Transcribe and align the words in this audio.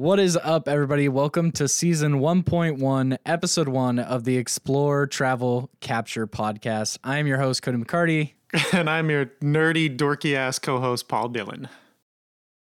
What 0.00 0.18
is 0.18 0.34
up, 0.34 0.66
everybody? 0.66 1.10
Welcome 1.10 1.52
to 1.52 1.68
season 1.68 2.20
1.1, 2.20 3.18
episode 3.26 3.68
one 3.68 3.98
of 3.98 4.24
the 4.24 4.38
Explore 4.38 5.06
Travel 5.06 5.68
Capture 5.80 6.26
podcast. 6.26 6.96
I 7.04 7.18
am 7.18 7.26
your 7.26 7.36
host, 7.36 7.60
Cody 7.60 7.76
McHardy. 7.76 8.32
And 8.72 8.88
I'm 8.88 9.10
your 9.10 9.26
nerdy, 9.42 9.94
dorky 9.94 10.34
ass 10.34 10.58
co 10.58 10.80
host, 10.80 11.06
Paul 11.06 11.28
Dillon. 11.28 11.68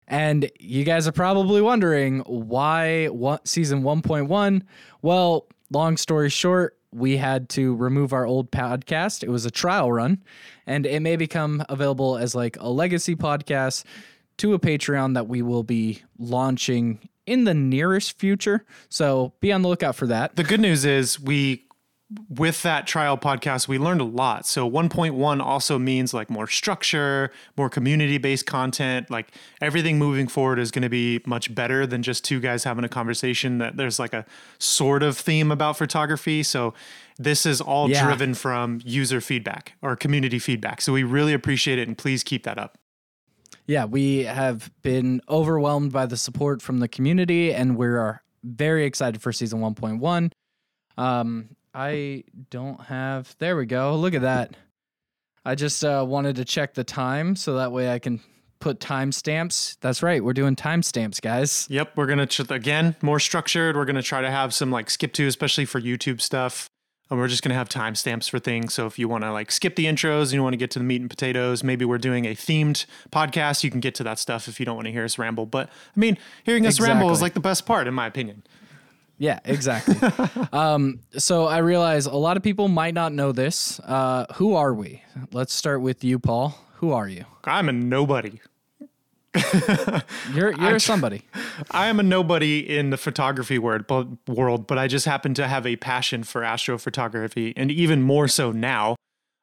And 0.08 0.52
you 0.60 0.84
guys 0.84 1.08
are 1.08 1.12
probably 1.12 1.60
wondering 1.60 2.20
why 2.20 3.08
what, 3.08 3.48
season 3.48 3.82
1.1? 3.82 4.62
Well, 5.02 5.48
long 5.72 5.98
story 5.98 6.30
short, 6.30 6.78
we 6.92 7.18
had 7.18 7.50
to 7.50 7.76
remove 7.78 8.14
our 8.14 8.28
old 8.28 8.52
podcast. 8.52 9.24
It 9.24 9.30
was 9.30 9.48
a 9.48 9.52
trial 9.52 9.92
run, 9.92 10.24
and 10.68 10.86
it 10.86 11.00
may 11.00 11.16
become 11.16 11.66
available 11.68 12.16
as 12.16 12.36
like 12.36 12.58
a 12.60 12.70
legacy 12.70 13.16
podcast 13.16 13.86
to 14.38 14.54
a 14.54 14.60
Patreon 14.60 15.16
that 15.16 15.28
we 15.28 15.42
will 15.42 15.64
be 15.64 16.04
launching 16.20 17.10
in 17.26 17.44
the 17.46 17.54
nearest 17.54 18.20
future. 18.20 18.66
So 18.90 19.34
be 19.40 19.52
on 19.52 19.62
the 19.62 19.70
lookout 19.70 19.96
for 19.96 20.08
that. 20.08 20.36
The 20.36 20.44
good 20.44 20.60
news 20.60 20.86
is 20.86 21.20
we 21.20 21.66
with 22.30 22.62
that 22.62 22.86
trial 22.86 23.18
podcast, 23.18 23.68
we 23.68 23.80
learned 23.80 24.00
a 24.02 24.04
lot. 24.04 24.46
So 24.46 24.70
1.1 24.70 25.42
also 25.42 25.80
means 25.80 26.14
like 26.14 26.30
more 26.30 26.46
structure, 26.46 27.32
more 27.58 27.70
community 27.72 28.20
based 28.20 28.46
content. 28.46 29.10
Like 29.10 29.32
everything 29.62 29.98
moving 29.98 30.28
forward 30.28 30.60
is 30.60 30.70
going 30.70 30.84
to 30.84 30.90
be 30.90 31.22
much 31.26 31.56
better 31.56 31.88
than 31.88 32.04
just 32.04 32.24
two 32.24 32.40
guys 32.40 32.66
having 32.66 32.84
a 32.84 32.90
conversation 32.90 33.58
that 33.60 33.78
there's 33.78 33.98
like 33.98 34.14
a 34.14 34.26
sort 34.60 35.02
of 35.02 35.18
theme 35.18 35.52
about 35.52 35.76
photography. 35.78 36.44
So 36.44 36.76
this 37.18 37.48
is 37.48 37.62
all 37.62 37.90
Yeah. 37.90 38.06
driven 38.06 38.36
from 38.36 38.80
user 38.84 39.20
feedback 39.22 39.74
or 39.82 39.96
community 39.96 40.38
feedback. 40.38 40.82
So 40.82 40.94
we 40.94 41.02
really 41.04 41.34
appreciate 41.34 41.80
it 41.80 41.88
and 41.88 41.98
please 41.98 42.24
keep 42.24 42.44
that 42.44 42.60
up. 42.60 42.78
Yeah, 43.66 43.86
we 43.86 44.24
have 44.24 44.72
been 44.82 45.22
overwhelmed 45.30 45.92
by 45.92 46.06
the 46.06 46.18
support 46.18 46.62
from 46.62 46.80
the 46.80 46.88
community, 46.88 47.54
and 47.54 47.78
we 47.78 47.88
are 47.88 48.22
very 48.44 48.86
excited 48.86 49.22
for 49.22 49.32
season 49.32 49.62
1.1. 49.62 50.32
Um, 50.98 51.50
I 51.74 52.24
don't 52.50 52.82
have. 52.82 53.36
There 53.40 53.56
we 53.56 53.66
go. 53.66 53.96
Look 53.96 54.14
at 54.14 54.22
that. 54.22 54.56
I 55.46 55.56
just 55.56 55.84
uh, 55.84 56.06
wanted 56.08 56.36
to 56.38 56.46
check 56.46 56.74
the 56.74 56.84
time 56.84 57.36
so 57.36 57.56
that 57.56 57.72
way 57.72 57.92
I 57.92 58.00
can 58.00 58.22
put 58.60 58.80
timestamps. 58.80 59.78
That's 59.82 60.02
right. 60.02 60.24
We're 60.24 60.34
doing 60.34 60.56
timestamps, 60.56 61.22
guys. 61.22 61.68
Yep, 61.70 61.98
we're 61.98 62.06
gonna 62.06 62.26
tr- 62.26 62.44
again 62.50 62.96
more 63.02 63.20
structured. 63.20 63.76
We're 63.76 63.86
gonna 63.86 64.02
try 64.02 64.22
to 64.22 64.32
have 64.32 64.54
some 64.54 64.72
like 64.72 64.90
skip 64.90 65.12
to, 65.14 65.28
especially 65.28 65.66
for 65.66 65.82
YouTube 65.82 66.22
stuff. 66.22 66.70
And 67.14 67.20
we're 67.20 67.28
just 67.28 67.44
gonna 67.44 67.54
have 67.54 67.70
timestamps 67.70 68.28
for 68.28 68.40
things. 68.40 68.74
So 68.74 68.88
if 68.88 68.98
you 68.98 69.08
want 69.08 69.24
to 69.24 69.32
like 69.32 69.52
skip 69.52 69.76
the 69.76 69.86
intros 69.86 70.24
and 70.24 70.34
you 70.34 70.42
want 70.42 70.54
to 70.54 70.58
get 70.58 70.72
to 70.72 70.80
the 70.80 70.84
meat 70.84 71.00
and 71.00 71.08
potatoes, 71.08 71.64
maybe 71.64 71.86
we're 71.86 72.00
doing 72.00 72.26
a 72.26 72.34
themed 72.34 72.88
podcast. 73.12 73.64
You 73.64 73.70
can 73.70 73.82
get 73.82 73.94
to 73.96 74.04
that 74.04 74.18
stuff 74.18 74.48
if 74.48 74.60
you 74.60 74.66
don't 74.66 74.76
want 74.76 74.88
to 74.88 74.92
hear 74.92 75.04
us 75.04 75.20
ramble. 75.20 75.46
But 75.46 75.70
I 75.70 76.00
mean, 76.00 76.18
hearing 76.44 76.66
us 76.66 76.80
ramble 76.80 77.12
is 77.12 77.22
like 77.22 77.36
the 77.36 77.40
best 77.40 77.68
part, 77.68 77.88
in 77.88 77.94
my 77.94 78.08
opinion. 78.08 78.42
Yeah, 79.20 79.38
exactly. 79.46 79.96
um, 80.54 81.02
so 81.16 81.46
I 81.46 81.60
realize 81.60 82.08
a 82.08 82.16
lot 82.16 82.36
of 82.36 82.42
people 82.42 82.68
might 82.68 82.96
not 82.96 83.14
know 83.14 83.32
this. 83.32 83.80
Uh, 83.82 84.26
who 84.34 84.56
are 84.56 84.74
we? 84.74 85.04
Let's 85.32 85.54
start 85.54 85.82
with 85.82 86.04
you, 86.04 86.18
Paul. 86.18 86.58
Who 86.78 86.94
are 86.94 87.08
you? 87.08 87.26
I'm 87.44 87.70
a 87.70 87.74
nobody. 87.74 88.40
You're 90.34 90.54
you're 90.60 90.80
somebody. 90.80 91.24
I 91.72 91.88
am 91.88 92.00
a 92.00 92.04
nobody 92.04 92.60
in 92.60 92.90
the 92.90 92.98
photography 92.98 93.58
word, 93.58 93.88
but, 93.88 94.08
world, 94.28 94.68
but 94.68 94.78
I 94.78 94.88
just 94.88 95.06
happen 95.06 95.34
to 95.36 95.48
have 95.48 95.66
a 95.66 95.76
passion 95.76 96.24
for 96.24 96.42
astrophotography, 96.42 97.54
and 97.56 97.72
even 97.72 98.02
more 98.02 98.28
so 98.28 98.52
now. 98.52 98.96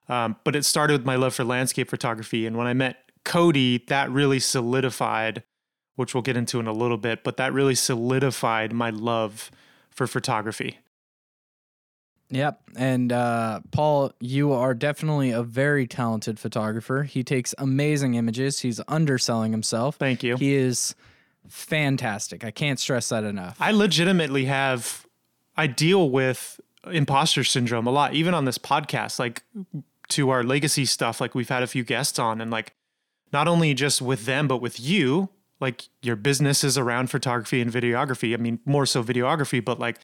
Um, 0.09 0.37
but 0.45 0.57
it 0.57 0.65
started 0.65 0.95
with 0.95 1.07
my 1.07 1.17
love 1.17 1.35
for 1.35 1.45
landscape 1.45 1.89
photography, 1.89 2.47
and 2.47 2.57
when 2.57 2.67
I 2.67 2.75
met 2.75 3.11
Cody, 3.25 3.85
that 3.89 4.11
really 4.11 4.41
solidified, 4.41 5.43
which 5.97 6.15
we'll 6.15 6.23
get 6.23 6.37
into 6.37 6.59
in 6.59 6.67
a 6.67 6.73
little 6.73 6.97
bit, 6.97 7.23
but 7.23 7.37
that 7.37 7.53
really 7.53 7.75
solidified 7.75 8.73
my 8.73 8.91
love 8.91 9.51
for 9.91 10.07
photography. 10.07 10.79
Yep. 12.31 12.61
And 12.77 13.13
uh, 13.13 13.61
Paul, 13.73 14.13
you 14.21 14.53
are 14.53 14.73
definitely 14.73 15.31
a 15.33 15.43
very 15.43 15.87
talented 15.87 16.39
photographer. 16.39 17.03
He 17.03 17.25
takes 17.25 17.55
amazing 17.59 18.15
images. 18.15 18.61
He's 18.61 18.81
underselling 18.87 19.53
himself. 19.53 19.97
Thank 19.97 20.23
you. 20.23 20.37
He 20.37 20.55
is 20.55 20.95
fantastic. 21.49 22.45
I 22.45 22.53
can't 22.53 22.79
stress 22.79 23.09
that 23.09 23.25
enough. 23.25 23.57
I 23.61 23.73
legitimately 23.73 24.45
have, 24.45 25.07
I 25.57 25.67
deal 25.67 26.09
with 26.11 26.61
imposter 26.91 27.45
syndrome 27.45 27.87
a 27.87 27.91
lot, 27.91 28.15
even 28.15 28.33
on 28.33 28.45
this 28.45 28.59
podcast, 28.59 29.19
like 29.19 29.43
to 30.11 30.31
our 30.31 30.45
legacy 30.45 30.85
stuff. 30.85 31.21
Like 31.21 31.35
we've 31.35 31.49
had 31.49 31.63
a 31.63 31.67
few 31.67 31.83
guests 31.83 32.19
on, 32.19 32.41
and 32.41 32.51
like 32.51 32.75
not 33.33 33.49
only 33.49 33.75
just 33.75 34.01
with 34.01 34.25
them, 34.25 34.47
but 34.47 34.59
with 34.59 34.79
you, 34.79 35.31
like 35.61 35.89
your 36.03 36.17
business 36.17 36.65
is 36.65 36.79
around 36.79 37.11
photography 37.11 37.61
and 37.61 37.73
videography. 37.73 38.35
I 38.35 38.37
mean, 38.37 38.61
more 38.65 38.87
so 38.87 39.03
videography, 39.03 39.65
but 39.65 39.79
like 39.79 39.99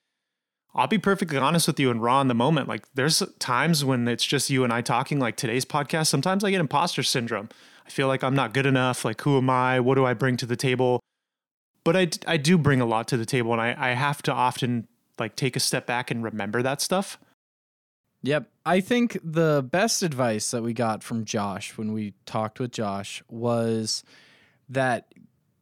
I'll 0.76 0.87
be 0.87 0.98
perfectly 0.98 1.38
honest 1.38 1.66
with 1.66 1.81
you 1.81 1.91
and 1.91 2.03
raw 2.03 2.20
in 2.20 2.28
the 2.28 2.34
moment. 2.34 2.69
Like 2.69 2.84
there's 2.94 3.22
times 3.38 3.84
when 3.84 4.06
it's 4.06 4.25
just 4.25 4.50
you 4.50 4.62
and 4.62 4.72
I 4.72 4.82
talking, 4.82 5.19
like 5.19 5.37
today's 5.37 5.64
podcast. 5.64 6.09
Sometimes 6.09 6.44
I 6.44 6.50
get 6.50 6.60
imposter 6.60 7.03
syndrome. 7.03 7.48
I 7.87 7.91
feel 7.91 8.09
like 8.09 8.22
I'm 8.22 8.34
not 8.34 8.53
good 8.53 8.66
enough. 8.66 9.04
Like, 9.04 9.20
who 9.22 9.38
am 9.38 9.48
I? 9.48 9.81
What 9.81 9.94
do 9.94 10.04
I 10.04 10.12
bring 10.12 10.36
to 10.38 10.47
the 10.47 10.56
table? 10.56 11.00
But 11.84 11.97
I, 11.97 12.09
I 12.26 12.36
do 12.36 12.59
bring 12.59 12.81
a 12.81 12.86
lot 12.86 13.09
to 13.09 13.16
the 13.16 13.25
table, 13.25 13.53
and 13.53 13.60
I, 13.60 13.75
I 13.78 13.88
have 13.91 14.22
to 14.22 14.32
often 14.32 14.88
like 15.19 15.36
take 15.36 15.56
a 15.56 15.60
step 15.60 15.86
back 15.86 16.10
and 16.10 16.22
remember 16.22 16.62
that 16.62 16.81
stuff. 16.81 17.19
Yep. 18.22 18.50
I 18.66 18.81
think 18.81 19.19
the 19.22 19.66
best 19.70 20.03
advice 20.03 20.50
that 20.50 20.62
we 20.62 20.72
got 20.72 21.04
from 21.04 21.25
Josh 21.25 21.78
when 21.78 21.92
we 21.92 22.15
talked 22.26 22.59
with 22.59 22.72
Josh 22.72 23.22
was 23.31 24.03
that 24.69 25.12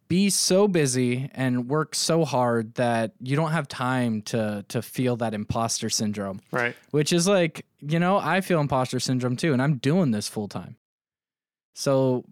be 0.09 0.31
so 0.31 0.69
busy 0.69 1.31
and 1.35 1.69
work 1.69 1.95
so 1.95 2.25
hard 2.25 2.75
that 2.75 3.13
you 3.21 3.37
don't 3.37 3.53
have 3.53 3.69
time 3.69 4.23
to 4.23 4.65
to 4.69 4.83
feel 4.83 5.17
that 5.17 5.35
imposter 5.35 5.91
syndrome. 5.91 6.41
Right. 6.51 6.75
which 6.91 7.13
is 7.13 7.27
like 7.27 7.67
you 7.81 7.99
know 7.99 8.19
i 8.19 8.41
feel 8.41 8.61
imposter 8.61 9.01
syndrome 9.01 9.37
too 9.37 9.53
and 9.53 9.61
i'm 9.61 9.77
doing 9.77 10.11
this 10.11 10.29
full 10.29 10.49
time 10.49 10.77
so 11.75 12.25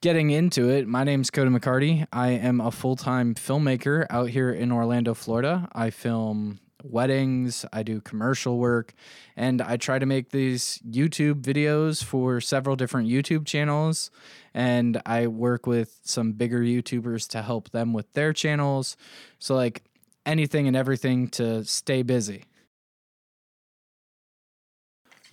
getting 0.00 0.30
into 0.30 0.68
it 0.68 0.86
my 0.86 1.04
name's 1.04 1.30
cody 1.30 1.50
mchardy 1.50 2.06
i 2.12 2.28
am 2.28 2.60
a 2.60 2.70
full-time 2.70 3.34
filmmaker 3.34 4.06
out 4.10 4.28
here 4.28 4.50
in 4.50 4.70
orlando 4.70 5.14
florida 5.14 5.68
i 5.72 5.88
film 5.88 6.58
weddings 6.84 7.64
i 7.72 7.82
do 7.82 8.00
commercial 8.00 8.58
work 8.58 8.94
and 9.36 9.62
i 9.62 9.76
try 9.76 9.98
to 9.98 10.06
make 10.06 10.30
these 10.30 10.78
youtube 10.88 11.40
videos 11.42 12.04
for 12.04 12.40
several 12.40 12.76
different 12.76 13.08
youtube 13.08 13.46
channels 13.46 14.10
and 14.52 15.00
i 15.06 15.26
work 15.26 15.66
with 15.66 15.98
some 16.04 16.32
bigger 16.32 16.60
youtubers 16.60 17.28
to 17.28 17.42
help 17.42 17.70
them 17.70 17.92
with 17.92 18.12
their 18.12 18.32
channels 18.32 18.96
so 19.38 19.54
like 19.54 19.82
anything 20.26 20.68
and 20.68 20.76
everything 20.76 21.26
to 21.28 21.64
stay 21.64 22.02
busy 22.02 22.44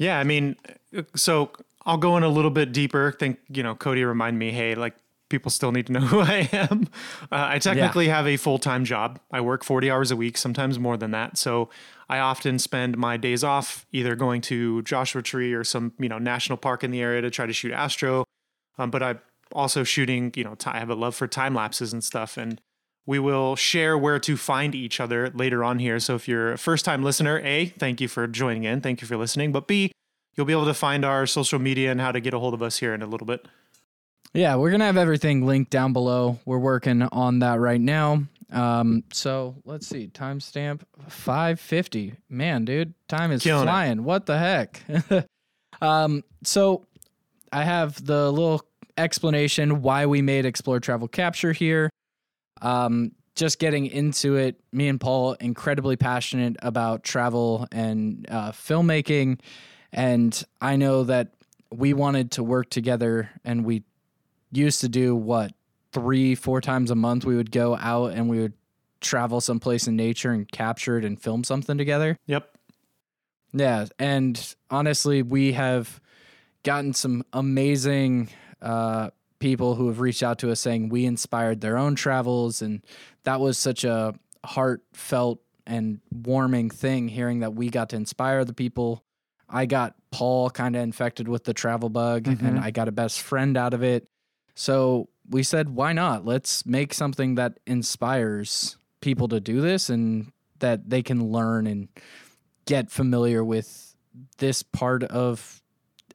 Yeah. 0.01 0.19
I 0.19 0.23
mean, 0.23 0.55
uh, 0.97 1.03
so 1.15 1.51
I'll 1.85 1.97
go 1.97 2.17
in 2.17 2.23
a 2.23 2.27
little 2.27 2.49
bit 2.49 2.71
deeper. 2.71 3.11
Think, 3.11 3.37
you 3.49 3.61
know, 3.61 3.75
Cody 3.75 4.03
remind 4.03 4.39
me, 4.39 4.51
hey, 4.51 4.73
like 4.73 4.95
people 5.31 5.49
still 5.49 5.71
need 5.71 5.87
to 5.87 5.93
know 5.93 5.99
who 6.11 6.19
I 6.19 6.47
am. 6.51 6.87
Uh, 7.23 7.47
I 7.49 7.57
technically 7.57 8.07
have 8.09 8.27
a 8.27 8.37
full 8.37 8.59
time 8.59 8.85
job. 8.85 9.19
I 9.31 9.41
work 9.41 9.63
40 9.63 9.89
hours 9.89 10.11
a 10.11 10.15
week, 10.15 10.37
sometimes 10.37 10.77
more 10.77 10.97
than 10.97 11.11
that. 11.11 11.37
So 11.37 11.69
I 12.07 12.19
often 12.19 12.59
spend 12.59 12.97
my 12.97 13.17
days 13.17 13.43
off 13.43 13.87
either 13.91 14.15
going 14.15 14.41
to 14.41 14.83
Joshua 14.83 15.23
Tree 15.23 15.53
or 15.53 15.63
some, 15.63 15.93
you 15.97 16.09
know, 16.09 16.19
national 16.19 16.57
park 16.57 16.83
in 16.83 16.91
the 16.91 17.01
area 17.01 17.21
to 17.21 17.31
try 17.31 17.47
to 17.47 17.53
shoot 17.53 17.71
astro. 17.71 18.25
Um, 18.77 18.91
but 18.91 19.01
I 19.01 19.15
also 19.53 19.83
shooting, 19.83 20.31
you 20.35 20.43
know, 20.43 20.55
ti- 20.55 20.69
I 20.69 20.79
have 20.79 20.89
a 20.89 20.95
love 20.95 21.15
for 21.15 21.27
time 21.27 21.55
lapses 21.55 21.93
and 21.93 22.03
stuff. 22.03 22.37
And 22.37 22.61
we 23.05 23.17
will 23.17 23.55
share 23.55 23.97
where 23.97 24.19
to 24.19 24.37
find 24.37 24.75
each 24.75 24.99
other 24.99 25.31
later 25.31 25.63
on 25.63 25.79
here. 25.79 25.99
So 25.99 26.15
if 26.15 26.27
you're 26.27 26.53
a 26.53 26.57
first 26.57 26.85
time 26.85 27.01
listener, 27.03 27.39
A, 27.39 27.65
thank 27.65 27.99
you 27.99 28.07
for 28.07 28.27
joining 28.27 28.63
in. 28.63 28.81
Thank 28.81 29.01
you 29.01 29.07
for 29.07 29.17
listening. 29.17 29.51
But 29.51 29.67
B, 29.67 29.91
you'll 30.35 30.45
be 30.45 30.53
able 30.53 30.65
to 30.65 30.73
find 30.73 31.03
our 31.03 31.25
social 31.25 31.59
media 31.59 31.91
and 31.91 31.99
how 31.99 32.11
to 32.11 32.19
get 32.19 32.33
a 32.33 32.39
hold 32.39 32.53
of 32.53 32.61
us 32.61 32.77
here 32.77 32.93
in 32.93 33.01
a 33.01 33.07
little 33.07 33.27
bit. 33.27 33.47
Yeah, 34.33 34.55
we're 34.55 34.71
gonna 34.71 34.85
have 34.85 34.97
everything 34.97 35.45
linked 35.45 35.71
down 35.71 35.93
below. 35.93 36.39
We're 36.45 36.57
working 36.59 37.01
on 37.01 37.39
that 37.39 37.59
right 37.59 37.81
now. 37.81 38.23
Um, 38.51 39.03
so 39.11 39.55
let's 39.65 39.87
see, 39.87 40.07
timestamp 40.07 40.81
five 41.07 41.59
fifty. 41.59 42.13
Man, 42.29 42.65
dude, 42.65 42.93
time 43.07 43.31
is 43.31 43.43
Killing 43.43 43.63
it. 43.63 43.71
flying. 43.71 44.03
What 44.03 44.25
the 44.25 44.37
heck? 44.37 44.81
um, 45.81 46.23
so 46.43 46.85
I 47.51 47.63
have 47.63 48.03
the 48.05 48.31
little 48.31 48.63
explanation 48.97 49.81
why 49.81 50.05
we 50.05 50.21
made 50.21 50.45
Explore 50.45 50.79
Travel 50.79 51.07
Capture 51.07 51.51
here. 51.53 51.89
Um, 52.61 53.11
just 53.35 53.59
getting 53.59 53.87
into 53.87 54.35
it, 54.35 54.59
me 54.71 54.87
and 54.87 54.99
Paul 54.99 55.33
incredibly 55.33 55.95
passionate 55.95 56.57
about 56.61 57.03
travel 57.03 57.67
and 57.71 58.25
uh, 58.29 58.51
filmmaking, 58.51 59.39
and 59.91 60.41
I 60.61 60.75
know 60.75 61.03
that 61.05 61.33
we 61.71 61.93
wanted 61.93 62.31
to 62.31 62.43
work 62.43 62.69
together, 62.69 63.29
and 63.45 63.63
we 63.65 63.83
used 64.51 64.81
to 64.81 64.89
do 64.89 65.15
what 65.15 65.53
three, 65.93 66.35
four 66.35 66.61
times 66.61 66.91
a 66.91 66.95
month. 66.95 67.25
We 67.25 67.35
would 67.35 67.51
go 67.51 67.75
out 67.75 68.13
and 68.13 68.29
we 68.29 68.39
would 68.39 68.53
travel 69.01 69.41
someplace 69.41 69.87
in 69.87 69.95
nature 69.95 70.31
and 70.31 70.49
capture 70.51 70.97
it 70.97 71.05
and 71.05 71.21
film 71.21 71.43
something 71.43 71.77
together. 71.77 72.17
Yep. 72.27 72.49
Yeah, 73.53 73.85
and 73.99 74.55
honestly, 74.69 75.21
we 75.23 75.51
have 75.53 75.99
gotten 76.63 76.93
some 76.93 77.23
amazing 77.33 78.29
uh, 78.61 79.09
people 79.39 79.75
who 79.75 79.87
have 79.87 79.99
reached 79.99 80.23
out 80.23 80.39
to 80.39 80.51
us 80.51 80.59
saying 80.61 80.87
we 80.89 81.05
inspired 81.05 81.59
their 81.59 81.77
own 81.77 81.95
travels. 81.95 82.61
And 82.61 82.81
that 83.23 83.39
was 83.41 83.57
such 83.57 83.83
a 83.83 84.13
heartfelt 84.45 85.41
and 85.67 85.99
warming 86.11 86.69
thing 86.69 87.07
hearing 87.07 87.39
that 87.41 87.53
we 87.55 87.69
got 87.69 87.89
to 87.89 87.95
inspire 87.95 88.45
the 88.45 88.53
people. 88.53 89.03
I 89.49 89.65
got 89.65 89.95
Paul 90.11 90.49
kind 90.49 90.75
of 90.75 90.81
infected 90.83 91.27
with 91.27 91.43
the 91.43 91.53
travel 91.53 91.89
bug 91.89 92.23
Mhm. 92.23 92.41
and 92.41 92.59
I 92.59 92.71
got 92.71 92.87
a 92.87 92.91
best 92.91 93.19
friend 93.21 93.57
out 93.57 93.73
of 93.73 93.83
it. 93.83 94.07
So 94.55 95.09
we 95.29 95.43
said, 95.43 95.69
why 95.75 95.93
not? 95.93 96.25
Let's 96.25 96.65
make 96.65 96.93
something 96.93 97.35
that 97.35 97.59
inspires 97.65 98.77
people 99.01 99.27
to 99.29 99.39
do 99.39 99.61
this 99.61 99.89
and 99.89 100.31
that 100.59 100.89
they 100.89 101.01
can 101.01 101.31
learn 101.31 101.67
and 101.67 101.87
get 102.65 102.91
familiar 102.91 103.43
with 103.43 103.95
this 104.37 104.61
part 104.61 105.03
of, 105.03 105.61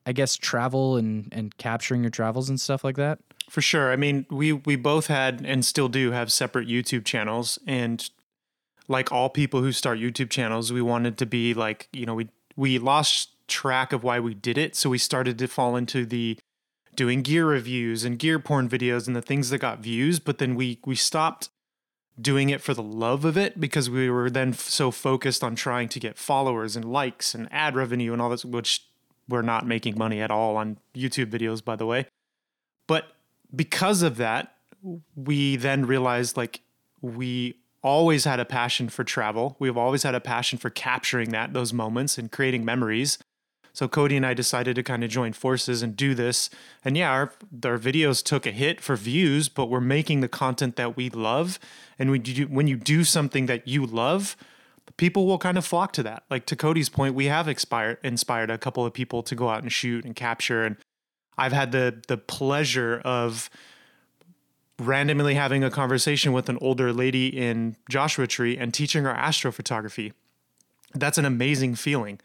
I 0.05 0.13
guess, 0.13 0.37
travel 0.37 0.97
and, 0.97 1.29
and 1.33 1.57
capturing 1.57 2.03
your 2.03 2.11
travels 2.11 2.49
and 2.49 2.61
stuff 2.61 2.85
like 2.85 2.97
that. 2.97 3.19
For 3.49 3.61
sure. 3.61 3.93
I 3.93 3.97
mean, 3.97 4.27
we 4.29 4.53
we 4.53 4.75
both 4.75 5.07
had 5.07 5.43
and 5.45 5.65
still 5.65 5.89
do 5.89 6.11
have 6.11 6.33
separate 6.33 6.69
YouTube 6.69 7.05
channels 7.05 7.59
and 7.67 8.09
like 8.89 9.11
all 9.13 9.29
people 9.29 9.63
who 9.63 9.73
start 9.73 9.99
YouTube 9.99 10.31
channels, 10.31 10.73
we 10.73 10.83
wanted 10.83 11.19
to 11.19 11.27
be 11.27 11.55
like, 11.55 11.89
you 11.93 12.07
know, 12.07 12.15
we 12.15 12.29
we 12.57 12.79
lost 12.79 13.31
track 13.49 13.93
of 13.93 14.03
why 14.03 14.19
we 14.19 14.35
did 14.35 14.59
it, 14.59 14.75
so 14.75 14.91
we 14.91 14.99
started 14.99 15.39
to 15.39 15.47
fall 15.47 15.77
into 15.77 16.05
the 16.05 16.39
doing 16.97 17.23
gear 17.23 17.47
reviews 17.47 18.05
and 18.05 18.19
gear 18.19 18.39
porn 18.39 18.69
videos 18.69 19.07
and 19.07 19.15
the 19.15 19.23
things 19.23 19.51
that 19.51 19.59
got 19.59 19.81
views, 19.81 20.19
but 20.19 20.39
then 20.39 20.55
we 20.55 20.81
we 20.85 20.97
stopped 20.97 21.51
doing 22.21 22.49
it 22.49 22.63
for 22.63 22.73
the 22.73 22.83
love 22.83 23.25
of 23.25 23.37
it 23.37 23.61
because 23.61 23.91
we 23.91 24.09
were 24.09 24.31
then 24.31 24.51
f- 24.51 24.61
so 24.61 24.91
focused 24.91 25.45
on 25.45 25.55
trying 25.55 25.89
to 25.89 26.01
get 26.01 26.17
followers 26.17 26.75
and 26.75 26.85
likes 26.85 27.35
and 27.35 27.47
ad 27.53 27.77
revenue 27.77 28.13
and 28.13 28.23
all 28.23 28.31
this 28.31 28.45
which 28.45 28.87
we're 29.29 29.43
not 29.43 29.67
making 29.67 29.99
money 29.99 30.21
at 30.21 30.31
all 30.31 30.57
on 30.57 30.79
YouTube 30.95 31.27
videos 31.27 31.63
by 31.63 31.77
the 31.77 31.87
way. 31.87 32.07
But 32.87 33.13
because 33.55 34.03
of 34.03 34.17
that, 34.17 34.55
we 35.15 35.57
then 35.57 35.85
realized 35.85 36.37
like 36.37 36.61
we 37.03 37.57
always 37.83 38.25
had 38.25 38.41
a 38.41 38.45
passion 38.45 38.89
for 38.89 39.05
travel. 39.05 39.57
We've 39.59 39.77
always 39.77 40.03
had 40.03 40.15
a 40.15 40.21
passion 40.21 40.59
for 40.59 40.71
capturing 40.71 41.31
that 41.31 41.53
those 41.53 41.73
moments 41.73 42.19
and 42.19 42.33
creating 42.33 42.65
memories. 42.65 43.19
So 43.77 43.89
Cody 43.89 44.17
and 44.17 44.25
I 44.25 44.33
decided 44.33 44.75
to 44.77 44.83
kind 44.83 45.05
of 45.05 45.11
join 45.11 45.35
forces 45.35 45.83
and 45.83 45.95
do 45.95 46.15
this. 46.15 46.49
And 46.83 46.97
yeah, 46.97 47.11
our 47.11 47.35
our 47.63 47.77
videos 47.77 48.25
took 48.25 48.47
a 48.47 48.51
hit 48.51 48.81
for 48.81 48.97
views, 48.97 49.51
but 49.51 49.67
we're 49.67 49.83
making 49.83 50.23
the 50.23 50.29
content 50.29 50.77
that 50.77 50.97
we 50.97 51.11
love. 51.11 51.59
And 51.99 52.11
when 52.11 52.25
you 52.25 52.33
do, 52.33 52.47
when 52.47 52.69
you 52.69 52.79
do 52.79 53.05
something 53.05 53.45
that 53.47 53.69
you 53.69 53.85
love, 53.85 54.35
people 54.97 55.27
will 55.27 55.37
kind 55.37 55.59
of 55.59 55.67
flock 55.67 55.93
to 55.93 56.03
that. 56.05 56.23
Like 56.31 56.47
to 56.47 56.57
Cody's 56.57 56.89
point, 56.89 57.15
we 57.15 57.27
have 57.27 57.49
inspired 57.49 57.99
inspired 58.03 58.51
a 58.51 58.57
couple 58.57 58.87
of 58.87 58.95
people 58.95 59.23
to 59.25 59.35
go 59.35 59.51
out 59.51 59.63
and 59.63 59.71
shoot 59.71 60.07
and 60.07 60.17
capture 60.17 60.65
and 60.65 60.79
I've 61.37 61.53
had 61.53 61.71
the 61.71 62.03
the 62.09 62.17
pleasure 62.17 63.03
of 63.05 63.51
randomly 64.79 65.35
having 65.35 65.63
a 65.63 65.71
conversation 65.71 66.33
with 66.33 66.49
an 66.49 66.57
older 66.63 66.95
lady 66.95 67.29
in 67.29 67.77
Joshua 67.91 68.27
Tree 68.27 68.57
and 68.57 68.73
teaching 68.73 69.05
her 69.05 69.13
astrophotography. 69.13 70.15
That's 70.95 71.19
an 71.19 71.27
amazing 71.27 71.75
feeling. 71.75 72.21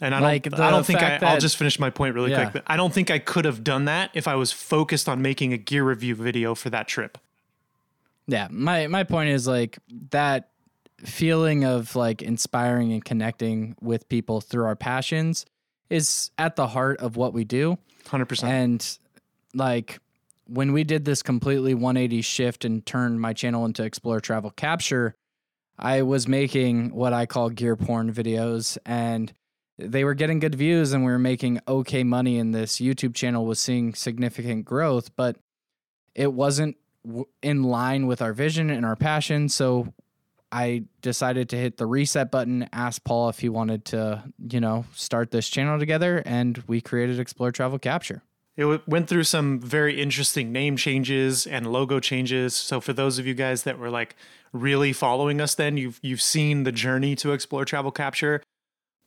And 0.00 0.14
I 0.14 0.20
Like 0.20 0.44
don't, 0.44 0.56
the 0.56 0.62
I 0.64 0.70
don't 0.70 0.84
think 0.84 0.98
I, 1.00 1.10
fact 1.10 1.22
I'll 1.22 1.40
just 1.40 1.56
finish 1.56 1.78
my 1.78 1.90
point 1.90 2.14
really 2.14 2.30
Yeah. 2.32 2.50
quick. 2.50 2.64
I 2.66 2.76
don't 2.76 2.92
think 2.92 3.10
I 3.10 3.18
could 3.18 3.44
have 3.44 3.62
done 3.62 3.84
that 3.84 4.10
if 4.14 4.26
I 4.26 4.34
was 4.34 4.50
focused 4.52 5.08
on 5.08 5.22
making 5.22 5.52
a 5.52 5.56
gear 5.56 5.84
review 5.84 6.14
video 6.14 6.54
for 6.54 6.68
that 6.70 6.88
trip. 6.88 7.16
Yeah, 8.26 8.48
my 8.50 8.86
my 8.88 9.04
point 9.04 9.30
is 9.30 9.46
like 9.46 9.78
that 10.10 10.48
feeling 10.98 11.64
of 11.64 11.94
like 11.94 12.22
inspiring 12.22 12.92
and 12.92 13.04
connecting 13.04 13.76
with 13.80 14.08
people 14.08 14.40
through 14.40 14.64
our 14.64 14.76
passions 14.76 15.44
is 15.90 16.30
at 16.38 16.56
the 16.56 16.66
heart 16.68 16.98
of 17.00 17.16
what 17.16 17.34
we 17.34 17.44
do. 17.44 17.76
100%. 18.06 18.44
And 18.44 18.98
like 19.54 19.98
when 20.46 20.72
we 20.72 20.82
did 20.84 21.04
this 21.04 21.22
completely 21.22 21.74
180 21.74 22.22
shift 22.22 22.64
and 22.64 22.84
turned 22.86 23.20
my 23.20 23.32
channel 23.32 23.64
into 23.66 23.82
Explore 23.84 24.20
Travel 24.20 24.50
Capture, 24.50 25.14
I 25.78 26.02
was 26.02 26.26
making 26.26 26.94
what 26.94 27.12
I 27.12 27.26
call 27.26 27.50
gear 27.50 27.76
porn 27.76 28.12
videos 28.12 28.78
and 28.86 29.32
they 29.78 30.04
were 30.04 30.14
getting 30.14 30.38
good 30.38 30.54
views 30.54 30.92
and 30.92 31.04
we 31.04 31.10
were 31.10 31.18
making 31.18 31.60
okay 31.66 32.04
money 32.04 32.38
and 32.38 32.54
this 32.54 32.76
YouTube 32.76 33.14
channel 33.14 33.44
was 33.44 33.58
seeing 33.58 33.94
significant 33.94 34.64
growth, 34.64 35.14
but 35.16 35.36
it 36.14 36.32
wasn't 36.32 36.76
w- 37.04 37.26
in 37.42 37.64
line 37.64 38.06
with 38.06 38.22
our 38.22 38.32
vision 38.32 38.70
and 38.70 38.86
our 38.86 38.96
passion. 38.96 39.48
So 39.48 39.92
I 40.52 40.84
decided 41.02 41.48
to 41.48 41.56
hit 41.56 41.78
the 41.78 41.86
reset 41.86 42.30
button, 42.30 42.68
ask 42.72 43.02
Paul 43.02 43.28
if 43.28 43.40
he 43.40 43.48
wanted 43.48 43.84
to, 43.86 44.22
you 44.48 44.60
know, 44.60 44.84
start 44.94 45.32
this 45.32 45.48
channel 45.48 45.80
together, 45.80 46.22
and 46.24 46.62
we 46.68 46.80
created 46.80 47.18
Explore 47.18 47.50
Travel 47.50 47.80
Capture. 47.80 48.22
It 48.56 48.86
went 48.86 49.08
through 49.08 49.24
some 49.24 49.58
very 49.58 50.00
interesting 50.00 50.52
name 50.52 50.76
changes 50.76 51.44
and 51.44 51.72
logo 51.72 51.98
changes. 51.98 52.54
So 52.54 52.80
for 52.80 52.92
those 52.92 53.18
of 53.18 53.26
you 53.26 53.34
guys 53.34 53.64
that 53.64 53.80
were 53.80 53.90
like 53.90 54.14
really 54.52 54.92
following 54.92 55.40
us, 55.40 55.56
then 55.56 55.76
you've 55.76 55.98
you've 56.02 56.22
seen 56.22 56.62
the 56.62 56.70
journey 56.70 57.16
to 57.16 57.32
explore 57.32 57.64
travel 57.64 57.90
capture. 57.90 58.40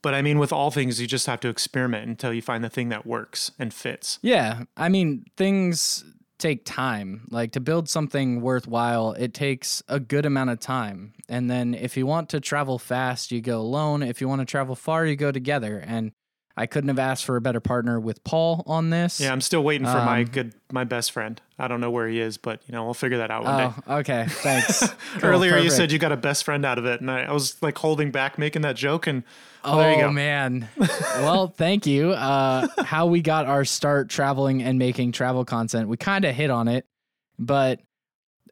But 0.02 0.14
I 0.14 0.22
mean, 0.22 0.40
with 0.40 0.54
all 0.54 0.72
things, 0.72 1.02
you 1.02 1.08
just 1.08 1.26
have 1.28 1.40
to 1.42 1.50
experiment 1.50 2.08
until 2.08 2.34
you 2.34 2.42
find 2.42 2.64
the 2.64 2.70
thing 2.70 2.90
that 2.90 3.06
works 3.06 3.52
and 3.58 3.74
fits. 3.74 4.20
Yeah, 4.22 4.64
I 4.76 4.90
mean, 4.90 5.26
things 5.36 6.06
take 6.38 6.66
time. 6.66 7.28
Like 7.30 7.52
to 7.54 7.60
build 7.60 7.90
something 7.90 8.42
worthwhile, 8.42 9.14
it 9.14 9.34
takes 9.34 9.82
a 9.88 10.00
good 10.00 10.26
amount 10.26 10.52
of 10.52 10.60
time. 10.60 11.14
And 11.28 11.50
then 11.50 11.74
if 11.74 11.98
you 11.98 12.06
want 12.06 12.30
to 12.30 12.40
travel 12.40 12.78
fast, 12.78 13.32
you 13.32 13.42
go 13.42 13.60
alone. 13.60 14.04
If 14.04 14.22
you 14.22 14.28
want 14.28 14.42
to 14.42 14.46
travel 14.46 14.76
far, 14.76 15.06
you 15.06 15.16
go 15.16 15.32
together. 15.32 15.84
And 15.86 16.12
I 16.60 16.66
couldn't 16.66 16.88
have 16.88 16.98
asked 16.98 17.24
for 17.24 17.36
a 17.36 17.42
better 17.42 17.60
partner 17.60 18.00
with 18.00 18.24
Paul 18.24 18.64
on 18.66 18.90
this. 18.90 19.20
Yeah, 19.20 19.32
I'm 19.32 19.42
still 19.42 19.64
waiting 19.64 19.86
for 19.86 19.94
my 19.94 20.22
Um, 20.22 20.26
good 20.26 20.54
my 20.72 20.84
best 20.84 21.12
friend. 21.12 21.40
I 21.60 21.68
don't 21.68 21.80
know 21.80 21.92
where 21.92 22.08
he 22.08 22.20
is, 22.20 22.38
but 22.38 22.62
you 22.68 22.72
know 22.72 22.84
we'll 22.84 22.96
figure 22.96 23.20
that 23.20 23.30
out 23.30 23.44
one 23.44 23.58
day. 23.58 23.82
Oh, 23.88 23.98
okay. 23.98 24.26
Thanks. 24.30 24.80
Cool, 25.20 25.30
Earlier 25.30 25.60
you 25.60 25.70
said 25.70 25.92
you 25.92 26.00
got 26.00 26.12
a 26.12 26.18
best 26.18 26.44
friend 26.44 26.66
out 26.66 26.80
of 26.80 26.86
it, 26.88 27.00
and 27.00 27.12
I, 27.12 27.26
I 27.26 27.32
was 27.32 27.62
like 27.62 27.78
holding 27.78 28.10
back 28.10 28.40
making 28.40 28.64
that 28.64 28.76
joke, 28.76 29.06
and 29.06 29.24
oh, 29.64 29.78
there 29.78 29.94
you 29.94 30.02
go. 30.02 30.12
man. 30.12 30.68
well, 31.20 31.48
thank 31.48 31.86
you. 31.86 32.12
Uh, 32.14 32.68
how 32.84 33.06
we 33.06 33.22
got 33.22 33.46
our 33.46 33.64
start 33.64 34.10
traveling 34.10 34.64
and 34.64 34.80
making 34.80 35.12
travel 35.12 35.46
content, 35.46 35.88
we 35.88 35.96
kind 35.96 36.26
of 36.26 36.34
hit 36.34 36.50
on 36.50 36.68
it, 36.68 36.88
but 37.38 37.82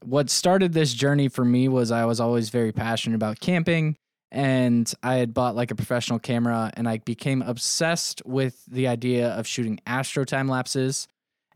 what 0.04 0.30
started 0.30 0.74
this 0.74 0.94
journey 0.94 1.28
for 1.28 1.44
me 1.44 1.68
was 1.68 1.90
I 1.90 2.06
was 2.06 2.20
always 2.20 2.50
very 2.50 2.72
passionate 2.72 3.16
about 3.16 3.40
camping 3.40 3.98
and 4.36 4.94
I 5.02 5.16
had 5.16 5.34
bought 5.34 5.56
like 5.56 5.72
a 5.72 5.76
professional 5.76 6.20
camera 6.20 6.70
and 6.76 6.90
I 6.90 6.98
became 6.98 7.42
obsessed 7.42 8.22
with 8.26 8.64
the 8.68 8.88
idea 8.88 9.30
of 9.30 9.48
shooting 9.48 9.80
astro 9.88 10.26
time 10.26 10.50
lapses. 10.50 11.08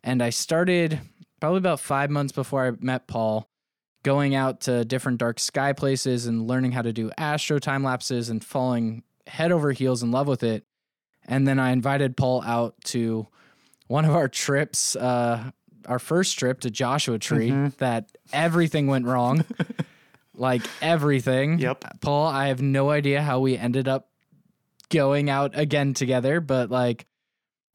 And 0.02 0.24
I 0.24 0.30
started 0.30 1.00
probably 1.42 1.58
about 1.58 1.82
five 1.82 2.10
months 2.10 2.32
before 2.32 2.66
I 2.66 2.72
met 2.80 3.06
Paul 3.08 3.50
going 4.04 4.34
out 4.34 4.62
to 4.62 4.86
different 4.86 5.18
dark 5.18 5.40
sky 5.40 5.74
places 5.74 6.26
and 6.26 6.48
learning 6.48 6.72
how 6.72 6.82
to 6.82 6.94
do 6.94 7.12
astro 7.18 7.60
time 7.60 7.84
lapses 7.84 8.30
and 8.30 8.42
falling 8.44 9.04
head 9.28 9.52
over 9.52 9.74
heels 9.74 10.02
in 10.02 10.12
love 10.12 10.28
with 10.28 10.42
it. 10.42 10.64
And 11.28 11.46
then 11.46 11.60
I 11.60 11.72
invited 11.72 12.16
Paul 12.16 12.42
out 12.44 12.76
to 12.86 13.28
one 13.88 14.06
of 14.06 14.16
our 14.16 14.30
trips, 14.30 14.96
uh, 14.96 15.52
our 15.86 16.00
first 16.00 16.40
trip 16.40 16.62
to 16.62 16.70
Joshua 16.72 17.20
Tree, 17.20 17.50
Mhm. 17.50 17.76
that 17.78 18.10
everything 18.32 18.88
went 18.88 19.06
wrong. 19.06 19.44
like 20.40 20.62
everything. 20.82 21.60
Yep. 21.60 22.02
Paul, 22.02 22.28
I 22.28 22.48
have 22.48 22.62
no 22.62 22.90
idea 22.90 23.22
how 23.22 23.40
we 23.40 23.58
ended 23.58 23.88
up 23.88 24.10
going 24.90 25.30
out 25.30 25.58
again 25.58 25.94
together, 25.94 26.42
but 26.42 26.70
like 26.70 27.06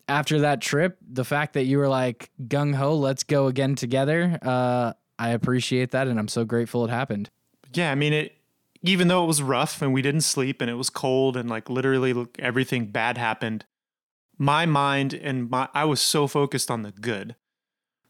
after 0.09 0.41
that 0.41 0.61
trip, 0.61 0.99
the 1.07 1.25
fact 1.25 1.55
that 1.55 1.65
you 1.65 1.79
were 1.79 1.89
like 1.89 2.31
gung 2.47 2.75
ho, 2.75 2.97
let's 2.97 3.23
go 3.23 3.47
again 3.47 3.75
together, 3.75 4.39
uh, 4.43 4.93
I 5.19 5.31
appreciate 5.31 5.93
that 5.93 6.09
and 6.09 6.19
I'm 6.19 6.29
so 6.29 6.45
grateful 6.45 6.85
it 6.85 6.91
happened. 6.91 7.31
Yeah, 7.73 7.91
I 7.91 7.95
mean 7.95 8.13
it. 8.13 8.37
Even 8.83 9.09
though 9.09 9.25
it 9.25 9.27
was 9.27 9.41
rough 9.41 9.81
and 9.81 9.95
we 9.95 10.03
didn't 10.03 10.21
sleep 10.21 10.61
and 10.61 10.71
it 10.71 10.75
was 10.75 10.91
cold 10.91 11.39
and 11.39 11.49
like 11.49 11.71
literally 11.71 12.27
everything 12.39 12.87
bad 12.87 13.17
happened, 13.17 13.65
my 14.37 14.67
mind 14.67 15.15
and 15.15 15.49
my 15.49 15.69
I 15.73 15.85
was 15.85 16.01
so 16.01 16.27
focused 16.27 16.71
on 16.71 16.83
the 16.83 16.93
good. 16.93 17.35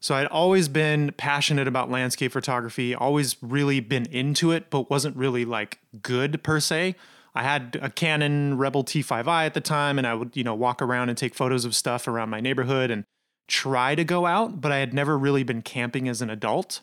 So 0.04 0.14
I'd 0.14 0.26
always 0.26 0.68
been 0.68 1.14
passionate 1.16 1.66
about 1.66 1.90
landscape 1.90 2.30
photography, 2.30 2.94
always 2.94 3.38
really 3.40 3.80
been 3.80 4.04
into 4.12 4.52
it, 4.52 4.68
but 4.68 4.90
wasn't 4.90 5.16
really 5.16 5.46
like 5.46 5.78
good 6.02 6.42
per 6.42 6.60
se. 6.60 6.96
I 7.34 7.42
had 7.42 7.78
a 7.80 7.88
Canon 7.88 8.58
Rebel 8.58 8.84
T5i 8.84 9.46
at 9.46 9.54
the 9.54 9.62
time, 9.62 9.96
and 9.96 10.06
I 10.06 10.12
would, 10.12 10.36
you 10.36 10.44
know, 10.44 10.54
walk 10.54 10.82
around 10.82 11.08
and 11.08 11.16
take 11.16 11.34
photos 11.34 11.64
of 11.64 11.74
stuff 11.74 12.06
around 12.06 12.28
my 12.28 12.40
neighborhood 12.40 12.90
and 12.90 13.04
try 13.48 13.94
to 13.94 14.04
go 14.04 14.26
out, 14.26 14.60
but 14.60 14.70
I 14.70 14.76
had 14.76 14.92
never 14.92 15.16
really 15.16 15.42
been 15.42 15.62
camping 15.62 16.06
as 16.06 16.20
an 16.20 16.28
adult. 16.28 16.82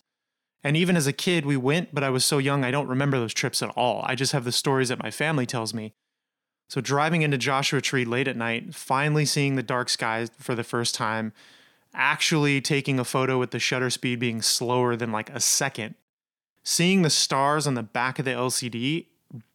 And 0.63 0.75
even 0.75 0.97
as 0.97 1.05
a 1.05 1.13
kid, 1.13 1.45
we 1.45 1.57
went, 1.57 1.93
but 1.93 2.03
I 2.03 2.09
was 2.09 2.25
so 2.25 2.39
young, 2.39 2.63
I 2.63 2.71
don't 2.71 2.87
remember 2.87 3.19
those 3.19 3.35
trips 3.35 3.61
at 3.61 3.69
all. 3.75 4.01
I 4.03 4.15
just 4.15 4.31
have 4.31 4.45
the 4.45 4.51
stories 4.51 4.89
that 4.89 5.03
my 5.03 5.11
family 5.11 5.45
tells 5.45 5.75
me. 5.75 5.93
So 6.69 6.81
driving 6.81 7.21
into 7.21 7.37
Joshua 7.37 7.81
Tree 7.81 8.03
late 8.03 8.27
at 8.27 8.35
night, 8.35 8.73
finally 8.73 9.25
seeing 9.25 9.57
the 9.57 9.61
dark 9.61 9.89
skies 9.89 10.31
for 10.39 10.55
the 10.55 10.63
first 10.63 10.95
time, 10.95 11.33
actually 11.93 12.61
taking 12.61 12.99
a 12.99 13.05
photo 13.05 13.37
with 13.37 13.51
the 13.51 13.59
shutter 13.59 13.89
speed 13.89 14.19
being 14.19 14.41
slower 14.41 14.95
than 14.95 15.11
like 15.11 15.29
a 15.29 15.39
second, 15.39 15.95
seeing 16.63 17.01
the 17.01 17.09
stars 17.09 17.67
on 17.67 17.75
the 17.75 17.83
back 17.83 18.19
of 18.19 18.25
the 18.25 18.31
LCD 18.31 19.07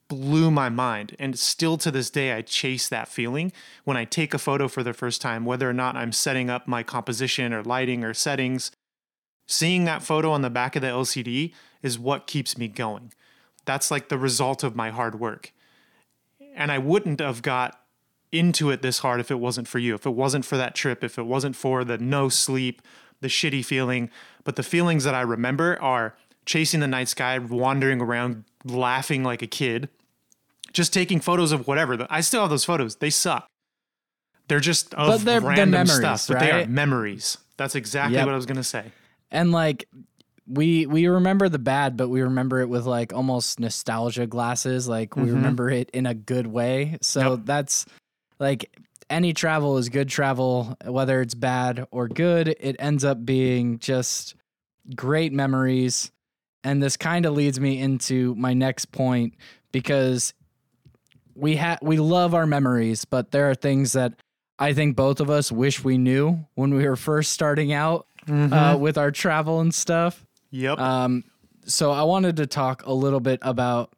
blew 0.08 0.50
my 0.50 0.68
mind. 0.68 1.16
And 1.18 1.38
still 1.38 1.76
to 1.78 1.90
this 1.90 2.10
day, 2.10 2.32
I 2.32 2.42
chase 2.42 2.88
that 2.88 3.08
feeling 3.08 3.52
when 3.84 3.96
I 3.96 4.04
take 4.04 4.34
a 4.34 4.38
photo 4.38 4.68
for 4.68 4.82
the 4.82 4.92
first 4.92 5.20
time, 5.20 5.44
whether 5.44 5.68
or 5.68 5.72
not 5.72 5.96
I'm 5.96 6.12
setting 6.12 6.50
up 6.50 6.68
my 6.68 6.82
composition 6.82 7.52
or 7.52 7.62
lighting 7.62 8.04
or 8.04 8.14
settings. 8.14 8.70
Seeing 9.48 9.84
that 9.84 10.02
photo 10.02 10.30
on 10.30 10.42
the 10.42 10.50
back 10.50 10.76
of 10.76 10.82
the 10.82 10.88
LCD 10.88 11.52
is 11.82 11.98
what 11.98 12.26
keeps 12.26 12.58
me 12.58 12.68
going. 12.68 13.12
That's 13.64 13.90
like 13.90 14.08
the 14.08 14.18
result 14.18 14.62
of 14.62 14.76
my 14.76 14.90
hard 14.90 15.18
work. 15.18 15.52
And 16.54 16.72
I 16.72 16.78
wouldn't 16.78 17.20
have 17.20 17.42
got 17.42 17.80
into 18.38 18.70
it 18.70 18.82
this 18.82 18.98
hard 19.00 19.20
if 19.20 19.30
it 19.30 19.38
wasn't 19.40 19.68
for 19.68 19.78
you, 19.78 19.94
if 19.94 20.06
it 20.06 20.14
wasn't 20.14 20.44
for 20.44 20.56
that 20.56 20.74
trip, 20.74 21.02
if 21.04 21.18
it 21.18 21.24
wasn't 21.26 21.56
for 21.56 21.84
the 21.84 21.98
no 21.98 22.28
sleep, 22.28 22.82
the 23.20 23.28
shitty 23.28 23.64
feeling. 23.64 24.10
But 24.44 24.56
the 24.56 24.62
feelings 24.62 25.04
that 25.04 25.14
I 25.14 25.22
remember 25.22 25.80
are 25.82 26.14
chasing 26.44 26.80
the 26.80 26.86
night 26.88 27.08
sky, 27.08 27.38
wandering 27.38 28.00
around, 28.00 28.44
laughing 28.64 29.22
like 29.24 29.42
a 29.42 29.46
kid, 29.46 29.88
just 30.72 30.92
taking 30.92 31.20
photos 31.20 31.52
of 31.52 31.66
whatever. 31.66 32.06
I 32.10 32.20
still 32.20 32.42
have 32.42 32.50
those 32.50 32.64
photos. 32.64 32.96
They 32.96 33.10
suck. 33.10 33.46
They're 34.48 34.60
just 34.60 34.94
of 34.94 35.08
But 35.08 35.16
they're- 35.24 35.40
they're 35.40 35.48
random 35.50 35.70
memories, 35.70 35.96
stuff, 35.96 36.28
but 36.28 36.38
they 36.40 36.50
are 36.52 36.58
right? 36.58 36.68
memories. 36.68 37.38
That's 37.56 37.74
exactly 37.74 38.16
Yep. 38.16 38.26
what 38.26 38.32
I 38.32 38.36
was 38.36 38.46
gonna 38.46 38.62
say. 38.64 38.92
and 39.32 39.50
like 39.50 39.88
we 40.46 40.86
we 40.86 41.08
remember 41.08 41.48
the 41.48 41.58
bad 41.58 41.96
but 41.96 42.08
we 42.08 42.22
remember 42.22 42.60
it 42.60 42.68
with 42.68 42.86
like 42.86 43.12
almost 43.12 43.58
nostalgia 43.58 44.24
glasses 44.28 44.86
like 44.86 45.16
we 45.16 45.24
Mhm. 45.24 45.32
remember 45.34 45.68
it 45.68 45.90
in 45.90 46.06
a 46.06 46.14
good 46.14 46.46
way 46.46 46.96
so 47.02 47.32
Yep. 47.32 47.40
that's 47.46 47.86
like 48.38 48.78
any 49.08 49.32
travel 49.32 49.78
is 49.78 49.88
good 49.88 50.08
travel 50.08 50.76
whether 50.84 51.20
it's 51.20 51.34
bad 51.34 51.86
or 51.90 52.08
good 52.08 52.48
it 52.48 52.76
ends 52.78 53.04
up 53.04 53.24
being 53.24 53.78
just 53.78 54.34
great 54.94 55.32
memories 55.32 56.10
and 56.64 56.82
this 56.82 56.96
kind 56.96 57.26
of 57.26 57.34
leads 57.34 57.60
me 57.60 57.78
into 57.78 58.34
my 58.34 58.52
next 58.52 58.86
point 58.86 59.34
because 59.70 60.34
we 61.34 61.56
ha- 61.56 61.78
we 61.82 61.98
love 61.98 62.34
our 62.34 62.46
memories 62.46 63.04
but 63.04 63.30
there 63.30 63.48
are 63.50 63.54
things 63.54 63.92
that 63.92 64.14
I 64.58 64.72
think 64.72 64.96
both 64.96 65.20
of 65.20 65.30
us 65.30 65.52
wish 65.52 65.84
we 65.84 65.98
knew 65.98 66.46
when 66.54 66.74
we 66.74 66.86
were 66.88 66.96
first 66.96 67.32
starting 67.32 67.72
out 67.72 68.06
uh, 68.28 68.76
with 68.78 68.98
our 68.98 69.10
travel 69.10 69.60
and 69.60 69.74
stuff. 69.74 70.24
Yep. 70.50 70.78
Um, 70.78 71.24
so 71.66 71.90
I 71.90 72.04
wanted 72.04 72.36
to 72.36 72.46
talk 72.46 72.86
a 72.86 72.92
little 72.92 73.20
bit 73.20 73.38
about 73.42 73.92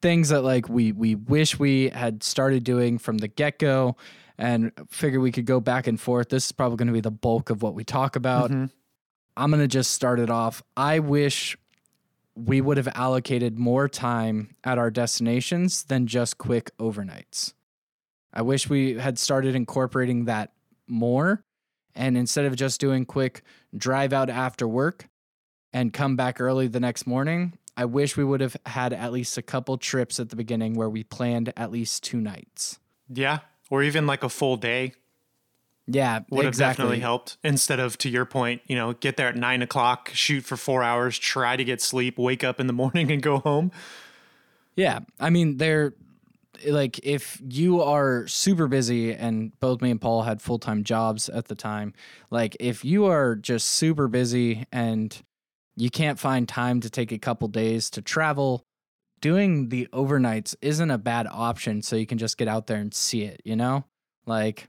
things 0.00 0.28
that 0.28 0.42
like 0.42 0.68
we 0.68 0.92
we 0.92 1.14
wish 1.14 1.58
we 1.58 1.88
had 1.90 2.22
started 2.22 2.64
doing 2.64 2.98
from 2.98 3.18
the 3.18 3.28
get 3.28 3.58
go, 3.58 3.96
and 4.36 4.72
figure 4.90 5.20
we 5.20 5.32
could 5.32 5.46
go 5.46 5.60
back 5.60 5.86
and 5.86 6.00
forth. 6.00 6.28
This 6.28 6.46
is 6.46 6.52
probably 6.52 6.76
going 6.76 6.88
to 6.88 6.92
be 6.92 7.00
the 7.00 7.10
bulk 7.10 7.50
of 7.50 7.62
what 7.62 7.74
we 7.74 7.84
talk 7.84 8.16
about. 8.16 8.50
Mhm. 8.50 8.70
I'm 9.36 9.50
going 9.50 9.62
to 9.62 9.68
just 9.68 9.92
start 9.92 10.18
it 10.20 10.30
off. 10.30 10.62
I 10.76 10.98
wish 10.98 11.56
we 12.34 12.60
would 12.60 12.76
have 12.76 12.88
allocated 12.94 13.58
more 13.58 13.88
time 13.88 14.54
at 14.64 14.78
our 14.78 14.90
destinations 14.90 15.84
than 15.84 16.06
just 16.06 16.38
quick 16.38 16.70
overnights. 16.78 17.52
I 18.32 18.42
wish 18.42 18.68
we 18.68 18.94
had 18.94 19.18
started 19.18 19.54
incorporating 19.54 20.26
that 20.26 20.52
more. 20.86 21.44
And 21.94 22.16
instead 22.16 22.44
of 22.44 22.54
just 22.54 22.80
doing 22.80 23.04
quick 23.04 23.42
drive 23.76 24.12
out 24.12 24.30
after 24.30 24.68
work 24.68 25.08
and 25.72 25.92
come 25.92 26.14
back 26.14 26.40
early 26.40 26.68
the 26.68 26.78
next 26.80 27.06
morning, 27.06 27.54
I 27.78 27.84
wish 27.86 28.16
we 28.16 28.24
would 28.24 28.40
have 28.42 28.56
had 28.66 28.92
at 28.92 29.12
least 29.12 29.38
a 29.38 29.42
couple 29.42 29.78
trips 29.78 30.18
at 30.20 30.28
the 30.30 30.36
beginning 30.36 30.74
where 30.74 30.90
we 30.90 31.04
planned 31.04 31.52
at 31.56 31.70
least 31.70 32.02
two 32.04 32.20
nights. 32.20 32.78
Yeah. 33.08 33.38
Or 33.70 33.82
even 33.82 34.06
like 34.06 34.22
a 34.24 34.28
full 34.28 34.56
day 34.56 34.94
Yeah, 35.86 36.20
would 36.30 36.44
have 36.44 36.52
exactly. 36.52 36.82
definitely 36.82 37.00
helped 37.00 37.36
instead 37.44 37.78
of 37.80 37.96
to 37.98 38.08
your 38.10 38.24
point, 38.24 38.62
you 38.66 38.74
know, 38.76 38.94
get 38.94 39.16
there 39.16 39.28
at 39.28 39.36
nine 39.36 39.62
o'clock, 39.62 40.10
shoot 40.12 40.44
for 40.44 40.56
four 40.56 40.82
hours, 40.82 41.18
try 41.18 41.56
to 41.56 41.64
get 41.64 41.80
sleep, 41.80 42.18
wake 42.18 42.42
up 42.42 42.58
in 42.60 42.66
the 42.66 42.72
morning 42.82 43.10
and 43.12 43.22
go 43.22 43.38
home. 43.38 43.70
Yeah, 44.74 45.00
I 45.20 45.30
mean, 45.30 45.56
they're 45.58 45.94
like 46.66 46.98
if 47.04 47.40
you 47.48 47.80
are 47.82 48.26
super 48.26 48.66
busy, 48.66 49.14
and 49.14 49.58
both 49.60 49.80
me 49.80 49.90
and 49.92 50.00
Paul 50.00 50.22
had 50.22 50.42
full 50.42 50.58
time 50.58 50.82
jobs 50.82 51.28
at 51.28 51.46
the 51.46 51.54
time. 51.54 51.94
Like 52.30 52.56
if 52.58 52.84
you 52.84 53.04
are 53.06 53.36
just 53.36 53.68
super 53.68 54.08
busy 54.08 54.66
and 54.72 55.20
you 55.78 55.90
can't 55.90 56.18
find 56.18 56.48
time 56.48 56.80
to 56.80 56.90
take 56.90 57.12
a 57.12 57.18
couple 57.18 57.48
days 57.48 57.90
to 57.90 58.02
travel, 58.02 58.64
doing 59.20 59.68
the 59.68 59.88
overnights 59.92 60.54
isn't 60.60 60.90
a 60.90 60.98
bad 60.98 61.26
option. 61.30 61.82
So 61.82 61.96
you 61.96 62.06
can 62.06 62.18
just 62.18 62.36
get 62.36 62.48
out 62.48 62.66
there 62.66 62.78
and 62.78 62.92
see 62.92 63.22
it. 63.22 63.40
You 63.44 63.56
know, 63.56 63.84
like 64.26 64.68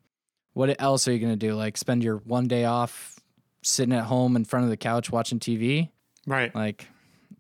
what 0.54 0.80
else 0.82 1.08
are 1.08 1.14
you 1.14 1.20
gonna 1.20 1.36
do? 1.36 1.56
Like 1.56 1.78
spend 1.78 2.04
your 2.04 2.18
one 2.18 2.48
day 2.48 2.66
off 2.66 3.20
sitting 3.64 3.94
at 3.94 4.06
home 4.06 4.36
in 4.36 4.46
front 4.46 4.66
of 4.66 4.70
the 4.70 4.78
couch 4.78 5.12
watching 5.12 5.40
TV? 5.40 5.90
Right. 6.26 6.54
Like, 6.54 6.88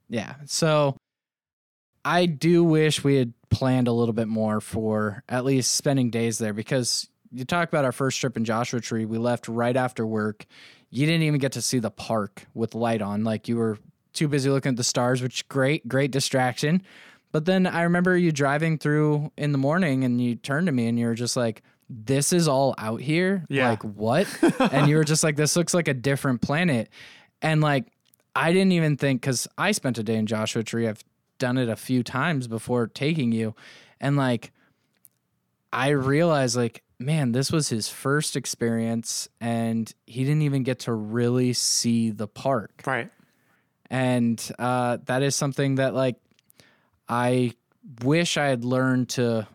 yeah. 0.09 0.35
So 0.45 0.95
I 2.03 2.25
do 2.25 2.63
wish 2.63 3.03
we 3.03 3.15
had 3.15 3.33
planned 3.49 3.88
a 3.88 3.91
little 3.91 4.13
bit 4.13 4.27
more 4.27 4.61
for 4.61 5.23
at 5.29 5.45
least 5.45 5.71
spending 5.71 6.09
days 6.09 6.38
there 6.38 6.53
because 6.53 7.07
you 7.31 7.45
talk 7.45 7.67
about 7.67 7.85
our 7.85 7.91
first 7.91 8.19
trip 8.19 8.38
in 8.38 8.45
Joshua 8.45 8.79
Tree, 8.79 9.05
we 9.05 9.17
left 9.17 9.47
right 9.47 9.75
after 9.75 10.05
work. 10.05 10.45
You 10.89 11.05
didn't 11.05 11.24
even 11.24 11.39
get 11.39 11.51
to 11.53 11.62
see 11.62 11.79
the 11.79 11.91
park 11.91 12.46
with 12.53 12.75
light 12.75 13.01
on. 13.01 13.24
Like 13.24 13.48
you 13.48 13.58
were 13.58 13.77
too 14.13 14.27
busy 14.27 14.50
looking 14.50 14.72
at 14.72 14.77
the 14.77 14.84
stars, 14.84 15.22
which 15.22 15.48
great, 15.48 15.88
great 15.88 16.12
distraction. 16.12 16.81
But 17.31 17.46
then 17.46 17.67
I 17.67 17.84
remember 17.84 18.17
you 18.17 18.31
driving 18.31 18.77
through 18.77 19.31
in 19.38 19.51
the 19.51 19.58
morning 19.58 20.03
and 20.03 20.19
you 20.19 20.36
turned 20.36 20.65
to 20.65 20.72
me 20.72 20.88
and 20.88 20.98
you 20.98 21.05
were 21.05 21.15
just 21.15 21.38
like, 21.38 21.62
this 21.89 22.34
is 22.34 22.48
all 22.48 22.75
out 22.77 23.01
here. 23.01 23.46
Yeah. 23.50 23.69
Like 23.69 23.84
what? 23.84 24.27
and 24.60 24.89
you 24.89 24.96
were 24.96 25.03
just 25.03 25.24
like, 25.24 25.36
this 25.36 25.55
looks 25.55 25.74
like 25.74 25.88
a 25.88 25.93
different 25.93 26.41
planet. 26.41 26.89
And 27.41 27.62
like, 27.62 27.86
I 28.36 28.53
didn't 28.53 28.72
even 28.72 28.98
think 28.98 29.22
because 29.22 29.48
I 29.58 29.72
spent 29.72 29.98
a 29.98 30.03
day 30.03 30.15
in 30.15 30.25
Joshua 30.25 30.63
Tree. 30.63 30.88
I've 30.88 31.03
done 31.39 31.58
it 31.58 31.69
a 31.69 31.75
few 31.75 32.03
times 32.03 32.48
before 32.48 32.88
taking 32.88 33.31
you, 33.31 33.55
and 34.00 34.17
like, 34.17 34.51
I 35.74 35.89
realized 35.89 36.55
like, 36.55 36.84
man, 37.00 37.32
this 37.32 37.51
was 37.51 37.70
his 37.70 37.88
first 37.88 38.36
experience, 38.36 39.29
and 39.39 39.91
he 40.06 40.24
didn't 40.24 40.41
even 40.41 40.63
get 40.63 40.79
to 40.79 40.94
really 40.94 41.53
see 41.53 42.12
the 42.12 42.27
park. 42.27 42.84
Right. 42.86 43.10
And 43.89 44.51
uh, 44.60 44.98
that 45.06 45.24
is 45.24 45.36
something 45.36 45.75
that 45.75 45.96
like 45.96 46.18
I 47.08 47.53
wish 48.03 48.38
I 48.38 48.48
had 48.48 48.63
learned 48.63 49.10
to 49.10 49.48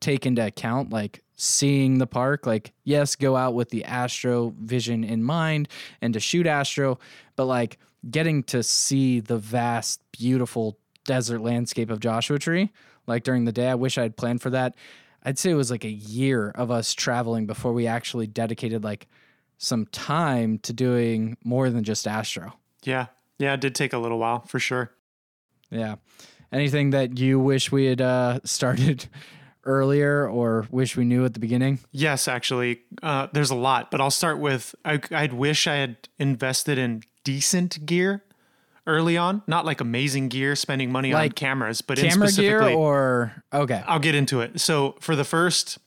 take 0.00 0.26
into 0.26 0.44
account, 0.44 0.90
like 0.90 1.22
seeing 1.36 1.98
the 1.98 2.06
park. 2.06 2.46
Like, 2.46 2.72
yes, 2.84 3.14
go 3.14 3.36
out 3.36 3.54
with 3.54 3.68
the 3.70 3.84
Astro 3.84 4.54
vision 4.58 5.04
in 5.04 5.22
mind 5.22 5.68
and 6.00 6.14
to 6.14 6.20
shoot 6.20 6.46
Astro, 6.46 6.98
but 7.36 7.44
like 7.44 7.78
getting 8.10 8.42
to 8.44 8.62
see 8.62 9.20
the 9.20 9.38
vast, 9.38 10.00
beautiful 10.12 10.78
desert 11.04 11.40
landscape 11.40 11.90
of 11.90 12.00
Joshua 12.00 12.38
Tree, 12.38 12.72
like 13.06 13.22
during 13.22 13.44
the 13.44 13.52
day. 13.52 13.68
I 13.68 13.74
wish 13.74 13.98
I 13.98 14.02
had 14.02 14.16
planned 14.16 14.42
for 14.42 14.50
that. 14.50 14.74
I'd 15.26 15.40
say 15.40 15.50
it 15.50 15.54
was 15.54 15.72
like 15.72 15.84
a 15.84 15.90
year 15.90 16.50
of 16.50 16.70
us 16.70 16.94
traveling 16.94 17.46
before 17.46 17.72
we 17.72 17.88
actually 17.88 18.28
dedicated 18.28 18.84
like 18.84 19.08
some 19.58 19.86
time 19.86 20.60
to 20.60 20.72
doing 20.72 21.36
more 21.42 21.68
than 21.68 21.82
just 21.82 22.06
Astro. 22.06 22.52
Yeah. 22.84 23.06
Yeah. 23.38 23.54
It 23.54 23.60
did 23.60 23.74
take 23.74 23.92
a 23.92 23.98
little 23.98 24.20
while 24.20 24.42
for 24.46 24.60
sure. 24.60 24.92
Yeah. 25.68 25.96
Anything 26.52 26.90
that 26.90 27.18
you 27.18 27.40
wish 27.40 27.72
we 27.72 27.86
had 27.86 28.00
uh, 28.00 28.38
started 28.44 29.08
earlier 29.64 30.28
or 30.28 30.68
wish 30.70 30.96
we 30.96 31.04
knew 31.04 31.24
at 31.24 31.34
the 31.34 31.40
beginning? 31.40 31.80
Yes, 31.90 32.28
actually, 32.28 32.82
uh, 33.02 33.26
there's 33.32 33.50
a 33.50 33.56
lot, 33.56 33.90
but 33.90 34.00
I'll 34.00 34.12
start 34.12 34.38
with 34.38 34.76
I, 34.84 35.00
I'd 35.10 35.32
wish 35.32 35.66
I 35.66 35.74
had 35.74 36.08
invested 36.20 36.78
in 36.78 37.02
decent 37.24 37.84
gear 37.84 38.22
early 38.86 39.16
on, 39.16 39.42
not 39.46 39.64
like 39.64 39.80
amazing 39.80 40.28
gear, 40.28 40.54
spending 40.56 40.90
money 40.92 41.12
on 41.12 41.30
cameras, 41.30 41.82
but 41.82 41.98
Camera 41.98 42.30
gear 42.30 42.62
or 42.62 43.42
okay. 43.52 43.82
I'll 43.86 43.98
get 43.98 44.14
into 44.14 44.40
it. 44.40 44.60
So 44.60 44.96
for 45.00 45.16
the 45.16 45.24
first 45.24 45.78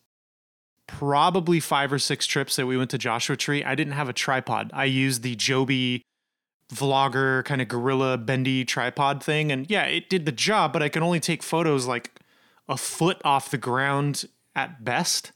probably 0.88 1.60
five 1.60 1.94
or 1.94 2.00
six 2.00 2.26
trips 2.26 2.56
that 2.56 2.66
we 2.66 2.76
went 2.76 2.90
to 2.92 2.98
Joshua 2.98 3.38
Tree, 3.38 3.64
I 3.64 3.76
didn't 3.76 3.94
have 3.94 4.10
a 4.10 4.14
tripod. 4.14 4.72
I 4.74 4.86
used 4.86 5.24
the 5.24 5.36
Joby 5.36 6.02
vlogger 6.74 7.44
kind 7.46 7.62
of 7.62 7.68
gorilla 7.68 8.18
bendy 8.18 8.66
tripod 8.66 9.24
thing, 9.24 9.52
and 9.52 9.70
yeah, 9.70 9.86
it 9.86 10.10
did 10.10 10.26
the 10.26 10.32
job, 10.32 10.74
but 10.74 10.84
I 10.84 10.90
could 10.90 11.04
only 11.04 11.20
take 11.20 11.42
photos 11.42 11.88
like 11.88 12.20
a 12.68 12.78
foot 12.78 13.22
off 13.24 13.50
the 13.50 13.58
ground 13.58 14.26
at 14.56 14.84
best. 14.84 15.32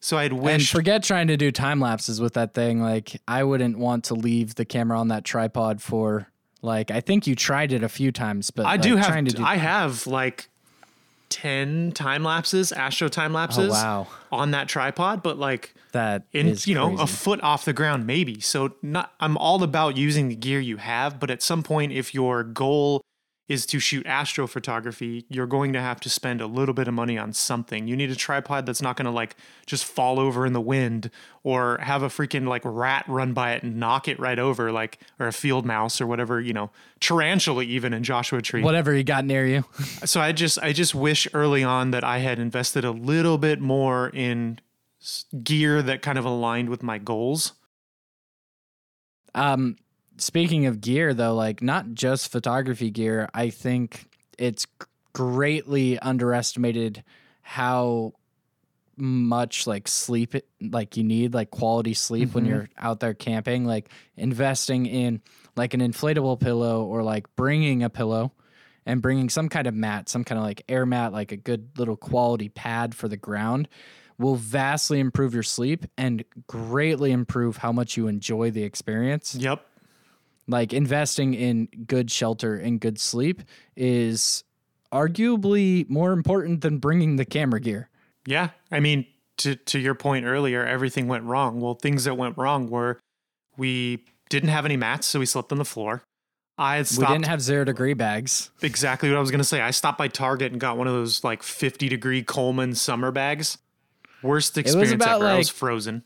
So 0.00 0.18
I'd 0.18 0.32
And 0.32 0.42
wish 0.42 0.72
forget 0.72 1.04
trying 1.04 1.28
to 1.28 1.36
do 1.36 1.52
time 1.52 1.78
lapses 1.78 2.20
with 2.20 2.34
that 2.34 2.54
thing. 2.54 2.82
Like 2.82 3.20
I 3.28 3.44
wouldn't 3.44 3.78
want 3.78 4.04
to 4.04 4.14
leave 4.14 4.56
the 4.56 4.64
camera 4.64 4.98
on 4.98 5.08
that 5.08 5.24
tripod 5.24 5.80
for 5.80 6.31
like 6.62 6.90
I 6.90 7.00
think 7.00 7.26
you 7.26 7.34
tried 7.34 7.72
it 7.72 7.82
a 7.82 7.88
few 7.88 8.12
times, 8.12 8.50
but 8.50 8.64
I 8.66 8.72
like, 8.72 8.82
do 8.82 8.96
have 8.96 9.24
do 9.26 9.44
I 9.44 9.56
have 9.56 10.06
like 10.06 10.48
10 11.28 11.92
time 11.92 12.24
lapses, 12.24 12.72
Astro 12.72 13.08
time 13.08 13.32
oh, 13.32 13.36
lapses 13.36 13.70
Oh, 13.70 13.72
wow. 13.72 14.06
on 14.30 14.52
that 14.52 14.68
tripod, 14.68 15.22
but 15.22 15.38
like 15.38 15.74
that 15.92 16.24
in 16.32 16.56
you 16.64 16.74
know 16.74 16.98
a 16.98 17.06
foot 17.06 17.40
off 17.42 17.64
the 17.64 17.72
ground 17.72 18.06
maybe 18.06 18.40
so 18.40 18.74
not 18.82 19.12
i'm 19.20 19.36
all 19.36 19.62
about 19.62 19.96
using 19.96 20.28
the 20.28 20.34
gear 20.34 20.58
you 20.58 20.78
have 20.78 21.20
but 21.20 21.30
at 21.30 21.42
some 21.42 21.62
point 21.62 21.92
if 21.92 22.14
your 22.14 22.42
goal 22.42 23.02
is 23.48 23.66
to 23.66 23.80
shoot 23.80 24.06
astrophotography, 24.06 25.24
you're 25.28 25.46
going 25.46 25.72
to 25.72 25.80
have 25.80 26.00
to 26.00 26.08
spend 26.08 26.40
a 26.40 26.46
little 26.46 26.72
bit 26.72 26.86
of 26.86 26.94
money 26.94 27.18
on 27.18 27.32
something. 27.32 27.88
You 27.88 27.96
need 27.96 28.10
a 28.10 28.14
tripod 28.14 28.66
that's 28.66 28.80
not 28.80 28.96
going 28.96 29.06
to 29.06 29.10
like 29.10 29.36
just 29.66 29.84
fall 29.84 30.20
over 30.20 30.46
in 30.46 30.52
the 30.52 30.60
wind 30.60 31.10
or 31.42 31.78
have 31.78 32.02
a 32.02 32.08
freaking 32.08 32.46
like 32.46 32.62
rat 32.64 33.04
run 33.08 33.32
by 33.32 33.52
it 33.52 33.62
and 33.62 33.76
knock 33.76 34.06
it 34.06 34.18
right 34.20 34.38
over, 34.38 34.70
like, 34.70 35.00
or 35.18 35.26
a 35.26 35.32
field 35.32 35.66
mouse 35.66 36.00
or 36.00 36.06
whatever, 36.06 36.40
you 36.40 36.52
know, 36.52 36.70
tarantula 37.00 37.64
even 37.64 37.92
in 37.92 38.04
Joshua 38.04 38.40
Tree. 38.40 38.62
Whatever 38.62 38.94
you 38.94 39.02
got 39.02 39.24
near 39.24 39.44
you. 39.44 39.64
so 40.04 40.20
I 40.20 40.32
just, 40.32 40.58
I 40.60 40.72
just 40.72 40.94
wish 40.94 41.26
early 41.34 41.64
on 41.64 41.90
that 41.90 42.04
I 42.04 42.18
had 42.18 42.38
invested 42.38 42.84
a 42.84 42.92
little 42.92 43.38
bit 43.38 43.60
more 43.60 44.08
in 44.10 44.60
gear 45.42 45.82
that 45.82 46.00
kind 46.00 46.16
of 46.16 46.24
aligned 46.24 46.68
with 46.68 46.82
my 46.82 46.98
goals. 46.98 47.54
Um, 49.34 49.76
speaking 50.16 50.66
of 50.66 50.80
gear 50.80 51.14
though 51.14 51.34
like 51.34 51.62
not 51.62 51.92
just 51.94 52.30
photography 52.30 52.90
gear 52.90 53.28
i 53.34 53.50
think 53.50 54.06
it's 54.38 54.66
greatly 55.12 55.98
underestimated 55.98 57.02
how 57.42 58.12
much 58.96 59.66
like 59.66 59.88
sleep 59.88 60.34
like 60.60 60.96
you 60.96 61.04
need 61.04 61.34
like 61.34 61.50
quality 61.50 61.94
sleep 61.94 62.28
mm-hmm. 62.28 62.34
when 62.34 62.44
you're 62.44 62.68
out 62.78 63.00
there 63.00 63.14
camping 63.14 63.64
like 63.64 63.88
investing 64.16 64.86
in 64.86 65.20
like 65.56 65.74
an 65.74 65.80
inflatable 65.80 66.38
pillow 66.38 66.84
or 66.84 67.02
like 67.02 67.26
bringing 67.34 67.82
a 67.82 67.90
pillow 67.90 68.32
and 68.84 69.00
bringing 69.00 69.28
some 69.28 69.48
kind 69.48 69.66
of 69.66 69.74
mat 69.74 70.08
some 70.08 70.24
kind 70.24 70.38
of 70.38 70.44
like 70.44 70.62
air 70.68 70.84
mat 70.84 71.12
like 71.12 71.32
a 71.32 71.36
good 71.36 71.68
little 71.78 71.96
quality 71.96 72.48
pad 72.48 72.94
for 72.94 73.08
the 73.08 73.16
ground 73.16 73.68
will 74.18 74.36
vastly 74.36 75.00
improve 75.00 75.32
your 75.34 75.42
sleep 75.42 75.86
and 75.96 76.24
greatly 76.46 77.12
improve 77.12 77.56
how 77.56 77.72
much 77.72 77.96
you 77.96 78.08
enjoy 78.08 78.50
the 78.50 78.62
experience 78.62 79.34
yep 79.34 79.66
like 80.48 80.72
investing 80.72 81.34
in 81.34 81.68
good 81.86 82.10
shelter 82.10 82.56
and 82.56 82.80
good 82.80 82.98
sleep 82.98 83.42
is 83.76 84.44
arguably 84.92 85.88
more 85.88 86.12
important 86.12 86.60
than 86.60 86.78
bringing 86.78 87.16
the 87.16 87.24
camera 87.24 87.60
gear. 87.60 87.88
Yeah. 88.26 88.50
I 88.70 88.80
mean, 88.80 89.06
to 89.38 89.56
to 89.56 89.78
your 89.78 89.94
point 89.94 90.26
earlier, 90.26 90.64
everything 90.64 91.08
went 91.08 91.24
wrong. 91.24 91.60
Well, 91.60 91.74
things 91.74 92.04
that 92.04 92.16
went 92.16 92.36
wrong 92.36 92.68
were 92.68 92.98
we 93.56 94.04
didn't 94.28 94.50
have 94.50 94.64
any 94.64 94.76
mats, 94.76 95.06
so 95.06 95.18
we 95.18 95.26
slept 95.26 95.52
on 95.52 95.58
the 95.58 95.64
floor. 95.64 96.02
I 96.58 96.76
had 96.76 96.86
stopped, 96.86 97.08
we 97.08 97.14
didn't 97.14 97.26
have 97.26 97.40
zero 97.40 97.64
degree 97.64 97.94
bags. 97.94 98.50
Exactly 98.60 99.08
what 99.08 99.16
I 99.16 99.20
was 99.20 99.30
going 99.30 99.40
to 99.40 99.44
say. 99.44 99.60
I 99.60 99.70
stopped 99.70 99.98
by 99.98 100.08
Target 100.08 100.52
and 100.52 100.60
got 100.60 100.76
one 100.76 100.86
of 100.86 100.92
those 100.92 101.24
like 101.24 101.42
50 101.42 101.88
degree 101.88 102.22
Coleman 102.22 102.74
summer 102.74 103.10
bags. 103.10 103.58
Worst 104.22 104.56
experience 104.58 104.92
ever. 104.92 105.24
Like, 105.24 105.34
I 105.34 105.38
was 105.38 105.48
frozen 105.48 106.04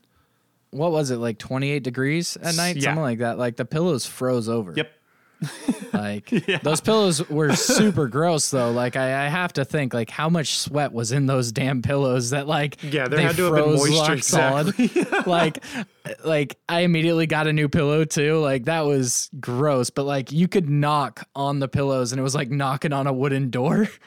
what 0.71 0.91
was 0.91 1.11
it 1.11 1.17
like 1.17 1.37
28 1.37 1.83
degrees 1.83 2.37
at 2.37 2.55
night, 2.55 2.77
yeah. 2.77 2.83
something 2.83 3.01
like 3.01 3.19
that. 3.19 3.37
Like 3.37 3.55
the 3.55 3.65
pillows 3.65 4.05
froze 4.05 4.49
over. 4.49 4.73
Yep. 4.75 4.91
Like 5.93 6.31
yeah. 6.47 6.57
those 6.63 6.81
pillows 6.81 7.27
were 7.29 7.55
super 7.55 8.07
gross 8.07 8.49
though. 8.49 8.71
Like 8.71 8.95
I, 8.95 9.25
I, 9.25 9.27
have 9.29 9.53
to 9.53 9.65
think 9.65 9.93
like 9.93 10.09
how 10.09 10.29
much 10.29 10.57
sweat 10.57 10.91
was 10.91 11.11
in 11.11 11.27
those 11.27 11.51
damn 11.51 11.81
pillows 11.81 12.31
that 12.31 12.47
like 12.47 12.81
yeah 12.83 13.07
there 13.07 13.19
had 13.19 13.35
to 13.35 13.53
have 13.53 13.53
been 13.53 13.75
moisture 13.75 14.13
exactly. 14.13 14.87
solid. 14.87 15.27
like 15.27 15.63
like 16.23 16.57
I 16.67 16.81
immediately 16.81 17.27
got 17.27 17.45
a 17.47 17.53
new 17.53 17.69
pillow 17.69 18.03
too. 18.03 18.39
Like 18.39 18.65
that 18.65 18.81
was 18.81 19.29
gross. 19.39 19.89
But 19.91 20.03
like 20.03 20.31
you 20.31 20.47
could 20.47 20.69
knock 20.69 21.27
on 21.35 21.59
the 21.59 21.67
pillows 21.67 22.11
and 22.11 22.19
it 22.19 22.23
was 22.23 22.35
like 22.35 22.49
knocking 22.49 22.93
on 22.93 23.05
a 23.07 23.13
wooden 23.13 23.49
door. 23.49 23.87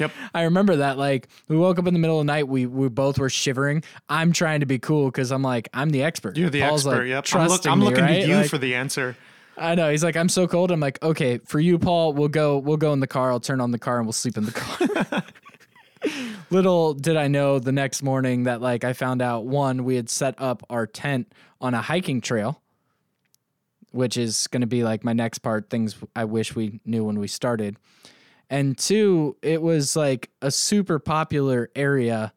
Yep. 0.00 0.12
I 0.34 0.42
remember 0.44 0.76
that. 0.76 0.96
Like 0.96 1.28
we 1.48 1.58
woke 1.58 1.78
up 1.78 1.86
in 1.86 1.92
the 1.92 2.00
middle 2.00 2.18
of 2.18 2.26
the 2.26 2.32
night, 2.32 2.48
we 2.48 2.64
we 2.64 2.88
both 2.88 3.18
were 3.18 3.28
shivering. 3.28 3.84
I'm 4.08 4.32
trying 4.32 4.60
to 4.60 4.66
be 4.66 4.78
cool 4.78 5.04
because 5.10 5.30
I'm 5.30 5.42
like, 5.42 5.68
I'm 5.74 5.90
the 5.90 6.02
expert. 6.02 6.38
You're 6.38 6.48
the 6.48 6.62
Paul's 6.62 6.86
expert, 6.86 7.02
like, 7.02 7.08
yep. 7.08 7.26
I'm, 7.34 7.48
look, 7.48 7.66
I'm 7.66 7.84
looking 7.84 8.04
right? 8.04 8.22
to 8.22 8.26
you 8.26 8.36
like, 8.36 8.48
for 8.48 8.56
the 8.56 8.74
answer. 8.76 9.14
I 9.60 9.74
know. 9.74 9.90
He's 9.90 10.02
like, 10.02 10.16
I'm 10.16 10.28
so 10.28 10.48
cold. 10.48 10.70
I'm 10.70 10.80
like, 10.80 11.02
okay, 11.02 11.38
for 11.38 11.60
you, 11.60 11.78
Paul, 11.78 12.12
we'll 12.12 12.28
go 12.28 12.58
we'll 12.58 12.76
go 12.76 12.92
in 12.92 13.00
the 13.00 13.06
car. 13.06 13.30
I'll 13.30 13.40
turn 13.40 13.60
on 13.60 13.70
the 13.70 13.78
car 13.78 13.98
and 13.98 14.06
we'll 14.06 14.12
sleep 14.12 14.36
in 14.36 14.46
the 14.46 14.52
car. 14.52 15.22
Little 16.50 16.94
did 16.94 17.16
I 17.16 17.28
know 17.28 17.58
the 17.58 17.72
next 17.72 18.02
morning 18.02 18.44
that 18.44 18.60
like 18.60 18.84
I 18.84 18.94
found 18.94 19.22
out 19.22 19.44
one, 19.44 19.84
we 19.84 19.96
had 19.96 20.08
set 20.08 20.34
up 20.38 20.64
our 20.70 20.86
tent 20.86 21.32
on 21.60 21.74
a 21.74 21.82
hiking 21.82 22.20
trail, 22.20 22.62
which 23.92 24.16
is 24.16 24.46
gonna 24.46 24.66
be 24.66 24.82
like 24.82 25.04
my 25.04 25.12
next 25.12 25.38
part, 25.38 25.68
things 25.70 25.96
I 26.16 26.24
wish 26.24 26.56
we 26.56 26.80
knew 26.84 27.04
when 27.04 27.18
we 27.18 27.28
started 27.28 27.76
and 28.50 28.76
two, 28.76 29.36
it 29.42 29.62
was 29.62 29.94
like 29.94 30.28
a 30.42 30.50
super 30.50 30.98
popular 30.98 31.70
area 31.76 32.32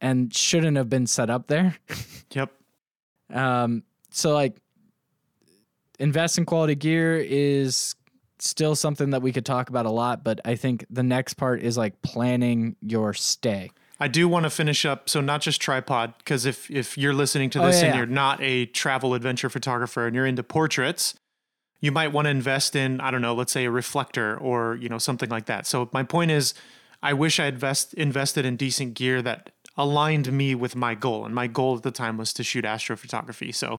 and 0.00 0.34
shouldn't 0.34 0.78
have 0.78 0.88
been 0.88 1.06
set 1.06 1.28
up 1.28 1.46
there. 1.46 1.76
yep. 2.32 2.50
Um, 3.32 3.82
so 4.10 4.32
like 4.32 4.56
invest 5.98 6.38
in 6.38 6.44
quality 6.44 6.74
gear 6.74 7.16
is 7.18 7.94
still 8.38 8.74
something 8.74 9.10
that 9.10 9.22
we 9.22 9.32
could 9.32 9.46
talk 9.46 9.68
about 9.68 9.86
a 9.86 9.90
lot, 9.90 10.24
but 10.24 10.40
I 10.44 10.56
think 10.56 10.84
the 10.90 11.02
next 11.02 11.34
part 11.34 11.62
is 11.62 11.76
like 11.76 12.00
planning 12.02 12.76
your 12.80 13.14
stay. 13.14 13.70
I 14.00 14.08
do 14.08 14.28
want 14.28 14.44
to 14.44 14.50
finish 14.50 14.84
up. 14.84 15.08
So 15.08 15.20
not 15.20 15.40
just 15.40 15.60
tripod, 15.60 16.14
because 16.18 16.46
if 16.46 16.70
if 16.70 16.98
you're 16.98 17.14
listening 17.14 17.50
to 17.50 17.62
oh, 17.62 17.66
this 17.66 17.76
oh, 17.76 17.78
yeah, 17.80 17.84
and 17.86 17.94
yeah. 17.94 17.98
you're 17.98 18.06
not 18.06 18.42
a 18.42 18.66
travel 18.66 19.14
adventure 19.14 19.48
photographer 19.48 20.06
and 20.06 20.14
you're 20.14 20.26
into 20.26 20.42
portraits, 20.42 21.14
you 21.80 21.92
might 21.92 22.12
want 22.12 22.26
to 22.26 22.30
invest 22.30 22.74
in, 22.74 23.00
I 23.00 23.10
don't 23.10 23.22
know, 23.22 23.34
let's 23.34 23.52
say 23.52 23.64
a 23.64 23.70
reflector 23.70 24.36
or, 24.36 24.76
you 24.76 24.88
know, 24.88 24.98
something 24.98 25.28
like 25.28 25.46
that. 25.46 25.66
So 25.66 25.88
my 25.92 26.02
point 26.02 26.30
is 26.30 26.54
I 27.02 27.12
wish 27.12 27.38
I 27.38 27.46
invest 27.46 27.94
invested 27.94 28.44
in 28.44 28.56
decent 28.56 28.94
gear 28.94 29.22
that 29.22 29.50
aligned 29.76 30.32
me 30.32 30.54
with 30.54 30.74
my 30.74 30.94
goal. 30.94 31.24
And 31.24 31.34
my 31.34 31.46
goal 31.46 31.76
at 31.76 31.82
the 31.82 31.90
time 31.90 32.16
was 32.16 32.32
to 32.34 32.42
shoot 32.42 32.64
astrophotography. 32.64 33.54
So 33.54 33.76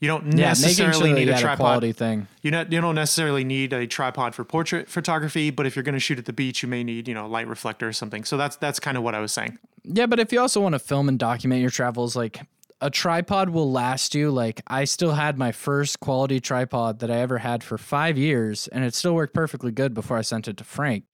you 0.00 0.08
don't 0.08 0.36
yeah, 0.36 0.48
necessarily 0.48 1.10
sure 1.10 1.18
need 1.18 1.28
a 1.28 1.38
tripod. 1.38 1.54
A 1.54 1.56
quality 1.56 1.92
thing. 1.92 2.26
You 2.42 2.50
not, 2.50 2.70
you 2.72 2.80
don't 2.80 2.94
necessarily 2.94 3.44
need 3.44 3.72
a 3.72 3.86
tripod 3.86 4.34
for 4.34 4.44
portrait 4.44 4.88
photography, 4.88 5.50
but 5.50 5.66
if 5.66 5.76
you're 5.76 5.82
going 5.82 5.94
to 5.94 6.00
shoot 6.00 6.18
at 6.18 6.26
the 6.26 6.32
beach, 6.32 6.62
you 6.62 6.68
may 6.68 6.84
need 6.84 7.08
you 7.08 7.14
know 7.14 7.26
light 7.26 7.48
reflector 7.48 7.88
or 7.88 7.92
something. 7.92 8.24
So 8.24 8.36
that's 8.36 8.56
that's 8.56 8.80
kind 8.80 8.96
of 8.96 9.02
what 9.02 9.14
I 9.14 9.20
was 9.20 9.32
saying. 9.32 9.58
Yeah, 9.84 10.06
but 10.06 10.18
if 10.18 10.32
you 10.32 10.40
also 10.40 10.60
want 10.60 10.74
to 10.74 10.78
film 10.78 11.08
and 11.08 11.18
document 11.18 11.60
your 11.60 11.70
travels, 11.70 12.16
like 12.16 12.40
a 12.80 12.90
tripod 12.90 13.50
will 13.50 13.70
last 13.70 14.14
you. 14.14 14.30
Like 14.30 14.60
I 14.66 14.84
still 14.84 15.12
had 15.12 15.38
my 15.38 15.52
first 15.52 16.00
quality 16.00 16.40
tripod 16.40 16.98
that 16.98 17.10
I 17.10 17.16
ever 17.16 17.38
had 17.38 17.64
for 17.64 17.78
five 17.78 18.18
years, 18.18 18.68
and 18.68 18.84
it 18.84 18.94
still 18.94 19.14
worked 19.14 19.34
perfectly 19.34 19.72
good 19.72 19.94
before 19.94 20.18
I 20.18 20.22
sent 20.22 20.48
it 20.48 20.58
to 20.58 20.64
Frank. 20.64 21.04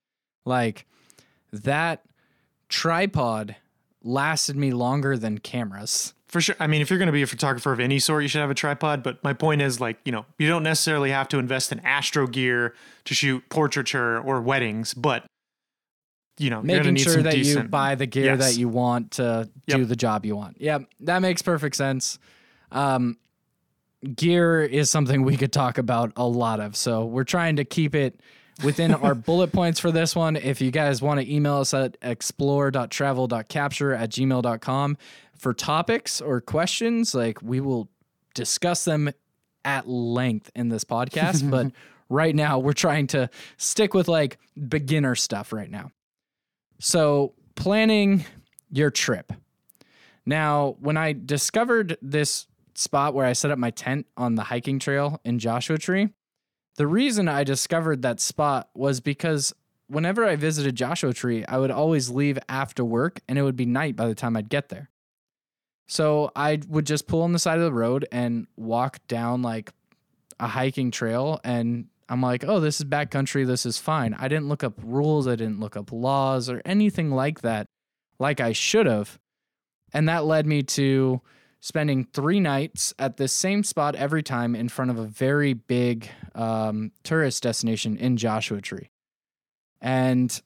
Like 0.45 0.87
that 1.53 2.05
tripod 2.69 3.57
lasted 4.03 4.57
me 4.57 4.73
longer 4.73 5.17
than 5.17 5.39
cameras. 5.39 6.15
For 6.31 6.41
sure. 6.41 6.55
I 6.61 6.69
mean, 6.69 6.81
if 6.81 6.91
you're 6.91 6.99
going 6.99 7.09
to 7.09 7.13
be 7.13 7.23
a 7.23 7.27
photographer 7.27 7.73
of 7.73 7.81
any 7.81 7.99
sort, 7.99 8.23
you 8.23 8.29
should 8.29 8.41
have 8.41 8.51
a 8.51 8.55
tripod. 8.55 9.03
But 9.03 9.23
my 9.25 9.33
point 9.33 9.63
is, 9.63 9.81
like, 9.81 9.99
you 10.05 10.13
know, 10.13 10.27
you 10.39 10.49
don't 10.49 10.63
necessarily 10.63 11.11
have 11.11 11.29
to 11.29 11.39
invest 11.39 11.73
in 11.73 11.81
astro 11.81 12.29
gear 12.29 12.75
to 13.07 13.15
shoot 13.15 13.43
portraiture 13.49 14.21
or 14.21 14.41
weddings, 14.41 14.95
but 14.95 15.25
you 16.39 16.49
know, 16.49 16.63
making 16.63 16.97
sure 16.97 17.23
that 17.23 17.35
decent, 17.35 17.65
you 17.65 17.69
buy 17.69 17.97
the 17.97 18.07
gear 18.07 18.37
yes. 18.37 18.39
that 18.39 18.59
you 18.59 18.69
want 18.69 19.11
to 19.13 19.51
yep. 19.67 19.79
do 19.79 19.85
the 19.85 19.97
job 19.97 20.25
you 20.25 20.37
want. 20.37 20.57
Yeah, 20.61 20.79
that 21.01 21.19
makes 21.19 21.43
perfect 21.43 21.77
sense. 21.77 22.19
Um, 22.73 23.19
gear 24.15 24.63
is 24.63 24.91
something 24.91 25.23
we 25.23 25.37
could 25.37 25.53
talk 25.53 25.77
about 25.77 26.13
a 26.17 26.27
lot 26.27 26.61
of. 26.61 26.77
So 26.77 27.05
we're 27.05 27.25
trying 27.25 27.57
to 27.57 27.65
keep 27.65 27.95
it 27.95 28.21
within 28.65 28.95
our 28.95 29.15
bullet 29.15 29.53
points 29.53 29.81
for 29.81 29.91
this 29.91 30.15
one. 30.17 30.37
If 30.37 30.61
you 30.61 30.71
guys 30.71 31.03
want 31.03 31.21
to 31.21 31.33
email 31.33 31.57
us 31.57 31.75
at 31.75 31.97
explore.travel.capture 32.03 33.95
at 33.95 34.11
gmail.com 34.11 34.99
for 35.37 35.55
topics 35.55 36.21
or 36.21 36.41
questions, 36.41 37.15
like 37.15 37.43
we 37.43 37.61
will 37.61 37.89
discuss 38.35 38.85
them 38.85 39.11
at 39.65 39.89
length 39.89 40.51
in 40.55 40.69
this 40.69 40.85
podcast. 40.85 41.51
but 41.51 41.73
right 42.09 42.35
now, 42.35 42.59
we're 42.59 42.73
trying 42.73 43.07
to 43.09 43.31
stick 43.57 43.95
with 43.95 44.09
like 44.09 44.39
beginner 44.69 45.15
stuff 45.15 45.53
right 45.53 45.71
now. 45.71 45.93
So, 46.79 47.35
planning 47.57 48.25
your 48.71 48.91
trip. 48.91 49.33
Now, 50.25 50.77
when 50.81 50.97
I 50.97 51.13
discovered 51.13 51.99
this 52.01 52.47
spot 52.75 53.15
where 53.15 53.27
I 53.27 53.35
set 53.35 53.51
up 53.51 53.59
my 53.59 53.71
tent 53.71 54.07
on 54.17 54.35
the 54.35 54.45
hiking 54.45 54.79
trail 54.79 55.21
in 55.25 55.39
Joshua 55.39 55.77
Tree, 55.77 56.09
the 56.77 56.87
reason 56.87 57.29
I 57.29 57.45
discovered 57.45 58.03
that 58.03 58.21
spot 58.21 58.69
was 58.75 59.01
because 59.01 59.53
whenever 59.89 60.25
I 60.25 60.37
visited 60.37 60.77
Joshua 60.77 61.13
Tree, 61.13 61.45
I 61.47 61.59
would 61.59 61.71
always 61.71 62.09
leave 62.09 62.39
after 62.49 62.85
work 62.85 63.21
and 63.29 63.39
it 63.39 63.43
would 63.43 63.57
be 63.57 63.67
night 63.67 63.97
by 63.97 64.07
the 64.07 64.15
time 64.15 64.37
I'd 64.37 64.49
get 64.49 64.69
there. 64.69 64.89
So 65.89 66.31
I 66.37 66.61
would 66.69 66.87
just 66.87 67.09
pull 67.09 67.23
on 67.23 67.33
the 67.33 67.39
side 67.41 67.59
of 67.59 67.65
the 67.65 67.73
road 67.73 68.07
and 68.13 68.47
walk 68.57 68.99
down 69.09 69.43
like 69.43 69.73
a 70.39 70.47
hiking 70.47 70.93
trail 70.93 71.41
and 71.43 71.87
I'm 72.09 72.23
like, 72.23 72.45
oh, 72.45 72.61
this 72.61 72.81
is 72.81 72.87
backcountry. 72.87 73.47
This 73.47 73.67
is 73.67 73.79
fine. 73.79 74.15
I 74.15 74.27
didn't 74.29 74.49
look 74.49 74.65
up 74.65 74.75
rules. 74.83 75.29
I 75.29 75.37
didn't 75.37 75.61
look 75.61 75.77
up 75.77 75.93
laws 75.93 76.49
or 76.49 76.61
anything 76.65 77.11
like 77.11 77.43
that, 77.43 77.67
like 78.19 78.41
I 78.41 78.53
should 78.53 78.87
have. 78.87 79.19
And 79.93 80.09
that 80.09 80.25
led 80.25 80.47
me 80.47 80.63
to 80.63 81.21
spending 81.61 82.05
three 82.13 82.41
nights 82.41 82.95
at 82.99 83.17
the 83.17 83.29
same 83.29 83.63
spot 83.63 83.95
every 83.95 84.23
time 84.23 84.55
in 84.55 84.69
front 84.69 84.91
of 84.91 84.99
a 84.99 85.05
very 85.05 85.53
big 85.53 86.09
um, 86.35 86.93
tourist 87.03 87.43
destination 87.43 87.97
in 87.97 88.17
Joshua 88.17 88.61
Tree. 88.61 88.91
And 89.81 90.41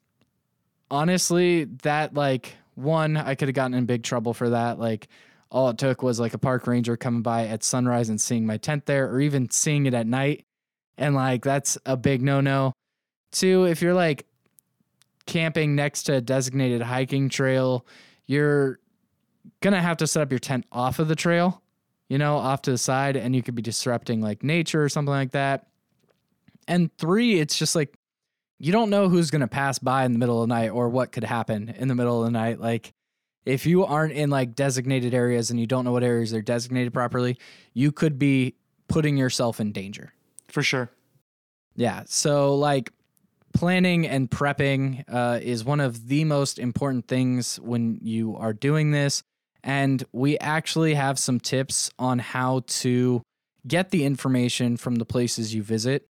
honestly, 0.91 1.65
that, 1.83 2.15
like, 2.15 2.57
one, 2.75 3.17
I 3.17 3.35
could 3.35 3.49
have 3.49 3.55
gotten 3.55 3.75
in 3.75 3.87
big 3.87 4.03
trouble 4.03 4.35
for 4.35 4.51
that. 4.51 4.79
Like, 4.79 5.09
all 5.51 5.71
it 5.71 5.79
took 5.79 6.03
was 6.03 6.19
like 6.19 6.35
a 6.35 6.39
park 6.39 6.67
ranger 6.67 6.97
coming 6.97 7.23
by 7.23 7.47
at 7.47 7.63
sunrise 7.63 8.09
and 8.09 8.21
seeing 8.21 8.45
my 8.45 8.57
tent 8.57 8.87
there, 8.87 9.09
or 9.09 9.21
even 9.21 9.51
seeing 9.51 9.87
it 9.87 9.95
at 9.95 10.07
night 10.07 10.45
and 10.97 11.15
like 11.15 11.45
that's 11.45 11.79
a 11.87 11.97
big 11.97 12.23
no 12.23 12.41
no. 12.41 12.73
Two, 13.33 13.65
if 13.65 13.83
you're 13.83 13.95
like 13.95 14.27
camping 15.27 15.75
next 15.75 16.05
to 16.05 16.15
a 16.15 16.21
designated 16.21 16.83
hiking 16.83 17.29
trail, 17.29 17.87
you're 18.27 18.79
gonna 19.61 19.81
have 19.81 19.99
to 19.99 20.07
set 20.07 20.23
up 20.23 20.31
your 20.31 20.39
tent 20.39 20.67
off 20.73 20.99
of 20.99 21.09
the 21.09 21.17
trail, 21.17 21.63
you 22.09 22.19
know, 22.19 22.37
off 22.37 22.63
to 22.63 22.71
the 22.71 22.79
side, 22.79 23.17
and 23.17 23.35
you 23.35 23.43
could 23.43 23.55
be 23.55 23.63
disrupting 23.63 24.21
like 24.21 24.43
nature 24.43 24.83
or 24.83 24.89
something 24.89 25.13
like 25.13 25.33
that. 25.33 25.67
And 26.67 26.97
three, 26.97 27.39
it's 27.41 27.59
just 27.59 27.75
like 27.75 27.97
you 28.59 28.73
don't 28.73 28.91
know 28.91 29.09
who's 29.09 29.31
gonna 29.31 29.49
pass 29.49 29.79
by 29.79 30.05
in 30.05 30.13
the 30.13 30.19
middle 30.19 30.43
of 30.43 30.49
the 30.49 30.55
night 30.55 30.71
or 30.71 30.89
what 30.89 31.13
could 31.13 31.25
happen 31.25 31.75
in 31.77 31.89
the 31.89 31.95
middle 31.95 32.21
of 32.21 32.25
the 32.27 32.31
night. 32.31 32.61
Like 32.61 32.95
if 33.45 33.67
you 33.67 33.85
aren't 33.85 34.13
in 34.13 34.31
like 34.31 34.55
designated 34.55 35.15
areas 35.15 35.51
and 35.51 35.61
you 35.61 35.67
don't 35.67 35.85
know 35.85 35.93
what 35.93 36.03
areas 36.03 36.31
they're 36.31 36.43
designated 36.43 36.95
properly, 36.95 37.39
you 37.75 37.93
could 37.93 38.19
be 38.19 38.55
putting 38.89 39.17
yourself 39.17 39.61
in 39.61 39.73
danger. 39.73 40.13
For 40.49 40.63
sure. 40.63 40.91
Yeah. 41.77 42.05
So 42.07 42.55
like 42.55 42.91
planning 43.53 44.07
and 44.07 44.31
prepping 44.31 45.05
uh, 45.09 45.41
is 45.43 45.65
one 45.65 45.81
of 45.81 46.09
the 46.09 46.25
most 46.25 46.59
important 46.59 47.07
things 47.09 47.57
when 47.61 47.99
you 48.03 48.37
are 48.37 48.53
doing 48.53 48.91
this. 48.91 49.23
And 49.65 50.05
we 50.13 50.39
actually 50.39 50.95
have 50.95 51.19
some 51.19 51.41
tips 51.41 51.91
on 51.99 52.19
how 52.19 52.63
to 52.67 53.23
get 53.67 53.91
the 53.91 54.05
information 54.05 54.77
from 54.77 54.97
the 54.97 55.07
places 55.07 55.55
you 55.55 55.63
visit. 55.63 56.07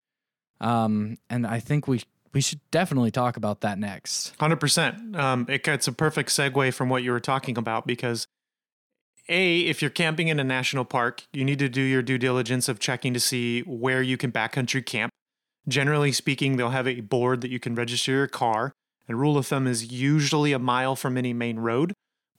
Um, 0.60 1.18
and 1.30 1.46
I 1.46 1.60
think 1.60 1.88
we 1.88 2.02
we 2.34 2.42
should 2.42 2.60
definitely 2.72 3.12
talk 3.12 3.38
about 3.38 3.62
that 3.62 3.78
next. 3.78 4.36
Hundred 4.40 4.56
um, 4.56 4.60
percent. 4.60 5.16
It 5.50 5.64
gets 5.64 5.88
a 5.88 5.92
perfect 5.92 6.30
segue 6.30 6.74
from 6.74 6.90
what 6.90 7.04
you 7.04 7.12
were 7.12 7.20
talking 7.20 7.58
about 7.58 7.86
because 7.86 8.26
a 9.30 9.60
if 9.60 9.82
you're 9.82 9.92
camping 9.92 10.28
in 10.28 10.40
a 10.40 10.44
national 10.44 10.86
park, 10.86 11.24
you 11.32 11.46
need 11.46 11.60
to 11.60 11.70
do 11.70 11.82
your 11.82 12.02
due 12.02 12.18
diligence 12.18 12.68
of 12.68 12.80
checking 12.80 13.14
to 13.14 13.20
see 13.20 13.62
where 13.62 14.02
you 14.02 14.18
can 14.18 14.32
backcountry 14.32 14.86
camp. 14.86 15.12
Generally 15.68 16.14
speaking, 16.14 16.58
they'll 16.58 16.72
have 16.72 16.88
a 16.88 17.02
board 17.02 17.42
that 17.42 17.52
you 17.52 17.60
can 17.60 17.76
register 17.76 18.12
your 18.12 18.28
car. 18.28 18.74
And 19.08 19.20
rule 19.20 19.38
of 19.38 19.46
thumb 19.46 19.68
is 19.68 19.92
usually 19.92 20.54
a 20.54 20.60
mile 20.60 20.96
from 20.96 21.18
any 21.18 21.34
main 21.34 21.60
road, 21.60 21.94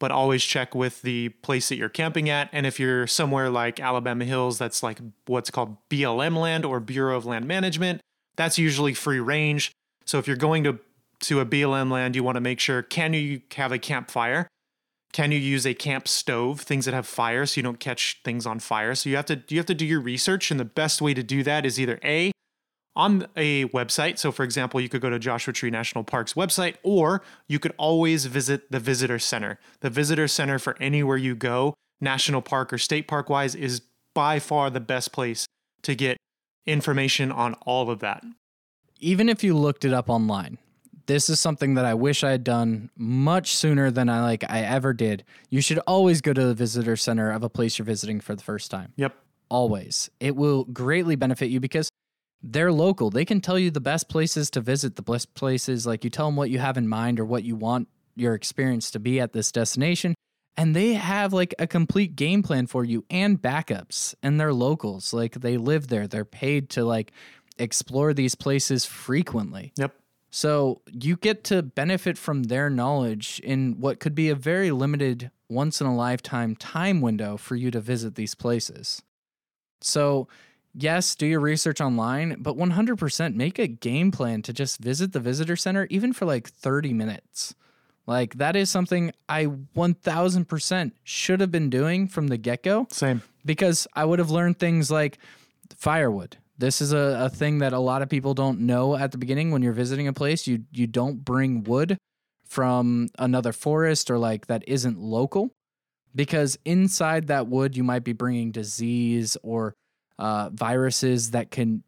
but 0.04 0.10
always 0.10 0.44
check 0.44 0.74
with 0.74 1.00
the 1.00 1.30
place 1.30 1.70
that 1.70 1.76
you're 1.76 1.88
camping 1.88 2.28
at. 2.28 2.50
And 2.52 2.66
if 2.66 2.78
you're 2.78 3.06
somewhere 3.06 3.48
like 3.48 3.80
Alabama 3.80 4.26
Hills, 4.26 4.58
that's 4.58 4.82
like 4.82 4.98
what's 5.24 5.48
called 5.48 5.78
BLM 5.88 6.36
land 6.36 6.66
or 6.66 6.78
Bureau 6.78 7.16
of 7.16 7.24
Land 7.24 7.48
Management, 7.48 8.02
that's 8.36 8.58
usually 8.58 8.92
free 8.92 9.18
range. 9.18 9.72
So 10.04 10.18
if 10.18 10.26
you're 10.26 10.36
going 10.36 10.62
to 10.64 10.78
to 11.20 11.40
a 11.40 11.46
BLM 11.46 11.90
land, 11.90 12.16
you 12.16 12.22
want 12.22 12.36
to 12.36 12.42
make 12.42 12.60
sure 12.60 12.82
can 12.82 13.14
you 13.14 13.40
have 13.56 13.72
a 13.72 13.78
campfire? 13.78 14.46
Can 15.14 15.32
you 15.32 15.38
use 15.38 15.64
a 15.64 15.72
camp 15.72 16.06
stove, 16.06 16.60
things 16.60 16.84
that 16.84 16.92
have 16.92 17.06
fire 17.06 17.46
so 17.46 17.60
you 17.60 17.62
don't 17.62 17.80
catch 17.80 18.20
things 18.24 18.44
on 18.44 18.58
fire? 18.58 18.94
So 18.94 19.08
you 19.08 19.16
have 19.16 19.24
to 19.24 19.42
you 19.48 19.56
have 19.56 19.64
to 19.64 19.74
do 19.74 19.86
your 19.86 20.02
research 20.02 20.50
and 20.50 20.60
the 20.60 20.66
best 20.66 21.00
way 21.00 21.14
to 21.14 21.22
do 21.22 21.42
that 21.44 21.64
is 21.64 21.80
either 21.80 21.98
A 22.04 22.30
on 22.96 23.26
a 23.36 23.66
website. 23.66 24.18
So 24.18 24.30
for 24.30 24.44
example, 24.44 24.80
you 24.80 24.88
could 24.88 25.00
go 25.00 25.10
to 25.10 25.18
Joshua 25.18 25.52
Tree 25.52 25.70
National 25.70 26.04
Park's 26.04 26.34
website 26.34 26.76
or 26.82 27.22
you 27.48 27.58
could 27.58 27.74
always 27.76 28.26
visit 28.26 28.70
the 28.70 28.80
visitor 28.80 29.18
center. 29.18 29.58
The 29.80 29.90
visitor 29.90 30.28
center 30.28 30.58
for 30.58 30.76
anywhere 30.80 31.16
you 31.16 31.34
go, 31.34 31.74
national 32.00 32.42
park 32.42 32.72
or 32.72 32.78
state 32.78 33.08
park 33.08 33.28
wise 33.28 33.54
is 33.54 33.82
by 34.14 34.38
far 34.38 34.70
the 34.70 34.80
best 34.80 35.12
place 35.12 35.46
to 35.82 35.94
get 35.94 36.16
information 36.66 37.32
on 37.32 37.54
all 37.66 37.90
of 37.90 37.98
that 38.00 38.24
even 39.04 39.28
if 39.28 39.44
you 39.44 39.54
looked 39.54 39.84
it 39.84 39.92
up 39.92 40.08
online, 40.08 40.58
this 41.06 41.28
is 41.28 41.38
something 41.38 41.74
that 41.74 41.84
I 41.84 41.92
wish 41.92 42.24
I 42.24 42.30
had 42.30 42.42
done 42.42 42.90
much 42.96 43.54
sooner 43.54 43.90
than 43.90 44.08
I 44.08 44.22
like 44.22 44.44
I 44.48 44.62
ever 44.62 44.94
did. 44.94 45.24
You 45.50 45.60
should 45.60 45.78
always 45.80 46.22
go 46.22 46.32
to 46.32 46.46
the 46.46 46.54
visitor 46.54 46.96
center 46.96 47.30
of 47.30 47.42
a 47.42 47.50
place 47.50 47.78
you're 47.78 47.84
visiting 47.84 48.20
for 48.20 48.34
the 48.34 48.42
first 48.42 48.70
time. 48.70 48.94
Yep. 48.96 49.14
Always. 49.50 50.10
It 50.20 50.36
will 50.36 50.64
greatly 50.64 51.16
benefit 51.16 51.50
you 51.50 51.60
because 51.60 51.90
they're 52.52 52.72
local. 52.72 53.10
They 53.10 53.24
can 53.24 53.40
tell 53.40 53.58
you 53.58 53.70
the 53.70 53.80
best 53.80 54.08
places 54.08 54.50
to 54.50 54.60
visit, 54.60 54.96
the 54.96 55.02
best 55.02 55.34
places 55.34 55.86
like 55.86 56.04
you 56.04 56.10
tell 56.10 56.26
them 56.26 56.36
what 56.36 56.50
you 56.50 56.58
have 56.58 56.76
in 56.76 56.88
mind 56.88 57.18
or 57.18 57.24
what 57.24 57.44
you 57.44 57.56
want 57.56 57.88
your 58.16 58.34
experience 58.34 58.90
to 58.92 59.00
be 59.00 59.18
at 59.18 59.32
this 59.32 59.50
destination 59.50 60.14
and 60.56 60.76
they 60.76 60.92
have 60.92 61.32
like 61.32 61.52
a 61.58 61.66
complete 61.66 62.14
game 62.14 62.44
plan 62.44 62.64
for 62.64 62.84
you 62.84 63.04
and 63.10 63.42
backups 63.42 64.14
and 64.22 64.38
they're 64.38 64.52
locals 64.52 65.12
like 65.12 65.40
they 65.40 65.56
live 65.56 65.88
there 65.88 66.06
they're 66.06 66.24
paid 66.24 66.70
to 66.70 66.84
like 66.84 67.10
explore 67.58 68.12
these 68.14 68.34
places 68.34 68.84
frequently. 68.84 69.72
Yep. 69.76 69.94
So 70.30 70.82
you 70.92 71.16
get 71.16 71.44
to 71.44 71.62
benefit 71.62 72.18
from 72.18 72.44
their 72.44 72.68
knowledge 72.68 73.40
in 73.44 73.80
what 73.80 74.00
could 74.00 74.14
be 74.14 74.28
a 74.30 74.34
very 74.34 74.72
limited, 74.72 75.30
once 75.48 75.80
in 75.80 75.86
a 75.86 75.94
lifetime 75.94 76.56
time 76.56 77.00
window 77.00 77.36
for 77.36 77.54
you 77.54 77.70
to 77.70 77.80
visit 77.80 78.16
these 78.16 78.34
places. 78.34 79.02
So, 79.80 80.28
yes, 80.74 81.14
do 81.14 81.26
your 81.26 81.40
research 81.40 81.80
online, 81.80 82.36
but 82.40 82.56
100% 82.56 83.34
make 83.34 83.58
a 83.58 83.66
game 83.66 84.10
plan 84.10 84.42
to 84.42 84.52
just 84.52 84.80
visit 84.80 85.12
the 85.12 85.20
visitor 85.20 85.56
center, 85.56 85.86
even 85.90 86.12
for 86.12 86.24
like 86.24 86.48
30 86.48 86.92
minutes. 86.92 87.54
Like, 88.06 88.34
that 88.34 88.54
is 88.54 88.68
something 88.68 89.12
I 89.28 89.46
1000% 89.46 90.92
should 91.04 91.40
have 91.40 91.50
been 91.50 91.70
doing 91.70 92.06
from 92.06 92.28
the 92.28 92.36
get 92.36 92.62
go. 92.62 92.86
Same. 92.90 93.22
Because 93.46 93.86
I 93.94 94.04
would 94.04 94.18
have 94.18 94.30
learned 94.30 94.58
things 94.58 94.90
like 94.90 95.18
firewood 95.76 96.36
this 96.58 96.80
is 96.80 96.92
a, 96.92 97.24
a 97.24 97.28
thing 97.28 97.58
that 97.58 97.72
a 97.72 97.78
lot 97.78 98.02
of 98.02 98.08
people 98.08 98.34
don't 98.34 98.60
know 98.60 98.96
at 98.96 99.12
the 99.12 99.18
beginning 99.18 99.50
when 99.50 99.62
you're 99.62 99.72
visiting 99.72 100.06
a 100.06 100.12
place. 100.12 100.46
You 100.46 100.64
you 100.72 100.86
don't 100.86 101.24
bring 101.24 101.64
wood 101.64 101.98
from 102.44 103.08
another 103.18 103.52
forest 103.52 104.10
or 104.10 104.18
like 104.18 104.46
that 104.46 104.62
isn't 104.68 104.98
local 104.98 105.50
because 106.14 106.56
inside 106.64 107.26
that 107.26 107.48
wood 107.48 107.76
you 107.76 107.82
might 107.82 108.04
be 108.04 108.12
bringing 108.12 108.52
disease 108.52 109.36
or 109.42 109.74
uh, 110.18 110.50
viruses 110.52 111.30
that 111.32 111.50
can 111.50 111.82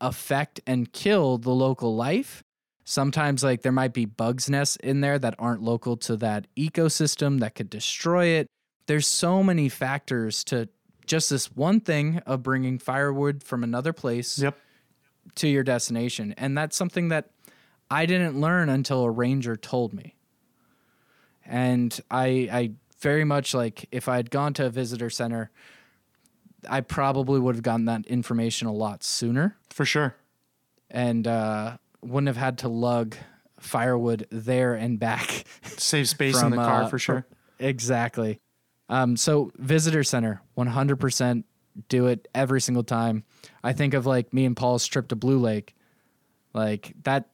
affect 0.00 0.60
and 0.66 0.92
kill 0.92 1.38
the 1.38 1.50
local 1.50 1.94
life. 1.94 2.42
Sometimes 2.84 3.44
like 3.44 3.62
there 3.62 3.72
might 3.72 3.92
be 3.92 4.06
bugs 4.06 4.48
nests 4.48 4.76
in 4.76 5.00
there 5.00 5.18
that 5.18 5.34
aren't 5.38 5.62
local 5.62 5.96
to 5.98 6.16
that 6.16 6.46
ecosystem 6.56 7.40
that 7.40 7.54
could 7.54 7.68
destroy 7.68 8.26
it. 8.26 8.46
There's 8.86 9.06
so 9.06 9.42
many 9.42 9.68
factors 9.68 10.42
to 10.44 10.68
just 11.04 11.30
this 11.30 11.52
one 11.52 11.80
thing 11.80 12.18
of 12.26 12.42
bringing 12.42 12.78
firewood 12.78 13.42
from 13.42 13.64
another 13.64 13.92
place 13.92 14.38
yep. 14.38 14.56
to 15.36 15.48
your 15.48 15.62
destination. 15.62 16.34
And 16.38 16.56
that's 16.56 16.76
something 16.76 17.08
that 17.08 17.30
I 17.90 18.06
didn't 18.06 18.40
learn 18.40 18.68
until 18.68 19.04
a 19.04 19.10
ranger 19.10 19.56
told 19.56 19.92
me. 19.92 20.14
And 21.44 21.98
I 22.10 22.48
I 22.52 22.70
very 23.00 23.24
much 23.24 23.54
like 23.54 23.86
if 23.90 24.08
I 24.08 24.16
had 24.16 24.30
gone 24.30 24.52
to 24.54 24.66
a 24.66 24.70
visitor 24.70 25.10
center, 25.10 25.50
I 26.68 26.80
probably 26.80 27.38
would 27.40 27.54
have 27.54 27.62
gotten 27.62 27.86
that 27.86 28.06
information 28.06 28.68
a 28.68 28.72
lot 28.72 29.04
sooner. 29.04 29.56
For 29.70 29.84
sure. 29.84 30.14
And 30.90 31.26
uh, 31.26 31.76
wouldn't 32.02 32.28
have 32.28 32.36
had 32.36 32.58
to 32.58 32.68
lug 32.68 33.16
firewood 33.60 34.26
there 34.30 34.74
and 34.74 34.98
back. 34.98 35.44
Save 35.62 36.08
space 36.08 36.38
from, 36.38 36.52
in 36.52 36.58
the 36.58 36.64
car 36.64 36.84
uh, 36.84 36.88
for 36.88 36.98
sure. 36.98 37.26
Exactly. 37.58 38.40
Um, 38.88 39.16
so 39.16 39.50
visitor 39.56 40.02
center, 40.02 40.40
100% 40.56 41.44
do 41.88 42.06
it 42.06 42.26
every 42.34 42.60
single 42.60 42.82
time. 42.82 43.24
I 43.62 43.72
think 43.72 43.94
of 43.94 44.06
like 44.06 44.32
me 44.32 44.44
and 44.44 44.56
Paul's 44.56 44.86
trip 44.86 45.08
to 45.08 45.16
Blue 45.16 45.38
Lake. 45.38 45.74
Like 46.54 46.94
that 47.04 47.28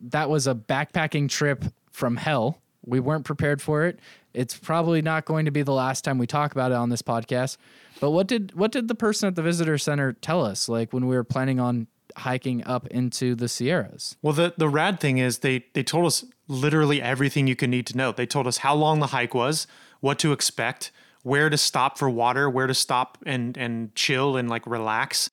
that 0.00 0.28
was 0.28 0.46
a 0.46 0.54
backpacking 0.54 1.28
trip 1.28 1.64
from 1.92 2.16
hell. 2.16 2.60
We 2.84 3.00
weren't 3.00 3.24
prepared 3.24 3.60
for 3.62 3.86
it. 3.86 4.00
It's 4.38 4.56
probably 4.56 5.02
not 5.02 5.24
going 5.24 5.46
to 5.46 5.50
be 5.50 5.62
the 5.62 5.72
last 5.72 6.04
time 6.04 6.16
we 6.16 6.26
talk 6.28 6.52
about 6.52 6.70
it 6.70 6.76
on 6.76 6.90
this 6.90 7.02
podcast. 7.02 7.56
But 7.98 8.12
what 8.12 8.28
did 8.28 8.54
what 8.54 8.70
did 8.70 8.86
the 8.86 8.94
person 8.94 9.26
at 9.26 9.34
the 9.34 9.42
visitor 9.42 9.76
center 9.78 10.12
tell 10.12 10.44
us 10.44 10.68
like 10.68 10.92
when 10.92 11.08
we 11.08 11.16
were 11.16 11.24
planning 11.24 11.58
on 11.58 11.88
hiking 12.16 12.64
up 12.64 12.86
into 12.86 13.34
the 13.34 13.48
Sierras? 13.48 14.16
Well, 14.22 14.32
the 14.32 14.54
the 14.56 14.68
rad 14.68 15.00
thing 15.00 15.18
is 15.18 15.38
they 15.38 15.64
they 15.74 15.82
told 15.82 16.06
us 16.06 16.24
literally 16.46 17.02
everything 17.02 17.48
you 17.48 17.56
could 17.56 17.68
need 17.68 17.84
to 17.88 17.96
know. 17.96 18.12
They 18.12 18.26
told 18.26 18.46
us 18.46 18.58
how 18.58 18.76
long 18.76 19.00
the 19.00 19.08
hike 19.08 19.34
was, 19.34 19.66
what 19.98 20.20
to 20.20 20.30
expect, 20.32 20.92
where 21.24 21.50
to 21.50 21.58
stop 21.58 21.98
for 21.98 22.08
water, 22.08 22.48
where 22.48 22.68
to 22.68 22.74
stop 22.74 23.18
and 23.26 23.56
and 23.56 23.92
chill 23.96 24.36
and 24.36 24.48
like 24.48 24.64
relax, 24.68 25.28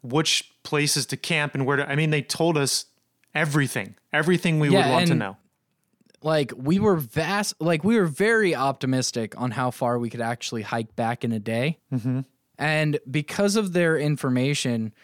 which 0.00 0.52
places 0.62 1.06
to 1.06 1.16
camp 1.16 1.54
and 1.54 1.66
where 1.66 1.78
to 1.78 1.90
I 1.90 1.96
mean 1.96 2.10
they 2.10 2.22
told 2.22 2.56
us 2.56 2.86
everything. 3.34 3.96
Everything 4.12 4.60
we 4.60 4.68
yeah, 4.68 4.86
would 4.86 4.92
want 4.92 5.06
to 5.08 5.14
know. 5.16 5.38
Like 6.24 6.52
we 6.56 6.80
were 6.80 6.96
vast 6.96 7.54
like 7.60 7.84
we 7.84 7.98
were 7.98 8.06
very 8.06 8.54
optimistic 8.54 9.38
on 9.38 9.50
how 9.50 9.70
far 9.70 9.98
we 9.98 10.08
could 10.08 10.22
actually 10.22 10.62
hike 10.62 10.96
back 10.96 11.22
in 11.22 11.32
a 11.32 11.38
day. 11.38 11.78
Mm-hmm. 11.92 12.20
And 12.58 12.98
because 13.10 13.56
of 13.56 13.74
their 13.74 13.98
information, 13.98 14.94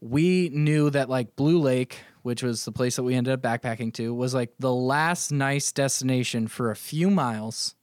we 0.00 0.48
knew 0.48 0.90
that 0.90 1.08
like 1.08 1.36
Blue 1.36 1.60
Lake, 1.60 2.00
which 2.22 2.42
was 2.42 2.64
the 2.64 2.72
place 2.72 2.96
that 2.96 3.04
we 3.04 3.14
ended 3.14 3.32
up 3.32 3.40
backpacking 3.40 3.94
to, 3.94 4.12
was 4.12 4.34
like 4.34 4.52
the 4.58 4.74
last 4.74 5.30
nice 5.30 5.70
destination 5.70 6.48
for 6.48 6.72
a 6.72 6.76
few 6.76 7.08
miles 7.08 7.76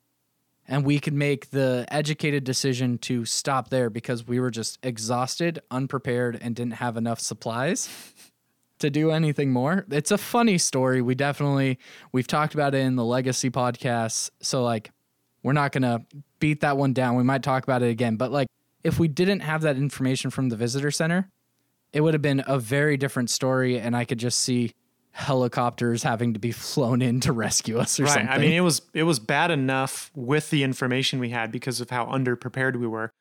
and 0.70 0.86
we 0.86 1.00
could 1.00 1.14
make 1.14 1.50
the 1.50 1.86
educated 1.90 2.44
decision 2.44 3.00
to 3.00 3.26
stop 3.26 3.70
there 3.70 3.90
because 3.90 4.28
we 4.28 4.40
were 4.40 4.52
just 4.52 4.78
exhausted, 4.84 5.60
unprepared, 5.72 6.38
and 6.40 6.56
didn't 6.56 6.74
have 6.74 6.96
enough 6.96 7.20
supplies 7.20 7.90
to 8.80 8.90
do 8.90 9.12
anything 9.12 9.52
more. 9.52 9.86
It's 9.92 10.12
a 10.12 10.18
funny 10.18 10.58
story. 10.58 11.02
We 11.02 11.16
definitely 11.16 11.80
we've 12.12 12.28
talked 12.28 12.54
about 12.54 12.74
it 12.76 12.80
in 12.80 12.96
the 12.96 13.06
legacy 13.06 13.50
podcast. 13.50 14.32
So 14.42 14.64
like 14.64 14.92
we're 15.44 15.54
not 15.54 15.72
going 15.72 15.84
to 15.84 16.06
beat 16.40 16.62
that 16.62 16.78
one 16.78 16.94
down. 16.94 17.16
We 17.16 17.24
might 17.24 17.44
talk 17.44 17.64
about 17.64 17.82
it 17.82 17.90
again, 17.90 18.16
but 18.16 18.32
like 18.32 18.48
if 18.84 19.00
we 19.00 19.08
didn't 19.08 19.42
have 19.42 19.62
that 19.62 19.78
information 19.78 20.30
from 20.32 20.50
the 20.50 20.56
visitor 20.56 20.92
center, 20.92 21.30
it 21.94 22.02
would 22.02 22.14
have 22.14 22.22
been 22.22 22.44
a 22.48 22.60
very 22.60 22.98
different 22.98 23.30
story 23.30 23.80
and 23.80 23.96
I 23.96 24.06
could 24.06 24.20
just 24.20 24.40
see 24.40 24.74
helicopters 25.12 26.04
having 26.04 26.34
to 26.34 26.40
be 26.40 26.52
flown 26.54 27.02
in 27.02 27.20
to 27.22 27.34
rescue 27.34 27.78
us 27.78 28.00
or 28.00 28.04
right. 28.04 28.14
something. 28.14 28.30
I 28.30 28.38
mean, 28.38 28.54
it 28.54 28.62
was 28.62 28.82
it 28.94 29.04
was 29.04 29.20
bad 29.20 29.52
enough 29.52 30.12
with 30.16 30.50
the 30.50 30.64
information 30.64 31.20
we 31.20 31.30
had 31.30 31.52
because 31.52 31.82
of 31.82 31.90
how 31.90 32.06
underprepared 32.06 32.76
we 32.76 32.88
were. 32.88 33.12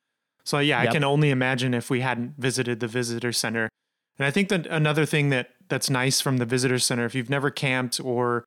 So 0.45 0.59
yeah, 0.61 0.81
Yep. 0.83 0.89
I 0.89 0.93
can 0.93 1.05
only 1.05 1.31
imagine 1.31 1.75
if 1.75 1.91
we 1.91 2.01
hadn't 2.01 2.35
visited 2.39 2.81
the 2.81 2.87
visitor 2.87 3.33
center. 3.33 3.69
And 4.19 4.27
I 4.27 4.31
think 4.31 4.49
that 4.49 4.67
another 4.67 5.07
thing 5.07 5.31
that 5.31 5.51
that's 5.69 5.91
nice 5.91 6.21
from 6.21 6.39
the 6.39 6.47
visitor 6.47 6.79
center, 6.79 7.05
if 7.05 7.15
you've 7.15 7.31
never 7.31 7.51
camped 7.51 8.01
or 8.03 8.45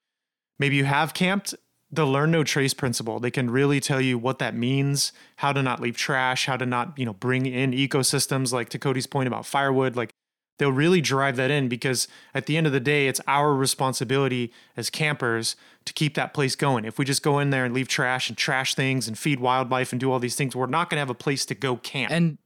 maybe 0.60 0.76
you 0.76 0.86
have 0.86 1.14
camped, 1.14 1.56
the 1.92 2.06
learn 2.06 2.32
no 2.32 2.44
trace 2.44 2.74
principle. 2.74 3.20
They 3.20 3.32
can 3.32 3.50
really 3.50 3.80
tell 3.80 4.00
you 4.00 4.18
what 4.18 4.40
that 4.40 4.56
means, 4.56 5.12
how 5.38 5.52
to 5.54 5.62
not 5.62 5.82
leave 5.82 5.98
trash, 5.98 6.46
how 6.46 6.58
to 6.58 6.66
not, 6.66 6.98
you 6.98 7.06
know, 7.06 7.14
bring 7.14 7.46
in 7.46 7.72
ecosystems 7.72 8.54
like 8.54 8.70
to 8.70 8.80
Cody's 8.80 9.08
point 9.08 9.28
about 9.28 9.46
firewood, 9.46 9.96
like 9.96 10.10
they'll 10.58 10.72
really 10.72 11.02
drive 11.02 11.36
that 11.36 11.52
in 11.52 11.68
because 11.68 12.08
at 12.34 12.46
the 12.46 12.56
end 12.56 12.66
of 12.66 12.74
the 12.74 12.80
day, 12.80 13.08
it's 13.08 13.20
our 13.28 13.54
responsibility 13.54 14.54
as 14.78 14.90
campers 14.90 15.56
to 15.86 15.94
keep 15.94 16.14
that 16.16 16.34
place 16.34 16.56
going. 16.56 16.86
If 16.86 16.98
we 16.98 17.04
just 17.04 17.24
go 17.24 17.40
in 17.40 17.50
there 17.50 17.66
and 17.66 17.74
leave 17.74 17.88
trash 17.88 18.30
and 18.30 18.38
trash 18.38 18.74
things 18.74 19.08
and 19.08 19.18
feed 19.18 19.40
wildlife 19.40 19.92
and 19.92 20.00
do 20.00 20.12
all 20.12 20.20
these 20.20 20.36
things, 20.36 20.56
we're 20.56 20.68
not 20.68 20.90
going 20.90 20.98
to 20.98 21.02
have 21.02 21.10
a 21.10 21.16
place 21.16 21.46
to 21.48 21.56
go 21.56 21.76
camp. 21.78 22.12
and 22.12 22.38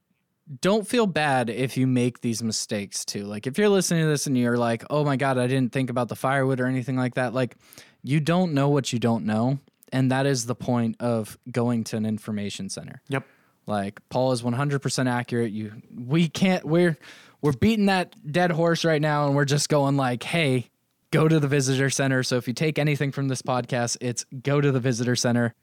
don't 0.60 0.86
feel 0.86 1.06
bad 1.06 1.50
if 1.50 1.76
you 1.76 1.86
make 1.86 2.20
these 2.20 2.42
mistakes 2.42 3.04
too. 3.04 3.24
Like 3.24 3.46
if 3.46 3.58
you're 3.58 3.68
listening 3.68 4.02
to 4.02 4.08
this 4.08 4.26
and 4.26 4.36
you're 4.38 4.56
like, 4.56 4.84
"Oh 4.90 5.04
my 5.04 5.16
god, 5.16 5.38
I 5.38 5.46
didn't 5.46 5.72
think 5.72 5.90
about 5.90 6.08
the 6.08 6.16
firewood 6.16 6.60
or 6.60 6.66
anything 6.66 6.96
like 6.96 7.14
that." 7.14 7.34
Like 7.34 7.56
you 8.02 8.20
don't 8.20 8.52
know 8.52 8.68
what 8.68 8.92
you 8.92 8.98
don't 8.98 9.24
know, 9.24 9.58
and 9.92 10.10
that 10.10 10.26
is 10.26 10.46
the 10.46 10.54
point 10.54 10.96
of 11.00 11.36
going 11.50 11.84
to 11.84 11.96
an 11.96 12.06
information 12.06 12.68
center. 12.68 13.02
yep. 13.08 13.24
Like 13.66 14.00
Paul 14.10 14.30
is 14.30 14.42
100% 14.42 15.10
accurate. 15.10 15.50
You 15.50 15.72
we 15.92 16.28
can't 16.28 16.64
we're 16.64 16.96
we're 17.42 17.52
beating 17.52 17.86
that 17.86 18.14
dead 18.30 18.52
horse 18.52 18.84
right 18.84 19.02
now 19.02 19.26
and 19.26 19.34
we're 19.34 19.44
just 19.44 19.68
going 19.68 19.96
like, 19.96 20.22
"Hey, 20.22 20.70
go 21.10 21.26
to 21.26 21.40
the 21.40 21.48
visitor 21.48 21.90
center." 21.90 22.22
So 22.22 22.36
if 22.36 22.46
you 22.46 22.54
take 22.54 22.78
anything 22.78 23.10
from 23.10 23.26
this 23.26 23.42
podcast, 23.42 23.96
it's 24.00 24.24
go 24.42 24.60
to 24.60 24.70
the 24.70 24.80
visitor 24.80 25.16
center. 25.16 25.54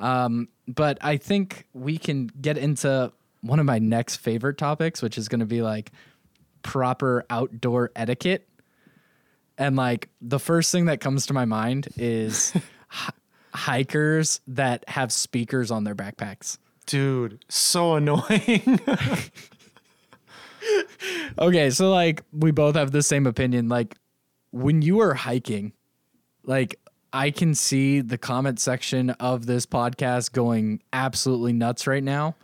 Um, 0.00 0.48
but 0.66 0.98
I 1.00 1.16
think 1.16 1.68
we 1.72 1.98
can 1.98 2.26
get 2.26 2.58
into 2.58 3.12
one 3.42 3.58
of 3.60 3.66
my 3.66 3.78
next 3.78 4.16
favorite 4.16 4.58
topics, 4.58 5.02
which 5.02 5.18
is 5.18 5.28
going 5.28 5.40
to 5.40 5.46
be 5.46 5.62
like 5.62 5.92
proper 6.62 7.24
outdoor 7.28 7.90
etiquette. 7.94 8.48
And 9.58 9.76
like 9.76 10.08
the 10.20 10.38
first 10.38 10.72
thing 10.72 10.86
that 10.86 11.00
comes 11.00 11.26
to 11.26 11.34
my 11.34 11.44
mind 11.44 11.88
is 11.96 12.54
hi- 12.88 13.12
hikers 13.52 14.40
that 14.46 14.84
have 14.88 15.12
speakers 15.12 15.70
on 15.70 15.84
their 15.84 15.94
backpacks. 15.94 16.58
Dude, 16.86 17.44
so 17.48 17.94
annoying. 17.96 18.80
Okay, 21.38 21.70
so 21.70 21.90
like 21.90 22.22
we 22.32 22.50
both 22.50 22.76
have 22.76 22.92
the 22.92 23.02
same 23.02 23.26
opinion. 23.26 23.68
Like 23.68 23.96
when 24.50 24.82
you 24.82 25.00
are 25.00 25.14
hiking, 25.14 25.72
like 26.44 26.78
I 27.12 27.30
can 27.30 27.54
see 27.54 28.00
the 28.00 28.18
comment 28.18 28.60
section 28.60 29.10
of 29.10 29.46
this 29.46 29.66
podcast 29.66 30.32
going 30.32 30.82
absolutely 30.92 31.52
nuts 31.52 31.86
right 31.86 32.02
now. 32.04 32.36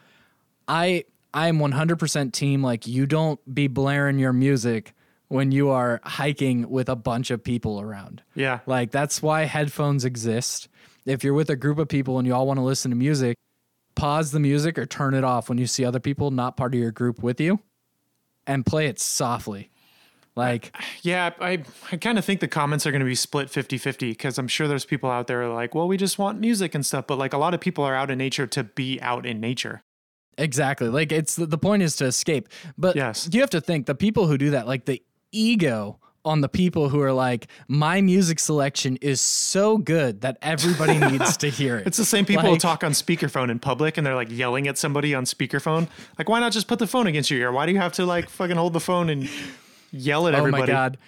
I 0.68 1.04
I 1.34 1.48
am 1.48 1.58
100% 1.58 2.32
team 2.32 2.62
like 2.62 2.86
you 2.86 3.06
don't 3.06 3.40
be 3.52 3.66
blaring 3.68 4.18
your 4.18 4.32
music 4.32 4.94
when 5.28 5.52
you 5.52 5.68
are 5.68 6.00
hiking 6.04 6.70
with 6.70 6.88
a 6.88 6.96
bunch 6.96 7.30
of 7.30 7.44
people 7.44 7.80
around. 7.80 8.22
yeah. 8.34 8.60
Like 8.66 8.90
that's 8.90 9.22
why 9.22 9.44
headphones 9.44 10.04
exist. 10.04 10.68
If 11.04 11.22
you're 11.22 11.34
with 11.34 11.50
a 11.50 11.56
group 11.56 11.78
of 11.78 11.88
people 11.88 12.18
and 12.18 12.26
you 12.26 12.34
all 12.34 12.46
want 12.46 12.58
to 12.58 12.64
listen 12.64 12.90
to 12.90 12.96
music, 12.96 13.36
pause 13.94 14.30
the 14.30 14.40
music 14.40 14.78
or 14.78 14.86
turn 14.86 15.14
it 15.14 15.24
off 15.24 15.48
when 15.48 15.58
you 15.58 15.66
see 15.66 15.84
other 15.84 16.00
people 16.00 16.30
not 16.30 16.56
part 16.56 16.74
of 16.74 16.80
your 16.80 16.90
group 16.90 17.22
with 17.22 17.40
you 17.40 17.60
and 18.46 18.64
play 18.64 18.86
it 18.86 18.98
softly. 18.98 19.70
Like 20.34 20.74
Yeah, 21.02 21.30
I, 21.40 21.62
I 21.92 21.96
kind 21.96 22.18
of 22.18 22.24
think 22.24 22.40
the 22.40 22.48
comments 22.48 22.86
are 22.86 22.90
going 22.90 23.00
to 23.00 23.06
be 23.06 23.14
split 23.14 23.50
50 23.50 23.76
50 23.76 24.10
because 24.10 24.38
I'm 24.38 24.48
sure 24.48 24.66
there's 24.68 24.84
people 24.84 25.10
out 25.10 25.26
there 25.26 25.46
like, 25.48 25.74
well, 25.74 25.88
we 25.88 25.96
just 25.96 26.18
want 26.18 26.40
music 26.40 26.74
and 26.74 26.86
stuff. 26.86 27.06
But 27.06 27.18
like 27.18 27.32
a 27.32 27.38
lot 27.38 27.54
of 27.54 27.60
people 27.60 27.84
are 27.84 27.94
out 27.94 28.10
in 28.10 28.18
nature 28.18 28.46
to 28.46 28.64
be 28.64 29.00
out 29.02 29.26
in 29.26 29.40
nature. 29.40 29.82
Exactly. 30.38 30.88
Like 30.88 31.12
it's 31.12 31.36
the, 31.36 31.44
the 31.46 31.58
point 31.58 31.82
is 31.82 31.96
to 31.96 32.06
escape. 32.06 32.48
But 32.78 32.96
Yes. 32.96 33.28
you 33.32 33.40
have 33.40 33.50
to 33.50 33.60
think 33.60 33.84
the 33.86 33.94
people 33.94 34.26
who 34.26 34.38
do 34.38 34.50
that, 34.50 34.66
like 34.66 34.86
the 34.86 35.02
ego 35.32 35.98
on 36.24 36.40
the 36.40 36.48
people 36.48 36.88
who 36.88 37.00
are 37.00 37.12
like, 37.12 37.46
my 37.68 38.00
music 38.00 38.38
selection 38.38 38.96
is 39.00 39.20
so 39.20 39.78
good 39.78 40.20
that 40.22 40.36
everybody 40.42 40.98
needs 41.12 41.36
to 41.38 41.48
hear 41.48 41.76
it. 41.78 41.86
It's 41.86 41.96
the 41.96 42.04
same 42.04 42.24
people 42.26 42.44
who 42.44 42.56
talk 42.58 42.82
on 42.84 42.92
speakerphone 42.92 43.50
in 43.50 43.58
public 43.58 43.96
and 43.96 44.06
they're 44.06 44.14
like 44.14 44.30
yelling 44.30 44.68
at 44.68 44.76
somebody 44.78 45.14
on 45.14 45.24
speakerphone. 45.24 45.88
Like, 46.18 46.28
why 46.28 46.40
not 46.40 46.52
just 46.52 46.66
put 46.68 46.78
the 46.78 46.86
phone 46.86 47.06
against 47.06 47.30
your 47.30 47.40
ear? 47.40 47.52
Why 47.52 47.66
do 47.66 47.72
you 47.72 47.78
have 47.78 47.92
to 47.94 48.04
like 48.04 48.28
fucking 48.28 48.56
hold 48.56 48.72
the 48.72 48.80
phone 48.80 49.08
and 49.10 49.28
yell 49.92 50.26
at 50.28 50.34
everybody? 50.34 50.64
Oh 50.72 50.74
my 50.74 50.80
god. 50.80 50.98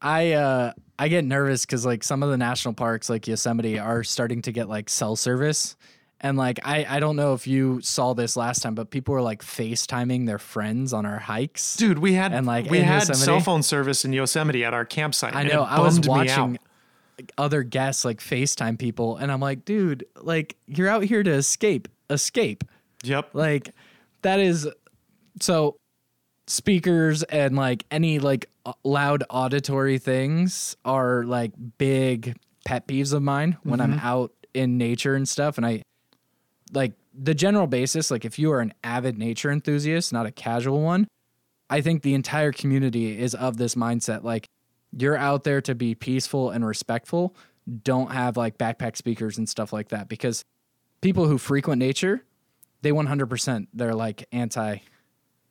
I 0.00 0.32
uh 0.32 0.72
I 0.98 1.08
get 1.08 1.24
nervous 1.24 1.66
cuz 1.66 1.84
like 1.84 2.04
some 2.04 2.22
of 2.22 2.30
the 2.30 2.36
national 2.38 2.74
parks 2.74 3.10
like 3.10 3.26
Yosemite 3.26 3.78
are 3.78 4.04
starting 4.04 4.42
to 4.42 4.52
get 4.52 4.68
like 4.68 4.88
cell 4.88 5.16
service. 5.16 5.76
And 6.24 6.38
like 6.38 6.58
I 6.64 6.86
I 6.88 7.00
don't 7.00 7.16
know 7.16 7.34
if 7.34 7.46
you 7.46 7.82
saw 7.82 8.14
this 8.14 8.34
last 8.34 8.62
time 8.62 8.74
but 8.74 8.88
people 8.88 9.12
were 9.12 9.20
like 9.20 9.42
FaceTiming 9.42 10.26
their 10.26 10.38
friends 10.38 10.94
on 10.94 11.04
our 11.04 11.18
hikes. 11.18 11.76
Dude, 11.76 11.98
we 11.98 12.14
had 12.14 12.32
And, 12.32 12.46
like, 12.46 12.70
we 12.70 12.80
had 12.80 13.00
Yosemite? 13.00 13.20
cell 13.20 13.40
phone 13.40 13.62
service 13.62 14.06
in 14.06 14.14
Yosemite 14.14 14.64
at 14.64 14.72
our 14.72 14.86
campsite. 14.86 15.36
I 15.36 15.42
and 15.42 15.52
know 15.52 15.62
I 15.62 15.80
was 15.80 16.00
bummed 16.00 16.24
me 16.24 16.30
out. 16.30 16.40
watching 16.40 16.58
other 17.36 17.62
guests 17.62 18.06
like 18.06 18.20
FaceTime 18.20 18.78
people 18.78 19.18
and 19.18 19.30
I'm 19.30 19.40
like, 19.40 19.66
"Dude, 19.66 20.06
like 20.16 20.56
you're 20.66 20.88
out 20.88 21.04
here 21.04 21.22
to 21.22 21.30
escape. 21.30 21.88
Escape." 22.08 22.64
Yep. 23.04 23.30
like 23.34 23.70
that 24.22 24.40
is 24.40 24.66
so 25.40 25.76
speakers 26.46 27.22
and 27.24 27.54
like 27.54 27.84
any 27.90 28.18
like 28.18 28.48
loud 28.82 29.24
auditory 29.28 29.98
things 29.98 30.74
are 30.86 31.24
like 31.24 31.52
big 31.76 32.34
pet 32.64 32.88
peeves 32.88 33.12
of 33.12 33.22
mine 33.22 33.58
when 33.62 33.80
i'm 33.80 33.94
mm-hmm. 33.94 34.06
out 34.06 34.32
in 34.54 34.78
nature 34.78 35.14
and 35.14 35.28
stuff 35.28 35.58
and 35.58 35.66
i 35.66 35.82
like 36.74 36.92
the 37.16 37.34
general 37.34 37.66
basis 37.66 38.10
like 38.10 38.24
if 38.24 38.38
you 38.38 38.50
are 38.52 38.60
an 38.60 38.72
avid 38.82 39.18
nature 39.18 39.50
enthusiast 39.50 40.12
not 40.12 40.26
a 40.26 40.32
casual 40.32 40.80
one 40.80 41.06
i 41.70 41.80
think 41.80 42.02
the 42.02 42.14
entire 42.14 42.52
community 42.52 43.18
is 43.18 43.34
of 43.34 43.56
this 43.56 43.74
mindset 43.74 44.22
like 44.22 44.46
you're 44.96 45.16
out 45.16 45.44
there 45.44 45.60
to 45.60 45.74
be 45.74 45.94
peaceful 45.94 46.50
and 46.50 46.66
respectful 46.66 47.34
don't 47.82 48.10
have 48.10 48.36
like 48.36 48.58
backpack 48.58 48.96
speakers 48.96 49.38
and 49.38 49.48
stuff 49.48 49.72
like 49.72 49.88
that 49.88 50.08
because 50.08 50.44
people 51.00 51.26
who 51.26 51.38
frequent 51.38 51.78
nature 51.78 52.22
they 52.82 52.90
100% 52.90 53.66
they're 53.72 53.94
like 53.94 54.26
anti 54.32 54.78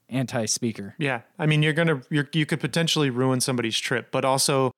anti 0.10 0.46
speaker 0.46 0.96
Yeah, 0.98 1.22
I 1.38 1.46
mean, 1.46 1.64
you're 1.64 1.74
gonna 1.74 2.02
you're, 2.10 2.30
you 2.32 2.46
could 2.46 2.62
potentially 2.62 3.10
ruin 3.10 3.42
somebody's 3.42 3.78
trip, 3.78 4.12
but 4.12 4.24
also 4.24 4.72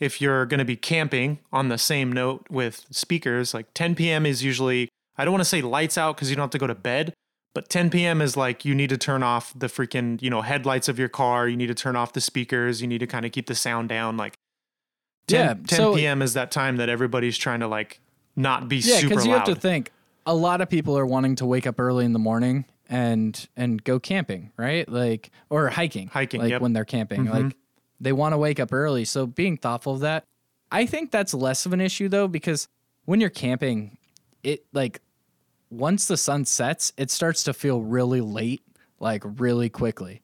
if 0.00 0.20
you're 0.20 0.46
gonna 0.46 0.64
be 0.64 0.76
camping 0.76 1.38
on 1.52 1.68
the 1.68 1.78
same 1.78 2.12
note 2.12 2.46
with 2.50 2.86
speakers, 2.90 3.54
like 3.54 3.72
10 3.74 3.94
p.m. 3.94 4.26
is 4.26 4.42
usually 4.42 4.88
I 5.18 5.24
don't 5.24 5.32
want 5.32 5.42
to 5.42 5.48
say 5.48 5.60
lights 5.60 5.98
out 5.98 6.16
because 6.16 6.30
you 6.30 6.36
don't 6.36 6.44
have 6.44 6.50
to 6.50 6.58
go 6.58 6.66
to 6.66 6.74
bed, 6.74 7.12
but 7.54 7.68
10 7.68 7.90
p.m. 7.90 8.22
is 8.22 8.36
like 8.36 8.64
you 8.64 8.74
need 8.74 8.90
to 8.90 8.96
turn 8.98 9.22
off 9.22 9.52
the 9.54 9.66
freaking 9.66 10.22
you 10.22 10.30
know 10.30 10.42
headlights 10.42 10.88
of 10.88 10.98
your 10.98 11.08
car, 11.08 11.48
you 11.48 11.56
need 11.56 11.66
to 11.66 11.74
turn 11.74 11.96
off 11.96 12.12
the 12.12 12.20
speakers, 12.20 12.80
you 12.80 12.88
need 12.88 12.98
to 12.98 13.06
kind 13.06 13.26
of 13.26 13.32
keep 13.32 13.46
the 13.46 13.54
sound 13.54 13.88
down. 13.88 14.16
Like 14.16 14.38
10, 15.26 15.46
Yeah, 15.46 15.54
10 15.54 15.64
so- 15.66 15.94
p.m. 15.94 16.22
is 16.22 16.34
that 16.34 16.50
time 16.50 16.76
that 16.76 16.88
everybody's 16.88 17.36
trying 17.36 17.60
to 17.60 17.68
like 17.68 18.00
not 18.36 18.68
be 18.68 18.76
yeah 18.76 18.98
super 18.98 19.08
because 19.10 19.26
you 19.26 19.32
loud. 19.32 19.48
have 19.48 19.54
to 19.56 19.60
think 19.60 19.90
a 20.24 20.34
lot 20.34 20.60
of 20.60 20.68
people 20.68 20.96
are 20.96 21.06
wanting 21.06 21.34
to 21.36 21.46
wake 21.46 21.66
up 21.66 21.80
early 21.80 22.04
in 22.04 22.12
the 22.12 22.18
morning 22.18 22.64
and 22.88 23.48
and 23.56 23.82
go 23.82 23.98
camping 23.98 24.52
right 24.56 24.88
like 24.88 25.30
or 25.50 25.68
hiking 25.68 26.08
Hiking, 26.08 26.40
like 26.40 26.50
yep. 26.50 26.62
when 26.62 26.72
they're 26.72 26.84
camping 26.84 27.24
mm-hmm. 27.24 27.46
like 27.46 27.56
they 28.00 28.12
want 28.12 28.32
to 28.32 28.38
wake 28.38 28.60
up 28.60 28.72
early 28.72 29.04
so 29.04 29.26
being 29.26 29.56
thoughtful 29.56 29.94
of 29.94 30.00
that 30.00 30.24
i 30.70 30.86
think 30.86 31.10
that's 31.10 31.34
less 31.34 31.66
of 31.66 31.72
an 31.72 31.80
issue 31.80 32.08
though 32.08 32.28
because 32.28 32.68
when 33.04 33.20
you're 33.20 33.28
camping 33.28 33.98
it 34.42 34.64
like 34.72 35.00
once 35.70 36.06
the 36.06 36.16
sun 36.16 36.44
sets 36.44 36.92
it 36.96 37.10
starts 37.10 37.44
to 37.44 37.52
feel 37.52 37.80
really 37.82 38.20
late 38.20 38.62
like 39.00 39.22
really 39.24 39.68
quickly 39.68 40.20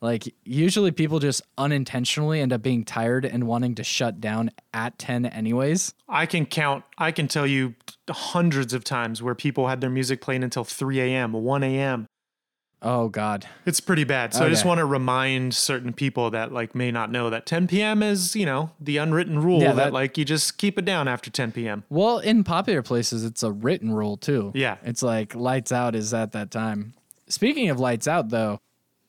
like 0.00 0.34
usually 0.44 0.90
people 0.90 1.18
just 1.18 1.40
unintentionally 1.56 2.40
end 2.40 2.52
up 2.52 2.62
being 2.62 2.84
tired 2.84 3.24
and 3.24 3.46
wanting 3.46 3.74
to 3.74 3.84
shut 3.84 4.20
down 4.20 4.50
at 4.72 4.98
10 4.98 5.26
anyways 5.26 5.94
I 6.08 6.26
can 6.26 6.46
count, 6.46 6.84
I 6.96 7.10
can 7.10 7.26
tell 7.26 7.46
you 7.46 7.74
hundreds 8.08 8.72
of 8.72 8.84
times 8.84 9.22
where 9.22 9.34
people 9.34 9.66
had 9.66 9.80
their 9.80 9.90
music 9.90 10.20
playing 10.20 10.44
until 10.44 10.62
3 10.62 11.00
a.m., 11.00 11.32
1 11.32 11.62
a.m. 11.64 12.06
oh 12.84 13.08
god 13.08 13.46
It's 13.66 13.80
pretty 13.80 14.04
bad. 14.04 14.32
So 14.34 14.44
I 14.44 14.48
just 14.50 14.64
want 14.64 14.78
to 14.78 14.84
remind 14.84 15.54
certain 15.54 15.92
people 15.92 16.30
that 16.30 16.52
like 16.52 16.74
may 16.74 16.90
not 16.92 17.10
know 17.10 17.30
that 17.30 17.46
10 17.46 17.66
p.m. 17.66 18.02
is, 18.02 18.36
you 18.36 18.44
know, 18.46 18.70
the 18.78 18.98
unwritten 18.98 19.38
rule 19.42 19.60
Yeah, 19.60 19.72
that, 19.72 19.76
that- 19.86 19.92
like 19.92 20.16
you 20.18 20.24
just 20.24 20.58
keep 20.58 20.78
it 20.78 20.84
down 20.84 21.08
after 21.08 21.30
10 21.30 21.50
p.m. 21.52 21.82
Well, 21.88 22.18
in 22.18 22.44
popular 22.44 22.82
places, 22.82 23.24
it's 23.24 23.42
a 23.42 23.50
written 23.50 23.92
rule 23.92 24.16
too. 24.16 24.52
Yeah. 24.54 24.76
It's 24.84 25.02
like 25.02 25.34
lights 25.34 25.72
out 25.72 25.94
is 25.96 26.12
at 26.14 26.32
that 26.32 26.50
time. 26.50 26.92
Speaking 27.26 27.70
of 27.70 27.80
lights 27.80 28.06
out, 28.06 28.28
though, 28.28 28.60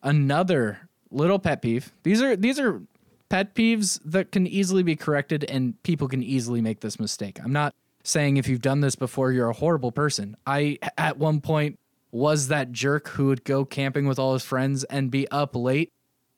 another 0.04 0.88
little 1.12 1.40
pet 1.40 1.62
peeve. 1.62 1.92
These 2.04 2.22
are 2.22 2.36
these 2.36 2.60
are 2.60 2.82
pet 3.30 3.56
peeves 3.56 4.00
that 4.06 4.32
can 4.32 4.48
easily 4.48 4.84
be 4.84 4.96
corrected, 4.96 5.44
and 5.46 5.82
people 5.84 6.08
can 6.08 6.24
easily 6.24 6.62
make 6.62 6.80
this 6.82 7.00
mistake. 7.00 7.40
I'm 7.44 7.52
not 7.54 7.74
saying 8.04 8.38
if 8.38 8.48
you've 8.48 8.62
done 8.62 8.82
this 8.82 8.96
before, 8.96 9.32
you're 9.32 9.50
a 9.50 9.54
horrible 9.54 9.92
person. 9.92 10.38
I 10.46 10.78
at 10.98 11.18
one 11.18 11.42
point 11.42 11.80
was 12.16 12.48
that 12.48 12.72
jerk 12.72 13.10
who 13.10 13.26
would 13.26 13.44
go 13.44 13.66
camping 13.66 14.08
with 14.08 14.18
all 14.18 14.32
his 14.32 14.44
friends 14.44 14.86
and 14.86 15.12
be 15.12 15.30
up 15.32 15.54
late 15.54 15.92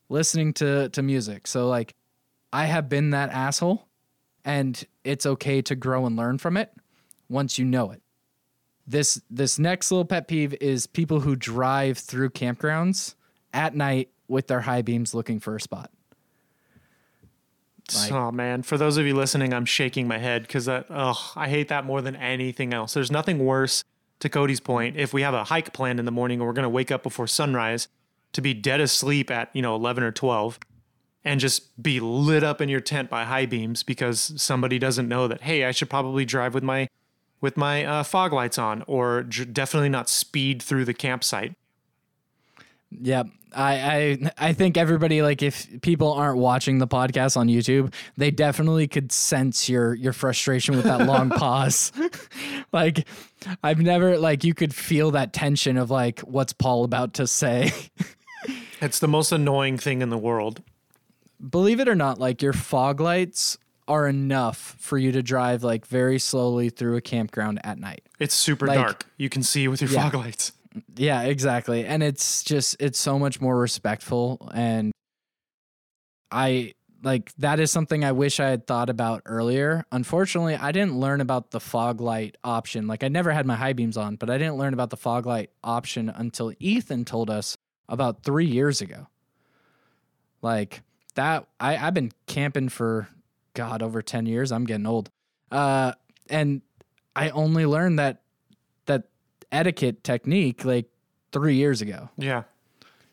listening 0.09 0.51
to 0.51 0.89
to 0.89 1.03
music. 1.03 1.45
So 1.45 1.67
like 1.67 1.93
I 2.51 2.65
have 2.65 2.89
been 2.89 3.11
that 3.11 3.29
asshole 3.29 3.87
and 4.43 4.83
it's 5.03 5.27
okay 5.27 5.61
to 5.61 5.75
grow 5.75 6.07
and 6.07 6.15
learn 6.15 6.39
from 6.39 6.57
it 6.57 6.73
once 7.29 7.59
you 7.59 7.65
know 7.65 7.91
it. 7.91 8.01
This 8.87 9.21
this 9.29 9.59
next 9.59 9.91
little 9.91 10.03
pet 10.03 10.27
peeve 10.27 10.55
is 10.59 10.87
people 10.87 11.19
who 11.19 11.35
drive 11.35 11.99
through 11.99 12.31
campgrounds 12.31 13.13
at 13.53 13.75
night 13.75 14.09
with 14.27 14.47
their 14.47 14.61
high 14.61 14.81
beams 14.81 15.13
looking 15.13 15.39
for 15.39 15.55
a 15.55 15.61
spot. 15.61 15.91
Like, 17.95 18.11
oh 18.11 18.31
man, 18.31 18.63
for 18.63 18.79
those 18.79 18.97
of 18.97 19.05
you 19.05 19.13
listening, 19.13 19.53
I'm 19.53 19.65
shaking 19.65 20.07
my 20.07 20.17
head 20.17 20.41
because 20.41 20.65
that 20.65 20.87
oh, 20.89 21.33
I 21.35 21.49
hate 21.49 21.67
that 21.67 21.85
more 21.85 22.01
than 22.01 22.15
anything 22.15 22.73
else. 22.73 22.95
There's 22.95 23.11
nothing 23.11 23.37
worse. 23.37 23.83
To 24.21 24.29
Cody's 24.29 24.59
point, 24.59 24.95
if 24.97 25.13
we 25.13 25.21
have 25.21 25.35
a 25.35 25.43
hike 25.43 25.73
planned 25.73 25.99
in 25.99 26.05
the 26.05 26.11
morning 26.11 26.39
and 26.39 26.47
we're 26.47 26.53
going 26.53 26.63
to 26.63 26.69
wake 26.69 26.91
up 26.91 27.03
before 27.03 27.27
sunrise, 27.27 27.87
to 28.33 28.41
be 28.41 28.53
dead 28.53 28.79
asleep 28.79 29.29
at 29.29 29.49
you 29.53 29.61
know 29.61 29.75
11 29.75 30.03
or 30.03 30.11
12, 30.11 30.59
and 31.23 31.39
just 31.39 31.81
be 31.81 31.99
lit 31.99 32.43
up 32.43 32.61
in 32.61 32.69
your 32.69 32.79
tent 32.79 33.09
by 33.09 33.25
high 33.25 33.45
beams 33.45 33.83
because 33.83 34.33
somebody 34.41 34.79
doesn't 34.79 35.07
know 35.07 35.27
that 35.27 35.41
hey, 35.41 35.65
I 35.65 35.71
should 35.71 35.89
probably 35.89 36.25
drive 36.25 36.53
with 36.53 36.63
my 36.63 36.87
with 37.41 37.57
my 37.57 37.85
uh, 37.85 38.03
fog 38.03 38.33
lights 38.33 38.57
on, 38.57 38.83
or 38.87 39.23
j- 39.23 39.45
definitely 39.45 39.89
not 39.89 40.09
speed 40.09 40.61
through 40.61 40.85
the 40.85 40.93
campsite. 40.93 41.53
Yep. 42.89 43.27
I, 43.55 43.73
I 44.37 44.49
I 44.49 44.53
think 44.53 44.77
everybody 44.77 45.21
like 45.21 45.41
if 45.41 45.81
people 45.81 46.13
aren't 46.13 46.37
watching 46.37 46.79
the 46.79 46.87
podcast 46.87 47.37
on 47.37 47.47
YouTube, 47.47 47.93
they 48.17 48.31
definitely 48.31 48.87
could 48.87 49.11
sense 49.11 49.69
your 49.69 49.93
your 49.93 50.13
frustration 50.13 50.75
with 50.75 50.85
that 50.85 51.05
long 51.05 51.29
pause. 51.37 51.91
like 52.73 53.07
I've 53.63 53.79
never 53.79 54.17
like 54.17 54.43
you 54.43 54.53
could 54.53 54.73
feel 54.73 55.11
that 55.11 55.33
tension 55.33 55.77
of 55.77 55.89
like 55.89 56.19
what's 56.21 56.53
Paul 56.53 56.83
about 56.83 57.13
to 57.15 57.27
say. 57.27 57.71
it's 58.81 58.99
the 58.99 59.07
most 59.07 59.31
annoying 59.31 59.77
thing 59.77 60.01
in 60.01 60.09
the 60.09 60.17
world. 60.17 60.61
Believe 61.49 61.79
it 61.79 61.87
or 61.87 61.95
not, 61.95 62.19
like 62.19 62.41
your 62.41 62.53
fog 62.53 62.99
lights 62.99 63.57
are 63.87 64.07
enough 64.07 64.75
for 64.79 64.97
you 64.97 65.11
to 65.13 65.23
drive 65.23 65.63
like 65.63 65.85
very 65.85 66.19
slowly 66.19 66.69
through 66.69 66.97
a 66.97 67.01
campground 67.01 67.59
at 67.63 67.79
night. 67.79 68.03
It's 68.19 68.35
super 68.35 68.67
like, 68.67 68.79
dark. 68.79 69.05
You 69.17 69.29
can 69.29 69.43
see 69.43 69.67
with 69.67 69.81
your 69.81 69.91
yeah. 69.91 70.03
fog 70.03 70.15
lights. 70.15 70.51
Yeah, 70.95 71.23
exactly. 71.23 71.85
And 71.85 72.03
it's 72.03 72.43
just 72.43 72.75
it's 72.79 72.99
so 72.99 73.17
much 73.19 73.39
more 73.41 73.57
respectful 73.57 74.49
and 74.53 74.91
I 76.31 76.73
like 77.03 77.33
that 77.37 77.59
is 77.59 77.71
something 77.71 78.03
I 78.03 78.11
wish 78.11 78.39
I 78.39 78.49
had 78.49 78.67
thought 78.67 78.89
about 78.89 79.21
earlier. 79.25 79.85
Unfortunately, 79.91 80.55
I 80.55 80.71
didn't 80.71 80.99
learn 80.99 81.21
about 81.21 81.51
the 81.51 81.59
fog 81.59 82.01
light 82.01 82.37
option. 82.43 82.87
Like 82.87 83.03
I 83.03 83.07
never 83.07 83.31
had 83.31 83.45
my 83.45 83.55
high 83.55 83.73
beams 83.73 83.97
on, 83.97 84.15
but 84.15 84.29
I 84.29 84.37
didn't 84.37 84.57
learn 84.57 84.73
about 84.73 84.89
the 84.89 84.97
fog 84.97 85.25
light 85.25 85.51
option 85.63 86.09
until 86.09 86.53
Ethan 86.59 87.05
told 87.05 87.29
us 87.29 87.57
about 87.87 88.23
3 88.23 88.45
years 88.45 88.81
ago. 88.81 89.07
Like 90.41 90.81
that 91.15 91.47
I 91.59 91.77
I've 91.77 91.93
been 91.93 92.11
camping 92.25 92.69
for 92.69 93.07
god 93.53 93.81
over 93.81 94.01
10 94.01 94.25
years. 94.25 94.51
I'm 94.51 94.65
getting 94.65 94.85
old. 94.85 95.09
Uh 95.51 95.93
and 96.29 96.61
I 97.15 97.29
only 97.29 97.65
learned 97.65 97.99
that 97.99 98.21
etiquette 99.51 100.03
technique 100.03 100.65
like 100.65 100.85
three 101.31 101.55
years 101.55 101.81
ago. 101.81 102.09
Yeah. 102.17 102.43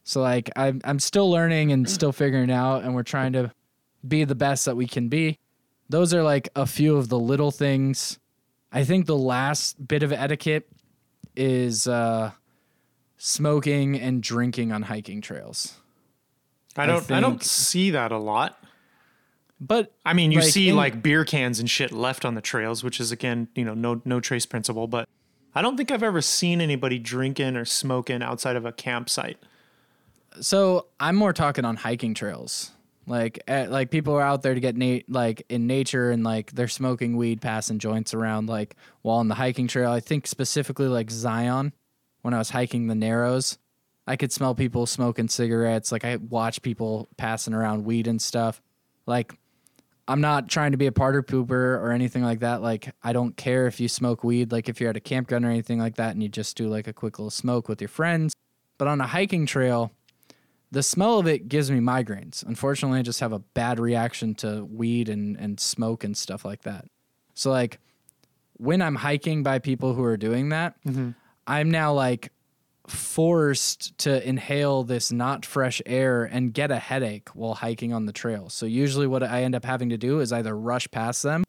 So 0.04 0.20
like 0.20 0.50
I'm 0.56 0.80
I'm 0.84 0.98
still 0.98 1.30
learning 1.30 1.72
and 1.72 1.88
still 1.88 2.12
figuring 2.12 2.50
out, 2.50 2.84
and 2.84 2.94
we're 2.94 3.02
trying 3.02 3.32
to 3.32 3.50
be 4.06 4.24
the 4.24 4.34
best 4.34 4.66
that 4.66 4.76
we 4.76 4.86
can 4.86 5.08
be. 5.08 5.38
Those 5.88 6.12
are 6.14 6.22
like 6.22 6.48
a 6.54 6.66
few 6.66 6.96
of 6.96 7.08
the 7.08 7.18
little 7.18 7.50
things. 7.50 8.18
I 8.72 8.84
think 8.84 9.06
the 9.06 9.16
last 9.16 9.86
bit 9.86 10.02
of 10.02 10.12
etiquette 10.12 10.68
is 11.36 11.86
uh, 11.86 12.32
smoking 13.16 13.98
and 13.98 14.22
drinking 14.22 14.72
on 14.72 14.82
hiking 14.82 15.20
trails. 15.20 15.80
I 16.76 16.86
don't 16.86 17.10
I, 17.10 17.18
I 17.18 17.20
don't 17.20 17.42
see 17.42 17.90
that 17.92 18.12
a 18.12 18.18
lot. 18.18 18.58
But 19.60 19.94
I 20.04 20.12
mean, 20.12 20.32
you 20.32 20.40
like 20.40 20.48
see 20.48 20.68
in, 20.68 20.76
like 20.76 21.02
beer 21.02 21.24
cans 21.24 21.60
and 21.60 21.70
shit 21.70 21.92
left 21.92 22.24
on 22.24 22.34
the 22.34 22.40
trails, 22.40 22.84
which 22.84 23.00
is 23.00 23.12
again, 23.12 23.48
you 23.54 23.64
know, 23.64 23.74
no 23.74 24.02
no 24.04 24.20
trace 24.20 24.44
principle, 24.44 24.86
but 24.86 25.08
I 25.54 25.62
don't 25.62 25.76
think 25.76 25.90
I've 25.90 26.02
ever 26.02 26.20
seen 26.20 26.60
anybody 26.60 26.98
drinking 26.98 27.56
or 27.56 27.64
smoking 27.64 28.22
outside 28.22 28.56
of 28.56 28.66
a 28.66 28.72
campsite. 28.72 29.38
So 30.40 30.86
I'm 30.98 31.14
more 31.14 31.32
talking 31.32 31.64
on 31.64 31.76
hiking 31.76 32.14
trails. 32.14 32.72
Like, 33.06 33.38
at, 33.46 33.70
like 33.70 33.90
people 33.90 34.14
are 34.14 34.22
out 34.22 34.42
there 34.42 34.54
to 34.54 34.60
get 34.60 34.76
na- 34.76 35.00
like 35.08 35.44
in 35.48 35.66
nature 35.66 36.10
and 36.10 36.24
like 36.24 36.52
they're 36.52 36.68
smoking 36.68 37.16
weed, 37.16 37.40
passing 37.40 37.78
joints 37.78 38.14
around 38.14 38.48
like 38.48 38.74
while 39.02 39.18
on 39.18 39.28
the 39.28 39.34
hiking 39.34 39.68
trail. 39.68 39.90
I 39.90 40.00
think 40.00 40.26
specifically 40.26 40.88
like 40.88 41.10
Zion, 41.10 41.72
when 42.22 42.34
I 42.34 42.38
was 42.38 42.50
hiking 42.50 42.86
the 42.86 42.94
Narrows, 42.94 43.58
I 44.06 44.16
could 44.16 44.32
smell 44.32 44.54
people 44.54 44.86
smoking 44.86 45.28
cigarettes. 45.28 45.92
Like 45.92 46.04
I 46.04 46.16
watch 46.16 46.62
people 46.62 47.08
passing 47.16 47.54
around 47.54 47.84
weed 47.84 48.06
and 48.06 48.20
stuff. 48.20 48.62
Like 49.06 49.34
I'm 50.06 50.20
not 50.20 50.48
trying 50.48 50.72
to 50.72 50.76
be 50.76 50.86
a 50.86 50.92
party 50.92 51.20
pooper 51.20 51.50
or 51.50 51.90
anything 51.90 52.22
like 52.22 52.40
that. 52.40 52.60
Like, 52.60 52.94
I 53.02 53.12
don't 53.12 53.36
care 53.36 53.66
if 53.66 53.80
you 53.80 53.88
smoke 53.88 54.22
weed, 54.22 54.52
like 54.52 54.68
if 54.68 54.80
you're 54.80 54.90
at 54.90 54.96
a 54.96 55.00
campground 55.00 55.44
or 55.46 55.48
anything 55.48 55.78
like 55.78 55.96
that, 55.96 56.12
and 56.12 56.22
you 56.22 56.28
just 56.28 56.56
do 56.56 56.68
like 56.68 56.86
a 56.86 56.92
quick 56.92 57.18
little 57.18 57.30
smoke 57.30 57.68
with 57.68 57.80
your 57.80 57.88
friends. 57.88 58.34
But 58.76 58.88
on 58.88 59.00
a 59.00 59.06
hiking 59.06 59.46
trail, 59.46 59.92
the 60.70 60.82
smell 60.82 61.18
of 61.18 61.26
it 61.26 61.48
gives 61.48 61.70
me 61.70 61.78
migraines. 61.80 62.44
Unfortunately, 62.44 62.98
I 62.98 63.02
just 63.02 63.20
have 63.20 63.32
a 63.32 63.38
bad 63.38 63.78
reaction 63.78 64.34
to 64.36 64.64
weed 64.64 65.08
and, 65.08 65.38
and 65.38 65.58
smoke 65.58 66.04
and 66.04 66.16
stuff 66.16 66.44
like 66.44 66.62
that. 66.62 66.84
So, 67.32 67.50
like, 67.50 67.78
when 68.58 68.82
I'm 68.82 68.96
hiking 68.96 69.42
by 69.42 69.58
people 69.58 69.94
who 69.94 70.04
are 70.04 70.16
doing 70.16 70.50
that, 70.50 70.74
mm-hmm. 70.84 71.10
I'm 71.46 71.70
now 71.70 71.94
like, 71.94 72.30
forced 72.86 73.96
to 73.98 74.26
inhale 74.26 74.82
this 74.82 75.10
not 75.10 75.46
fresh 75.46 75.80
air 75.86 76.24
and 76.24 76.52
get 76.52 76.70
a 76.70 76.78
headache 76.78 77.28
while 77.30 77.54
hiking 77.54 77.92
on 77.92 78.06
the 78.06 78.12
trail. 78.12 78.48
So 78.50 78.66
usually 78.66 79.06
what 79.06 79.22
I 79.22 79.42
end 79.42 79.54
up 79.54 79.64
having 79.64 79.88
to 79.88 79.96
do 79.96 80.20
is 80.20 80.32
either 80.32 80.56
rush 80.56 80.90
past 80.90 81.22
them 81.22 81.44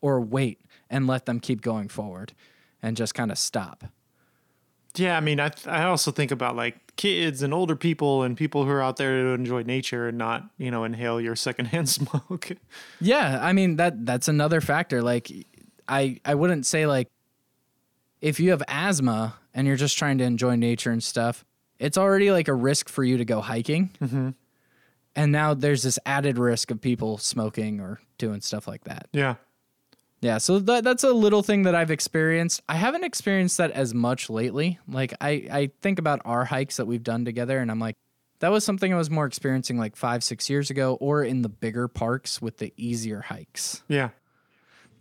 or 0.00 0.20
wait 0.20 0.60
and 0.90 1.06
let 1.06 1.26
them 1.26 1.40
keep 1.40 1.62
going 1.62 1.88
forward 1.88 2.34
and 2.82 2.96
just 2.96 3.14
kind 3.14 3.30
of 3.30 3.38
stop. 3.38 3.84
Yeah, 4.96 5.16
I 5.16 5.20
mean, 5.20 5.40
I 5.40 5.48
th- 5.48 5.66
I 5.66 5.84
also 5.84 6.12
think 6.12 6.30
about 6.30 6.54
like 6.54 6.94
kids 6.96 7.42
and 7.42 7.52
older 7.52 7.74
people 7.74 8.22
and 8.22 8.36
people 8.36 8.64
who 8.64 8.70
are 8.70 8.82
out 8.82 8.96
there 8.96 9.24
to 9.24 9.28
enjoy 9.30 9.62
nature 9.62 10.06
and 10.06 10.16
not 10.18 10.44
you 10.56 10.70
know 10.70 10.84
inhale 10.84 11.20
your 11.20 11.34
secondhand 11.48 11.88
smoke. 11.88 12.52
yeah, 13.00 13.40
I 13.42 13.52
mean 13.52 13.76
that 13.76 14.06
that's 14.06 14.28
another 14.28 14.60
factor. 14.60 15.02
Like, 15.02 15.32
I 15.88 16.20
I 16.24 16.36
wouldn't 16.36 16.66
say 16.66 16.86
like 16.86 17.08
if 18.20 18.38
you 18.38 18.50
have 18.50 18.62
asthma 18.68 19.34
and 19.54 19.66
you're 19.66 19.76
just 19.76 19.96
trying 19.96 20.18
to 20.18 20.24
enjoy 20.24 20.56
nature 20.56 20.90
and 20.90 21.02
stuff, 21.02 21.44
it's 21.78 21.96
already 21.96 22.30
like 22.30 22.48
a 22.48 22.54
risk 22.54 22.88
for 22.88 23.04
you 23.04 23.16
to 23.18 23.24
go 23.24 23.40
hiking. 23.40 23.90
Mm-hmm. 24.00 24.30
And 25.16 25.32
now 25.32 25.54
there's 25.54 25.82
this 25.84 25.98
added 26.04 26.38
risk 26.38 26.70
of 26.70 26.80
people 26.80 27.18
smoking 27.18 27.80
or 27.80 28.00
doing 28.18 28.40
stuff 28.40 28.66
like 28.66 28.84
that. 28.84 29.08
Yeah. 29.12 29.36
Yeah, 30.20 30.38
so 30.38 30.58
that, 30.58 30.84
that's 30.84 31.04
a 31.04 31.12
little 31.12 31.42
thing 31.42 31.64
that 31.64 31.74
I've 31.74 31.90
experienced. 31.90 32.62
I 32.66 32.76
haven't 32.76 33.04
experienced 33.04 33.58
that 33.58 33.72
as 33.72 33.92
much 33.92 34.30
lately. 34.30 34.78
Like 34.88 35.12
I, 35.20 35.30
I 35.52 35.70
think 35.82 35.98
about 35.98 36.22
our 36.24 36.46
hikes 36.46 36.78
that 36.78 36.86
we've 36.86 37.02
done 37.02 37.26
together, 37.26 37.58
and 37.58 37.70
I'm 37.70 37.78
like, 37.78 37.94
that 38.38 38.50
was 38.50 38.64
something 38.64 38.90
I 38.90 38.96
was 38.96 39.10
more 39.10 39.26
experiencing 39.26 39.76
like 39.76 39.96
five, 39.96 40.24
six 40.24 40.48
years 40.48 40.70
ago, 40.70 40.94
or 40.94 41.22
in 41.24 41.42
the 41.42 41.50
bigger 41.50 41.88
parks 41.88 42.40
with 42.40 42.56
the 42.56 42.72
easier 42.78 43.20
hikes. 43.20 43.82
Yeah, 43.86 44.10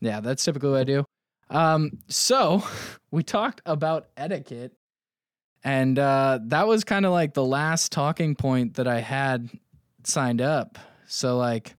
yeah, 0.01 0.19
that's 0.19 0.43
typically 0.43 0.71
what 0.71 0.81
I 0.81 0.83
do. 0.83 1.05
Um, 1.49 1.99
so 2.07 2.63
we 3.11 3.23
talked 3.23 3.61
about 3.65 4.07
etiquette, 4.17 4.73
and 5.63 5.97
uh, 5.97 6.39
that 6.43 6.67
was 6.67 6.83
kind 6.83 7.05
of 7.05 7.11
like 7.11 7.33
the 7.33 7.45
last 7.45 7.91
talking 7.91 8.35
point 8.35 8.75
that 8.75 8.87
I 8.87 8.99
had 8.99 9.49
signed 10.03 10.41
up. 10.41 10.77
So 11.07 11.37
like, 11.37 11.75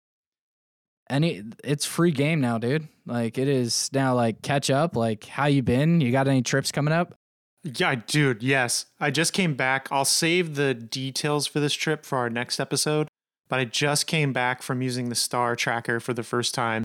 any 1.11 1.43
it's 1.63 1.85
free 1.85 2.13
game 2.13 2.41
now, 2.41 2.59
dude. 2.59 2.89
Like 3.07 3.37
it 3.37 3.49
is 3.49 3.91
now. 3.93 4.15
Like 4.15 4.43
catch 4.43 4.71
up. 4.71 4.97
Like 4.97 5.25
how 5.25 5.47
you 5.47 5.63
been? 5.63 6.01
You 6.01 6.13
got 6.13 6.29
any 6.29 6.43
trips 6.43 6.73
coming 6.73 6.95
up? 6.95 7.15
Yeah, 7.63 7.95
dude. 7.95 8.43
Yes, 8.43 8.87
I 9.01 9.11
just 9.11 9.33
came 9.33 9.55
back. 9.55 9.89
I'll 9.91 10.05
save 10.05 10.55
the 10.55 10.75
details 10.75 11.47
for 11.47 11.61
this 11.61 11.73
trip 11.73 12.05
for 12.05 12.19
our 12.19 12.31
next 12.31 12.61
episode. 12.61 13.09
But 13.49 13.59
I 13.59 13.65
just 13.67 14.07
came 14.07 14.33
back 14.33 14.63
from 14.63 14.81
using 14.81 15.11
the 15.11 15.15
star 15.15 15.55
tracker 15.55 16.01
for 16.01 16.15
the 16.15 16.23
first 16.23 16.55
time 16.55 16.85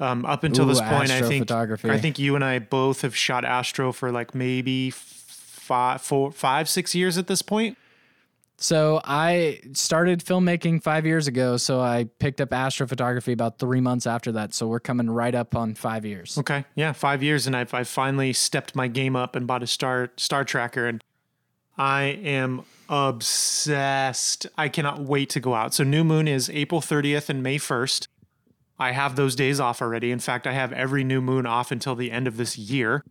um, 0.00 0.24
up 0.26 0.44
until 0.44 0.64
Ooh, 0.64 0.68
this 0.68 0.80
point, 0.80 1.10
I 1.10 1.22
think 1.22 1.50
I 1.50 1.98
think 1.98 2.18
you 2.18 2.34
and 2.34 2.44
I 2.44 2.58
both 2.58 3.02
have 3.02 3.16
shot 3.16 3.44
astro 3.44 3.92
for 3.92 4.10
like 4.10 4.34
maybe 4.34 4.90
five, 4.90 6.00
four, 6.02 6.32
five, 6.32 6.68
six 6.68 6.94
years 6.94 7.16
at 7.16 7.26
this 7.26 7.42
point. 7.42 7.78
So 8.56 9.00
I 9.04 9.60
started 9.72 10.24
filmmaking 10.24 10.82
five 10.82 11.04
years 11.04 11.26
ago. 11.26 11.56
So 11.56 11.80
I 11.80 12.08
picked 12.18 12.40
up 12.40 12.50
astrophotography 12.50 13.32
about 13.32 13.58
three 13.58 13.80
months 13.80 14.06
after 14.06 14.32
that. 14.32 14.54
So 14.54 14.68
we're 14.68 14.80
coming 14.80 15.10
right 15.10 15.34
up 15.34 15.56
on 15.56 15.74
five 15.74 16.04
years. 16.04 16.38
Okay, 16.38 16.64
yeah, 16.74 16.92
five 16.92 17.22
years, 17.22 17.46
and 17.46 17.56
I've 17.56 17.74
I've 17.74 17.88
finally 17.88 18.32
stepped 18.32 18.76
my 18.76 18.88
game 18.88 19.16
up 19.16 19.36
and 19.36 19.46
bought 19.46 19.62
a 19.62 19.66
star 19.66 20.12
star 20.16 20.44
tracker, 20.44 20.86
and 20.86 21.02
I 21.76 22.02
am 22.02 22.64
obsessed. 22.88 24.46
I 24.56 24.68
cannot 24.68 25.00
wait 25.00 25.30
to 25.30 25.40
go 25.40 25.54
out. 25.54 25.74
So 25.74 25.84
new 25.84 26.04
moon 26.04 26.28
is 26.28 26.50
April 26.50 26.80
30th 26.80 27.28
and 27.28 27.42
May 27.42 27.58
1st. 27.58 28.06
I 28.84 28.92
have 28.92 29.16
those 29.16 29.34
days 29.34 29.60
off 29.60 29.80
already. 29.80 30.10
In 30.10 30.18
fact, 30.18 30.46
I 30.46 30.52
have 30.52 30.70
every 30.72 31.04
new 31.04 31.22
moon 31.22 31.46
off 31.46 31.72
until 31.72 31.94
the 31.94 32.12
end 32.12 32.26
of 32.26 32.36
this 32.36 32.58
year. 32.58 33.02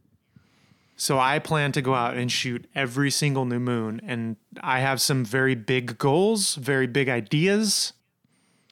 So 0.95 1.17
I 1.17 1.39
plan 1.39 1.71
to 1.71 1.81
go 1.81 1.95
out 1.95 2.15
and 2.15 2.31
shoot 2.31 2.67
every 2.75 3.09
single 3.09 3.45
new 3.45 3.59
moon. 3.59 3.99
And 4.05 4.35
I 4.61 4.81
have 4.81 5.01
some 5.01 5.25
very 5.25 5.55
big 5.55 5.97
goals, 5.97 6.53
very 6.55 6.85
big 6.85 7.09
ideas. 7.09 7.93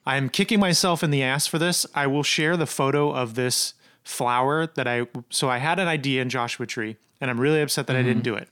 I'm 0.05 0.29
kicking 0.29 0.59
myself 0.59 1.01
in 1.01 1.09
the 1.09 1.23
ass 1.23 1.47
for 1.47 1.57
this. 1.57 1.87
I 1.95 2.05
will 2.05 2.21
share 2.21 2.55
the 2.55 2.67
photo 2.67 3.11
of 3.11 3.33
this 3.33 3.73
flower 4.03 4.67
that 4.67 4.87
I 4.87 5.07
so 5.29 5.49
I 5.49 5.57
had 5.57 5.79
an 5.79 5.87
idea 5.87 6.21
in 6.21 6.29
Joshua 6.29 6.67
Tree 6.67 6.97
and 7.19 7.31
I'm 7.31 7.39
really 7.39 7.61
upset 7.61 7.87
that 7.87 7.93
mm-hmm. 7.93 7.99
I 7.99 8.03
didn't 8.03 8.23
mm-hmm. 8.23 8.35
do 8.35 8.35
it. 8.35 8.49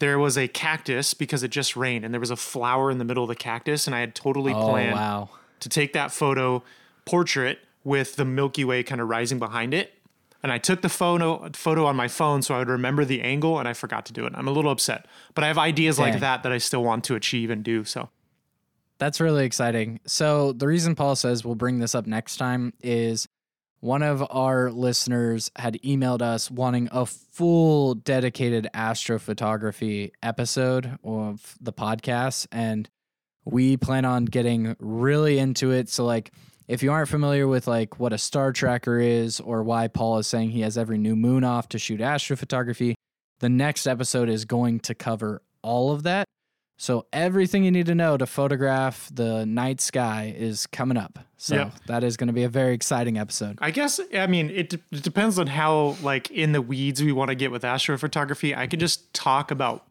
There 0.00 0.18
was 0.18 0.36
a 0.36 0.48
cactus 0.48 1.14
because 1.14 1.42
it 1.42 1.48
just 1.48 1.76
rained 1.76 2.04
and 2.04 2.12
there 2.12 2.20
was 2.20 2.30
a 2.30 2.36
flower 2.36 2.90
in 2.90 2.98
the 2.98 3.04
middle 3.04 3.24
of 3.24 3.28
the 3.28 3.34
cactus 3.34 3.86
and 3.86 3.96
I 3.96 4.00
had 4.00 4.14
totally 4.14 4.52
oh, 4.52 4.68
planned 4.68 4.96
wow. 4.96 5.30
to 5.60 5.68
take 5.70 5.94
that 5.94 6.12
photo 6.12 6.62
portrait 7.06 7.60
with 7.86 8.16
the 8.16 8.24
Milky 8.24 8.64
Way 8.64 8.82
kind 8.82 9.00
of 9.00 9.08
rising 9.08 9.38
behind 9.38 9.72
it. 9.72 9.94
And 10.42 10.52
I 10.52 10.58
took 10.58 10.82
the 10.82 10.88
photo 10.88 11.48
photo 11.54 11.86
on 11.86 11.94
my 11.94 12.08
phone 12.08 12.42
so 12.42 12.54
I 12.54 12.58
would 12.58 12.68
remember 12.68 13.04
the 13.04 13.22
angle 13.22 13.58
and 13.58 13.68
I 13.68 13.72
forgot 13.72 14.04
to 14.06 14.12
do 14.12 14.26
it. 14.26 14.32
I'm 14.34 14.48
a 14.48 14.50
little 14.50 14.72
upset. 14.72 15.06
But 15.34 15.44
I 15.44 15.46
have 15.46 15.56
ideas 15.56 15.96
Dang. 15.96 16.10
like 16.10 16.20
that 16.20 16.42
that 16.42 16.52
I 16.52 16.58
still 16.58 16.82
want 16.82 17.04
to 17.04 17.14
achieve 17.14 17.48
and 17.48 17.62
do 17.62 17.84
so. 17.84 18.10
That's 18.98 19.20
really 19.20 19.44
exciting. 19.44 20.00
So 20.04 20.52
the 20.52 20.66
reason 20.66 20.96
Paul 20.96 21.14
says 21.14 21.44
we'll 21.44 21.54
bring 21.54 21.78
this 21.78 21.94
up 21.94 22.06
next 22.06 22.36
time 22.36 22.72
is 22.82 23.28
one 23.80 24.02
of 24.02 24.26
our 24.30 24.70
listeners 24.72 25.50
had 25.54 25.80
emailed 25.84 26.22
us 26.22 26.50
wanting 26.50 26.88
a 26.90 27.06
full 27.06 27.94
dedicated 27.94 28.68
astrophotography 28.74 30.10
episode 30.22 30.98
of 31.04 31.56
the 31.60 31.72
podcast 31.72 32.48
and 32.50 32.90
we 33.44 33.76
plan 33.76 34.04
on 34.04 34.24
getting 34.24 34.74
really 34.80 35.38
into 35.38 35.70
it 35.70 35.88
so 35.88 36.04
like 36.04 36.32
if 36.68 36.82
you 36.82 36.92
aren't 36.92 37.08
familiar 37.08 37.46
with 37.46 37.66
like 37.66 37.98
what 37.98 38.12
a 38.12 38.18
star 38.18 38.52
tracker 38.52 38.98
is 38.98 39.40
or 39.40 39.62
why 39.62 39.88
Paul 39.88 40.18
is 40.18 40.26
saying 40.26 40.50
he 40.50 40.60
has 40.60 40.76
every 40.76 40.98
new 40.98 41.16
moon 41.16 41.44
off 41.44 41.68
to 41.70 41.78
shoot 41.78 42.00
astrophotography 42.00 42.94
the 43.40 43.48
next 43.48 43.86
episode 43.86 44.28
is 44.28 44.44
going 44.44 44.80
to 44.80 44.94
cover 44.94 45.42
all 45.62 45.92
of 45.92 46.02
that 46.04 46.26
so 46.78 47.06
everything 47.12 47.64
you 47.64 47.70
need 47.70 47.86
to 47.86 47.94
know 47.94 48.16
to 48.18 48.26
photograph 48.26 49.08
the 49.12 49.46
night 49.46 49.80
sky 49.80 50.34
is 50.36 50.66
coming 50.66 50.98
up. 50.98 51.18
So 51.38 51.54
yep. 51.54 51.72
that 51.86 52.04
is 52.04 52.16
going 52.16 52.26
to 52.26 52.34
be 52.34 52.44
a 52.44 52.48
very 52.50 52.74
exciting 52.74 53.18
episode. 53.18 53.58
I 53.62 53.70
guess 53.70 53.98
I 54.14 54.26
mean 54.26 54.50
it, 54.50 54.70
de- 54.70 54.80
it 54.92 55.02
depends 55.02 55.38
on 55.38 55.46
how 55.46 55.96
like 56.02 56.30
in 56.30 56.52
the 56.52 56.60
weeds 56.60 57.02
we 57.02 57.12
want 57.12 57.30
to 57.30 57.34
get 57.34 57.50
with 57.50 57.62
astrophotography. 57.62 58.56
I 58.56 58.66
can 58.66 58.78
just 58.78 59.12
talk 59.14 59.50
about 59.50 59.86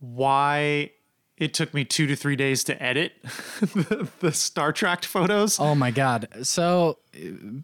why 0.00 0.90
it 1.38 1.54
took 1.54 1.72
me 1.72 1.84
2 1.84 2.06
to 2.06 2.16
3 2.16 2.36
days 2.36 2.64
to 2.64 2.82
edit 2.82 3.12
the, 3.60 4.08
the 4.20 4.32
star 4.32 4.72
tracked 4.72 5.06
photos. 5.06 5.58
Oh 5.58 5.74
my 5.74 5.90
god. 5.90 6.28
So 6.42 6.98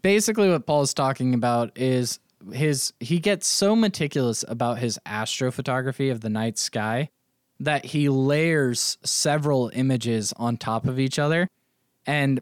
basically 0.01 0.49
what 0.49 0.65
Paul 0.65 0.81
is 0.81 0.93
talking 0.93 1.33
about 1.33 1.77
is 1.77 2.19
his 2.51 2.93
he 2.99 3.19
gets 3.19 3.47
so 3.47 3.75
meticulous 3.75 4.43
about 4.47 4.79
his 4.79 4.99
astrophotography 5.05 6.11
of 6.11 6.21
the 6.21 6.29
night 6.29 6.57
sky 6.57 7.09
that 7.59 7.85
he 7.85 8.09
layers 8.09 8.97
several 9.03 9.71
images 9.73 10.33
on 10.37 10.57
top 10.57 10.85
of 10.85 10.99
each 10.99 11.17
other. 11.17 11.47
And 12.05 12.41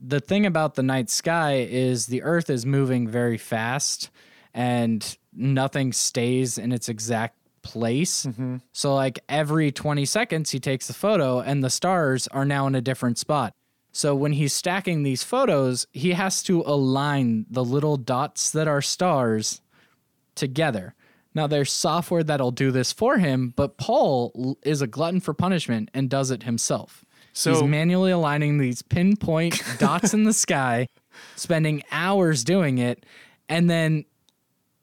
the 0.00 0.20
thing 0.20 0.46
about 0.46 0.74
the 0.74 0.82
night 0.82 1.10
sky 1.10 1.66
is 1.68 2.06
the 2.06 2.22
earth 2.22 2.48
is 2.50 2.64
moving 2.64 3.08
very 3.08 3.38
fast 3.38 4.10
and 4.54 5.16
nothing 5.32 5.92
stays 5.92 6.58
in 6.58 6.72
its 6.72 6.88
exact 6.88 7.36
place. 7.62 8.26
Mm-hmm. 8.26 8.56
So, 8.72 8.94
like 8.94 9.20
every 9.28 9.72
20 9.72 10.04
seconds, 10.04 10.50
he 10.50 10.60
takes 10.60 10.90
a 10.90 10.94
photo 10.94 11.40
and 11.40 11.62
the 11.62 11.70
stars 11.70 12.28
are 12.28 12.44
now 12.44 12.66
in 12.66 12.74
a 12.74 12.80
different 12.80 13.18
spot. 13.18 13.54
So, 13.92 14.14
when 14.14 14.32
he's 14.32 14.52
stacking 14.52 15.02
these 15.02 15.22
photos, 15.22 15.86
he 15.92 16.12
has 16.12 16.42
to 16.44 16.62
align 16.66 17.46
the 17.50 17.64
little 17.64 17.96
dots 17.96 18.50
that 18.50 18.68
are 18.68 18.82
stars 18.82 19.60
together. 20.34 20.94
Now, 21.34 21.46
there's 21.46 21.72
software 21.72 22.22
that'll 22.22 22.50
do 22.50 22.70
this 22.70 22.92
for 22.92 23.18
him, 23.18 23.54
but 23.56 23.78
Paul 23.78 24.58
is 24.62 24.82
a 24.82 24.86
glutton 24.86 25.20
for 25.20 25.32
punishment 25.32 25.90
and 25.94 26.10
does 26.10 26.30
it 26.30 26.42
himself. 26.42 27.04
So 27.32 27.52
he's 27.52 27.62
manually 27.62 28.10
aligning 28.10 28.58
these 28.58 28.82
pinpoint 28.82 29.62
dots 29.78 30.12
in 30.12 30.24
the 30.24 30.34
sky, 30.34 30.88
spending 31.36 31.82
hours 31.90 32.44
doing 32.44 32.78
it, 32.78 33.06
and 33.48 33.70
then 33.70 34.04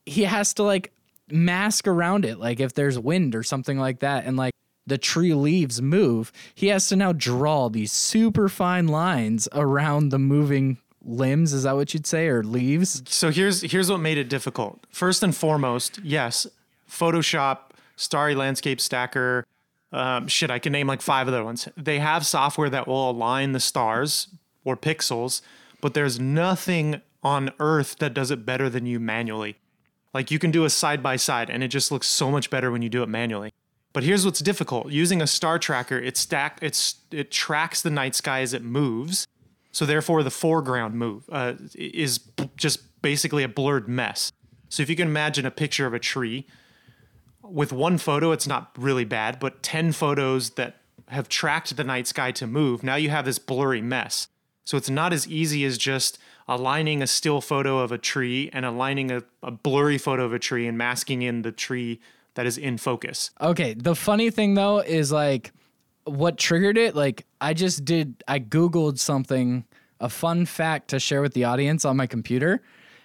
he 0.05 0.23
has 0.23 0.53
to 0.55 0.63
like 0.63 0.91
mask 1.31 1.87
around 1.87 2.25
it. 2.25 2.39
Like 2.39 2.59
if 2.59 2.73
there's 2.73 2.97
wind 2.99 3.35
or 3.35 3.43
something 3.43 3.77
like 3.77 3.99
that, 3.99 4.25
and 4.25 4.37
like 4.37 4.53
the 4.85 4.97
tree 4.97 5.33
leaves 5.33 5.81
move, 5.81 6.31
he 6.55 6.67
has 6.67 6.87
to 6.89 6.95
now 6.95 7.13
draw 7.13 7.69
these 7.69 7.91
super 7.91 8.49
fine 8.49 8.87
lines 8.87 9.47
around 9.53 10.09
the 10.09 10.19
moving 10.19 10.77
limbs 11.01 11.53
is 11.53 11.63
that 11.63 11.75
what 11.75 11.93
you'd 11.93 12.07
say 12.07 12.27
or 12.27 12.43
leaves? 12.43 13.01
So 13.07 13.31
here's 13.31 13.61
here's 13.61 13.89
what 13.89 13.99
made 13.99 14.17
it 14.17 14.29
difficult. 14.29 14.85
First 14.89 15.23
and 15.23 15.35
foremost 15.35 15.99
yes 16.03 16.47
photoshop 16.89 17.57
starry 17.95 18.33
landscape 18.33 18.81
stacker 18.81 19.45
um, 19.91 20.27
shit 20.27 20.49
i 20.49 20.57
can 20.57 20.71
name 20.71 20.87
like 20.87 21.01
five 21.01 21.27
other 21.27 21.43
ones. 21.43 21.67
They 21.77 21.99
have 21.99 22.25
software 22.25 22.69
that 22.69 22.87
will 22.87 23.09
align 23.09 23.51
the 23.51 23.59
stars 23.59 24.27
or 24.63 24.75
pixels 24.75 25.41
but 25.81 25.93
there's 25.93 26.19
nothing 26.19 27.01
on 27.23 27.51
earth 27.59 27.97
that 27.99 28.13
does 28.13 28.31
it 28.31 28.45
better 28.45 28.69
than 28.69 28.85
you 28.85 28.99
manually 28.99 29.57
like 30.13 30.31
you 30.31 30.39
can 30.39 30.51
do 30.51 30.65
a 30.65 30.69
side 30.69 31.01
by 31.03 31.15
side 31.15 31.49
and 31.49 31.63
it 31.63 31.69
just 31.69 31.91
looks 31.91 32.07
so 32.07 32.31
much 32.31 32.49
better 32.49 32.71
when 32.71 32.81
you 32.81 32.89
do 32.89 33.03
it 33.03 33.09
manually 33.09 33.53
but 33.93 34.03
here's 34.03 34.25
what's 34.25 34.39
difficult 34.39 34.91
using 34.91 35.21
a 35.21 35.27
star 35.27 35.59
tracker 35.59 35.97
it 35.97 36.17
stack 36.17 36.59
it's 36.61 36.95
it 37.11 37.31
tracks 37.31 37.81
the 37.81 37.89
night 37.89 38.15
sky 38.15 38.41
as 38.41 38.53
it 38.53 38.63
moves 38.63 39.27
so 39.71 39.85
therefore, 39.85 40.23
the 40.23 40.31
foreground 40.31 40.95
move 40.95 41.25
uh, 41.31 41.53
is 41.75 42.19
just 42.55 43.01
basically 43.01 43.43
a 43.43 43.47
blurred 43.47 43.87
mess. 43.87 44.31
So 44.67 44.83
if 44.83 44.89
you 44.89 44.95
can 44.95 45.07
imagine 45.07 45.45
a 45.45 45.51
picture 45.51 45.85
of 45.85 45.93
a 45.93 45.99
tree 45.99 46.47
with 47.43 47.71
one 47.71 47.97
photo, 47.97 48.31
it's 48.31 48.47
not 48.47 48.71
really 48.77 49.05
bad, 49.05 49.39
but 49.39 49.63
10 49.63 49.91
photos 49.91 50.51
that 50.51 50.77
have 51.07 51.29
tracked 51.29 51.75
the 51.75 51.83
night 51.83 52.07
sky 52.07 52.31
to 52.33 52.45
move, 52.45 52.83
now 52.83 52.95
you 52.95 53.09
have 53.09 53.25
this 53.25 53.39
blurry 53.39 53.81
mess. 53.81 54.27
So 54.65 54.77
it's 54.77 54.89
not 54.89 55.13
as 55.13 55.27
easy 55.27 55.65
as 55.65 55.77
just 55.77 56.19
aligning 56.49 57.01
a 57.01 57.07
still 57.07 57.39
photo 57.39 57.77
of 57.77 57.91
a 57.91 57.97
tree 57.97 58.49
and 58.51 58.65
aligning 58.65 59.11
a, 59.11 59.21
a 59.43 59.51
blurry 59.51 59.99
photo 59.99 60.25
of 60.25 60.33
a 60.33 60.39
tree 60.39 60.67
and 60.67 60.77
masking 60.77 61.21
in 61.21 61.43
the 61.43 61.51
tree 61.51 62.01
that 62.33 62.45
is 62.45 62.57
in 62.57 62.77
focus. 62.77 63.29
Okay. 63.39 63.75
The 63.75 63.95
funny 63.95 64.31
thing 64.31 64.55
though 64.55 64.79
is 64.79 65.11
like, 65.11 65.53
what 66.05 66.37
triggered 66.37 66.77
it, 66.77 66.95
like 66.95 67.27
I 67.39 67.53
just 67.53 67.85
did, 67.85 68.23
I 68.27 68.39
Googled 68.39 68.97
something, 68.97 69.63
a 69.99 70.09
fun 70.09 70.45
fact 70.47 70.87
to 70.89 70.99
share 70.99 71.21
with 71.21 71.33
the 71.33 71.43
audience 71.43 71.85
on 71.85 71.95
my 71.95 72.07
computer. 72.07 72.63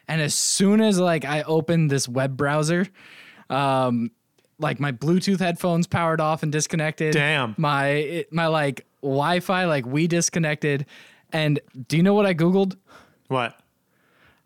And 0.08 0.22
as 0.22 0.34
soon 0.34 0.80
as 0.80 0.98
like 0.98 1.26
I 1.26 1.42
opened 1.42 1.90
this 1.90 2.08
web 2.08 2.38
browser, 2.38 2.86
um, 3.50 4.10
like 4.58 4.80
my 4.80 4.92
Bluetooth 4.92 5.40
headphones 5.40 5.86
powered 5.86 6.20
off 6.20 6.42
and 6.42 6.50
disconnected. 6.50 7.12
Damn. 7.12 7.54
My 7.58 8.24
my 8.30 8.46
like 8.46 8.86
Wi-Fi 9.02 9.66
like 9.66 9.84
we 9.84 10.06
disconnected. 10.06 10.86
And 11.32 11.58
do 11.88 11.96
you 11.96 12.02
know 12.02 12.14
what 12.14 12.26
I 12.26 12.32
googled? 12.34 12.76
What? 13.34 13.58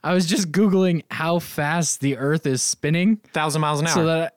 I 0.02 0.14
was 0.14 0.24
just 0.24 0.50
googling 0.50 1.02
how 1.10 1.40
fast 1.40 2.00
the 2.00 2.16
Earth 2.16 2.46
is 2.46 2.62
spinning. 2.62 3.16
Thousand 3.34 3.60
miles 3.60 3.80
an 3.80 3.86
hour. 3.86 3.92
So 3.92 4.06
that 4.06 4.22
I, 4.22 4.30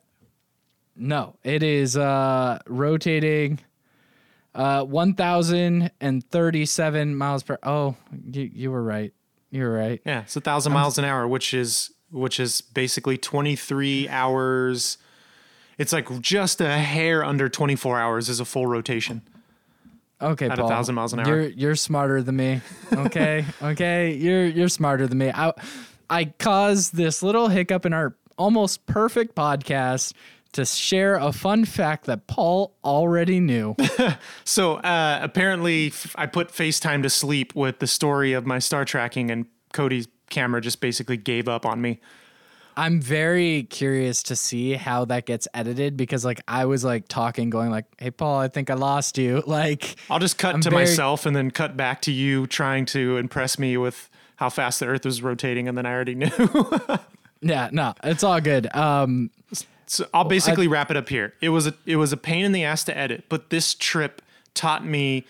no, 0.98 1.38
it 1.46 1.64
is 1.64 1.96
uh, 1.96 2.60
rotating 2.68 3.60
uh, 4.54 4.84
1,037 4.84 7.16
miles 7.16 7.44
per. 7.44 7.58
Oh, 7.64 7.96
you, 8.30 8.52
you 8.54 8.72
were 8.72 8.84
right. 8.84 9.14
You 9.52 9.64
were 9.64 9.72
right. 9.72 10.02
Yeah, 10.06 10.24
it's 10.24 10.36
a 10.36 10.42
thousand 10.42 10.74
miles 10.74 10.98
an 10.98 11.06
hour, 11.06 11.26
which 11.30 11.54
is 11.54 11.94
which 12.12 12.38
is 12.38 12.60
basically 12.60 13.18
23 13.18 14.10
hours. 14.10 14.98
It's 15.78 15.94
like 15.94 16.20
just 16.20 16.60
a 16.60 16.78
hair 16.78 17.24
under 17.24 17.48
24 17.48 17.98
hours 17.98 18.28
is 18.28 18.42
a 18.42 18.46
full 18.46 18.68
rotation. 18.68 19.22
Okay, 20.22 20.48
at 20.48 20.58
Paul, 20.58 20.68
a 20.68 20.70
thousand 20.70 20.96
miles 20.96 21.14
an 21.14 21.20
hour. 21.22 21.28
You're 21.28 21.50
you're 21.50 21.76
smarter 21.76 22.22
than 22.22 22.36
me. 22.36 22.62
Okay, 22.94 23.46
okay, 23.62 24.14
you're 24.14 24.46
you're 24.46 24.70
smarter 24.70 25.08
than 25.08 25.18
me. 25.18 25.32
I 25.34 25.54
I 26.10 26.26
caused 26.26 26.96
this 26.96 27.24
little 27.24 27.48
hiccup 27.48 27.86
in 27.86 27.94
our 27.94 28.16
almost 28.38 28.86
perfect 28.86 29.36
podcast 29.36 30.14
to 30.54 30.66
share 30.66 31.16
a 31.16 31.32
fun 31.32 31.64
fact 31.66 32.06
that 32.06 32.28
Paul 32.28 32.76
already 32.84 33.40
knew. 33.40 33.76
so 34.44 34.76
uh, 34.76 35.20
apparently, 35.22 35.88
f- 35.88 36.16
I 36.18 36.26
put 36.26 36.50
FaceTime 36.50 37.04
to 37.04 37.10
sleep 37.10 37.56
with 37.56 37.80
the 37.80 37.88
story 37.88 38.34
of 38.34 38.46
my 38.46 38.60
star 38.60 38.84
tracking, 38.84 39.32
and 39.32 39.46
Cody's 39.74 40.08
camera 40.30 40.60
just 40.62 40.82
basically 40.82 41.18
gave 41.18 41.48
up 41.48 41.66
on 41.66 41.82
me. 41.82 42.00
I'm 42.78 43.02
very 43.02 43.64
curious 43.64 44.24
to 44.24 44.36
see 44.36 44.74
how 44.74 45.06
that 45.06 45.26
gets 45.26 45.48
edited 45.54 45.98
because 45.98 46.24
like 46.24 46.42
I 46.48 46.66
was 46.66 46.84
like 46.84 47.08
talking 47.08 47.50
going 47.50 47.70
like 47.70 47.86
hey 47.98 48.12
Paul 48.12 48.40
I 48.40 48.48
think 48.48 48.70
I 48.70 48.76
lost 48.76 49.18
you 49.18 49.44
like 49.48 49.96
I'll 50.10 50.20
just 50.20 50.38
cut 50.38 50.56
I'm 50.56 50.62
to 50.62 50.70
very... 50.70 50.84
myself 50.84 51.26
and 51.26 51.36
then 51.36 51.52
cut 51.52 51.76
back 51.76 52.02
to 52.04 52.12
you 52.12 52.48
trying 52.48 52.86
to 52.88 53.18
impress 53.18 53.60
me 53.60 53.78
with 53.78 54.10
how 54.38 54.50
fast 54.50 54.80
the 54.80 54.88
earth 54.88 55.06
was 55.06 55.22
rotating 55.22 55.68
and 55.68 55.78
then 55.78 55.86
I 55.86 55.92
already 55.94 56.16
knew. 56.16 56.30
yeah, 57.42 57.70
no, 57.72 57.94
it's 58.04 58.24
all 58.24 58.42
good. 58.42 58.74
Um 58.76 59.32
so 59.86 60.08
I'll 60.14 60.24
basically 60.24 60.68
I, 60.68 60.70
wrap 60.70 60.90
it 60.90 60.96
up 60.96 61.10
here. 61.10 61.34
It 61.42 61.50
was 61.50 61.68
a 61.68 61.74
it 61.86 61.98
was 61.98 62.14
a 62.14 62.18
pain 62.18 62.46
in 62.46 62.54
the 62.54 62.64
ass 62.64 62.84
to 62.86 62.98
edit, 62.98 63.26
but 63.28 63.50
this 63.50 63.74
trip 63.76 64.22
taught 64.54 64.86
me 64.86 65.26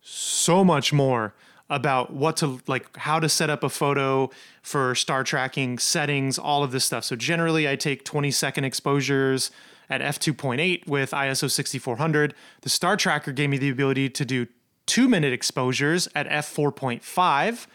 so 0.00 0.62
much 0.62 0.92
more 0.92 1.34
about 1.68 2.12
what 2.12 2.36
to 2.36 2.60
like 2.68 2.96
how 2.96 3.18
to 3.18 3.28
set 3.28 3.50
up 3.50 3.64
a 3.64 3.68
photo 3.68 4.30
for 4.66 4.94
star 4.94 5.22
tracking 5.22 5.78
settings 5.78 6.38
all 6.38 6.64
of 6.64 6.72
this 6.72 6.84
stuff 6.84 7.04
so 7.04 7.14
generally 7.14 7.68
i 7.68 7.76
take 7.76 8.04
20 8.04 8.30
second 8.30 8.64
exposures 8.64 9.50
at 9.88 10.00
f2.8 10.00 10.86
with 10.86 11.12
iso 11.12 11.50
6400 11.50 12.34
the 12.62 12.68
star 12.68 12.96
tracker 12.96 13.32
gave 13.32 13.48
me 13.48 13.58
the 13.58 13.68
ability 13.68 14.10
to 14.10 14.24
do 14.24 14.46
two 14.86 15.08
minute 15.08 15.32
exposures 15.32 16.08
at 16.14 16.28
f4.5 16.28 17.66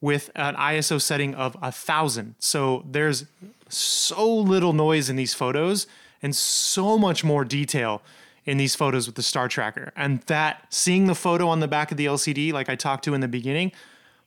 with 0.00 0.30
an 0.34 0.54
ISO 0.54 1.00
setting 1.00 1.34
of 1.34 1.56
a 1.62 1.72
thousand. 1.72 2.34
So 2.38 2.84
there's 2.88 3.24
so 3.68 4.32
little 4.32 4.72
noise 4.72 5.10
in 5.10 5.16
these 5.16 5.34
photos 5.34 5.86
and 6.22 6.34
so 6.34 6.98
much 6.98 7.24
more 7.24 7.44
detail 7.44 8.02
in 8.44 8.58
these 8.58 8.76
photos 8.76 9.06
with 9.06 9.16
the 9.16 9.22
star 9.22 9.48
tracker. 9.48 9.92
And 9.96 10.20
that 10.22 10.72
seeing 10.72 11.06
the 11.06 11.14
photo 11.14 11.48
on 11.48 11.60
the 11.60 11.66
back 11.66 11.90
of 11.90 11.96
the 11.96 12.06
LCD, 12.06 12.52
like 12.52 12.68
I 12.68 12.76
talked 12.76 13.04
to 13.04 13.14
in 13.14 13.20
the 13.20 13.28
beginning, 13.28 13.72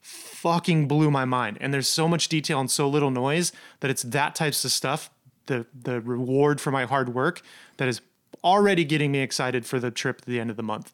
fucking 0.02 0.88
blew 0.88 1.12
my 1.12 1.26
mind. 1.26 1.58
And 1.62 1.74
there's 1.74 1.88
so 1.88 2.08
much 2.08 2.30
detail 2.30 2.60
and 2.60 2.70
so 2.70 2.88
little 2.88 3.12
noise 3.12 3.52
that 3.82 3.92
it's 3.92 4.04
that 4.04 4.36
types 4.36 4.64
of 4.66 4.72
stuff, 4.72 5.10
the 5.48 5.66
the 5.74 6.02
reward 6.02 6.62
for 6.62 6.72
my 6.72 6.86
hard 6.86 7.14
work 7.14 7.42
that 7.78 7.88
is 7.88 8.02
already 8.44 8.86
getting 8.86 9.12
me 9.12 9.20
excited 9.20 9.66
for 9.66 9.80
the 9.80 9.92
trip 9.92 10.20
at 10.20 10.26
the 10.26 10.40
end 10.40 10.50
of 10.50 10.58
the 10.58 10.64
month. 10.64 10.94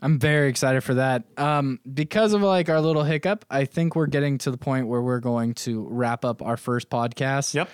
I'm 0.00 0.18
very 0.18 0.48
excited 0.48 0.82
for 0.82 0.94
that. 0.94 1.24
Um, 1.36 1.80
because 1.92 2.32
of 2.32 2.40
like 2.42 2.68
our 2.68 2.80
little 2.80 3.02
hiccup, 3.02 3.44
I 3.50 3.64
think 3.64 3.96
we're 3.96 4.06
getting 4.06 4.38
to 4.38 4.50
the 4.50 4.56
point 4.56 4.86
where 4.86 5.02
we're 5.02 5.20
going 5.20 5.54
to 5.54 5.86
wrap 5.90 6.24
up 6.24 6.40
our 6.40 6.56
first 6.56 6.88
podcast. 6.88 7.54
Yep. 7.54 7.68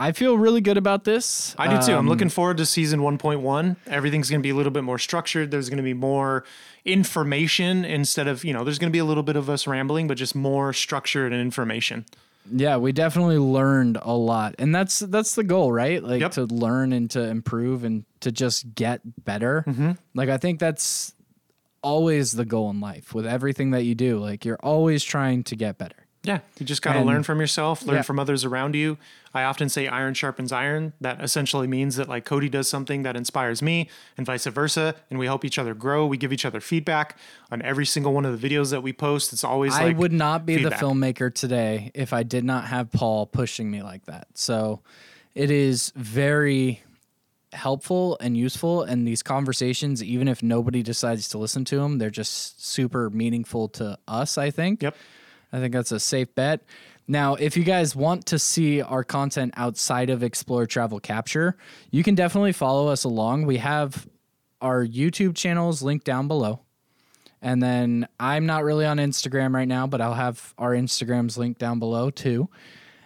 I 0.00 0.12
feel 0.12 0.38
really 0.38 0.62
good 0.62 0.78
about 0.78 1.04
this. 1.04 1.54
I 1.58 1.68
do 1.68 1.84
too. 1.84 1.92
I'm 1.92 1.98
um, 2.00 2.08
looking 2.08 2.30
forward 2.30 2.56
to 2.56 2.64
season 2.64 3.00
1.1. 3.00 3.76
Everything's 3.86 4.30
going 4.30 4.40
to 4.40 4.42
be 4.42 4.48
a 4.48 4.54
little 4.54 4.72
bit 4.72 4.82
more 4.82 4.98
structured. 4.98 5.50
There's 5.50 5.68
going 5.68 5.76
to 5.76 5.82
be 5.82 5.92
more 5.92 6.44
information 6.86 7.84
instead 7.84 8.26
of, 8.26 8.42
you 8.42 8.54
know, 8.54 8.64
there's 8.64 8.78
going 8.78 8.90
to 8.90 8.92
be 8.92 8.98
a 8.98 9.04
little 9.04 9.22
bit 9.22 9.36
of 9.36 9.50
us 9.50 9.66
rambling, 9.66 10.08
but 10.08 10.16
just 10.16 10.34
more 10.34 10.72
structured 10.72 11.34
and 11.34 11.42
information. 11.42 12.06
Yeah, 12.50 12.78
we 12.78 12.92
definitely 12.92 13.36
learned 13.36 13.98
a 14.00 14.14
lot. 14.14 14.54
And 14.58 14.74
that's 14.74 15.00
that's 15.00 15.34
the 15.34 15.44
goal, 15.44 15.70
right? 15.70 16.02
Like 16.02 16.22
Yep. 16.22 16.32
to 16.32 16.44
learn 16.46 16.94
and 16.94 17.10
to 17.10 17.22
improve 17.22 17.84
and 17.84 18.06
to 18.20 18.32
just 18.32 18.74
get 18.74 19.02
better. 19.22 19.64
Mm-hmm. 19.66 19.92
Like 20.14 20.30
I 20.30 20.38
think 20.38 20.60
that's 20.60 21.12
always 21.82 22.32
the 22.32 22.46
goal 22.46 22.70
in 22.70 22.80
life 22.80 23.14
with 23.14 23.26
everything 23.26 23.72
that 23.72 23.82
you 23.82 23.94
do. 23.94 24.18
Like 24.18 24.46
you're 24.46 24.58
always 24.62 25.04
trying 25.04 25.44
to 25.44 25.56
get 25.56 25.76
better. 25.76 26.06
Yeah, 26.22 26.40
you 26.58 26.66
just 26.66 26.82
got 26.82 26.92
to 26.94 27.00
learn 27.00 27.22
from 27.22 27.40
yourself, 27.40 27.82
learn 27.82 27.96
Yeah. 27.96 28.02
from 28.02 28.18
others 28.18 28.44
around 28.44 28.74
you. 28.74 28.98
I 29.32 29.42
often 29.44 29.70
say 29.70 29.86
iron 29.88 30.12
sharpens 30.12 30.52
iron. 30.52 30.92
That 31.00 31.22
essentially 31.22 31.66
means 31.66 31.96
that 31.96 32.10
like 32.10 32.26
Cody 32.26 32.50
does 32.50 32.68
something 32.68 33.04
that 33.04 33.16
inspires 33.16 33.62
me 33.62 33.88
and 34.18 34.26
vice 34.26 34.44
versa, 34.44 34.96
and 35.08 35.18
we 35.18 35.24
help 35.24 35.46
each 35.46 35.58
other 35.58 35.72
grow. 35.72 36.04
We 36.06 36.18
give 36.18 36.30
each 36.32 36.44
other 36.44 36.60
feedback 36.60 37.16
on 37.50 37.62
every 37.62 37.86
single 37.86 38.12
one 38.12 38.26
of 38.26 38.38
the 38.38 38.48
videos 38.48 38.70
that 38.70 38.82
we 38.82 38.92
post. 38.92 39.32
It's 39.32 39.44
always 39.44 39.72
I 39.74 39.84
like 39.84 39.96
would 39.98 40.12
not 40.12 40.44
be 40.44 40.56
feedback. 40.56 40.78
the 40.80 40.84
filmmaker 40.86 41.32
today 41.32 41.90
if 41.94 42.12
I 42.12 42.22
did 42.22 42.44
not 42.44 42.64
have 42.66 42.92
Paul 42.92 43.24
pushing 43.26 43.70
me 43.70 43.82
like 43.82 44.04
that. 44.04 44.28
So 44.34 44.80
it 45.34 45.50
is 45.50 45.90
very 45.96 46.82
helpful 47.52 48.16
and 48.20 48.36
useful 48.36 48.82
and 48.82 49.06
these 49.08 49.22
conversations 49.22 50.04
even 50.04 50.28
if 50.28 50.40
nobody 50.42 50.82
decides 50.84 51.28
to 51.28 51.36
listen 51.36 51.64
to 51.64 51.76
them 51.78 51.98
they're 51.98 52.08
just 52.08 52.64
super 52.64 53.10
meaningful 53.10 53.66
to 53.66 53.98
us 54.06 54.38
i 54.38 54.50
think 54.52 54.80
Yep. 54.80 54.94
I 55.52 55.58
think 55.58 55.72
that's 55.72 55.92
a 55.92 56.00
safe 56.00 56.34
bet 56.34 56.62
now 57.08 57.34
if 57.34 57.56
you 57.56 57.64
guys 57.64 57.96
want 57.96 58.26
to 58.26 58.38
see 58.38 58.80
our 58.82 59.04
content 59.04 59.52
outside 59.56 60.10
of 60.10 60.22
explore 60.22 60.66
travel 60.66 61.00
capture 61.00 61.56
you 61.90 62.02
can 62.02 62.14
definitely 62.14 62.52
follow 62.52 62.88
us 62.88 63.04
along 63.04 63.46
we 63.46 63.58
have 63.58 64.06
our 64.60 64.84
youtube 64.84 65.34
channels 65.34 65.82
linked 65.82 66.04
down 66.04 66.28
below 66.28 66.60
and 67.42 67.62
then 67.62 68.06
I'm 68.18 68.46
not 68.46 68.64
really 68.64 68.84
on 68.84 68.98
Instagram 68.98 69.54
right 69.54 69.68
now, 69.68 69.86
but 69.86 70.00
I'll 70.00 70.14
have 70.14 70.54
our 70.58 70.72
Instagrams 70.72 71.38
linked 71.38 71.58
down 71.58 71.78
below 71.78 72.10
too. 72.10 72.48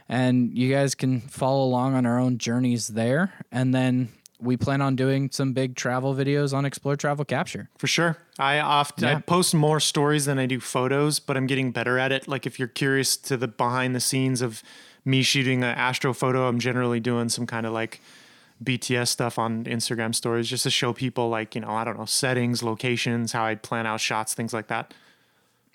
And 0.08 0.56
you 0.56 0.72
guys 0.72 0.94
can 0.94 1.20
follow 1.20 1.64
along 1.64 1.94
on 1.94 2.04
our 2.04 2.18
own 2.18 2.38
journeys 2.38 2.88
there. 2.88 3.32
And 3.52 3.74
then 3.74 4.10
we 4.44 4.56
plan 4.56 4.80
on 4.80 4.96
doing 4.96 5.30
some 5.30 5.52
big 5.52 5.74
travel 5.74 6.14
videos 6.14 6.52
on 6.52 6.64
Explore 6.64 6.96
Travel 6.96 7.24
Capture. 7.24 7.70
For 7.78 7.86
sure. 7.86 8.18
I 8.38 8.60
often 8.60 9.04
I 9.04 9.20
post 9.20 9.54
more 9.54 9.80
stories 9.80 10.26
than 10.26 10.38
I 10.38 10.46
do 10.46 10.60
photos, 10.60 11.18
but 11.18 11.36
I'm 11.36 11.46
getting 11.46 11.72
better 11.72 11.98
at 11.98 12.12
it. 12.12 12.28
Like 12.28 12.46
if 12.46 12.58
you're 12.58 12.68
curious 12.68 13.16
to 13.18 13.36
the 13.36 13.48
behind 13.48 13.94
the 13.94 14.00
scenes 14.00 14.42
of 14.42 14.62
me 15.04 15.22
shooting 15.22 15.62
an 15.62 15.74
astro 15.76 16.12
photo, 16.12 16.48
I'm 16.48 16.58
generally 16.58 17.00
doing 17.00 17.28
some 17.28 17.46
kind 17.46 17.66
of 17.66 17.72
like 17.72 18.00
BTS 18.62 19.08
stuff 19.08 19.38
on 19.38 19.64
Instagram 19.64 20.14
stories 20.14 20.48
just 20.48 20.62
to 20.62 20.70
show 20.70 20.92
people 20.92 21.28
like, 21.28 21.54
you 21.54 21.60
know, 21.60 21.70
I 21.70 21.84
don't 21.84 21.98
know, 21.98 22.04
settings, 22.04 22.62
locations, 22.62 23.32
how 23.32 23.44
I 23.44 23.56
plan 23.56 23.86
out 23.86 24.00
shots, 24.00 24.34
things 24.34 24.52
like 24.52 24.68
that. 24.68 24.94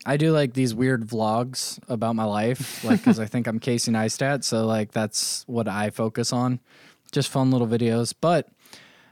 I 0.05 0.15
do 0.17 0.31
like 0.31 0.53
these 0.53 0.73
weird 0.73 1.05
vlogs 1.05 1.77
about 1.89 2.15
my 2.15 2.23
life, 2.23 2.83
like 2.85 2.99
because 2.99 3.19
I 3.19 3.25
think 3.25 3.47
I'm 3.47 3.59
Casey 3.59 3.91
Neistat, 3.91 4.45
so 4.45 4.65
like 4.65 4.91
that's 4.91 5.43
what 5.45 5.67
I 5.67 5.89
focus 5.89 6.31
on, 6.31 6.61
just 7.11 7.27
fun 7.27 7.51
little 7.51 7.67
videos. 7.67 8.13
But 8.19 8.47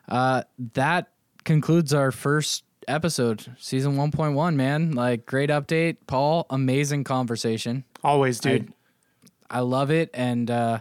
uh, 0.08 0.44
that 0.74 1.12
concludes 1.44 1.94
our 1.94 2.12
first 2.12 2.64
episode, 2.88 3.56
season 3.58 3.96
1.1. 3.96 4.56
Man, 4.56 4.92
like 4.92 5.26
great 5.26 5.50
update, 5.50 5.98
Paul. 6.08 6.46
Amazing 6.50 7.04
conversation. 7.04 7.84
Always, 8.04 8.40
dude. 8.40 8.74
I 9.50 9.62
love 9.62 9.92
it, 9.92 10.10
and 10.14 10.50
uh, 10.52 10.80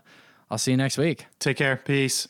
I'll 0.50 0.58
see 0.58 0.72
you 0.72 0.76
next 0.76 0.98
week. 0.98 1.26
Take 1.38 1.56
care. 1.56 1.76
Peace. 1.84 2.28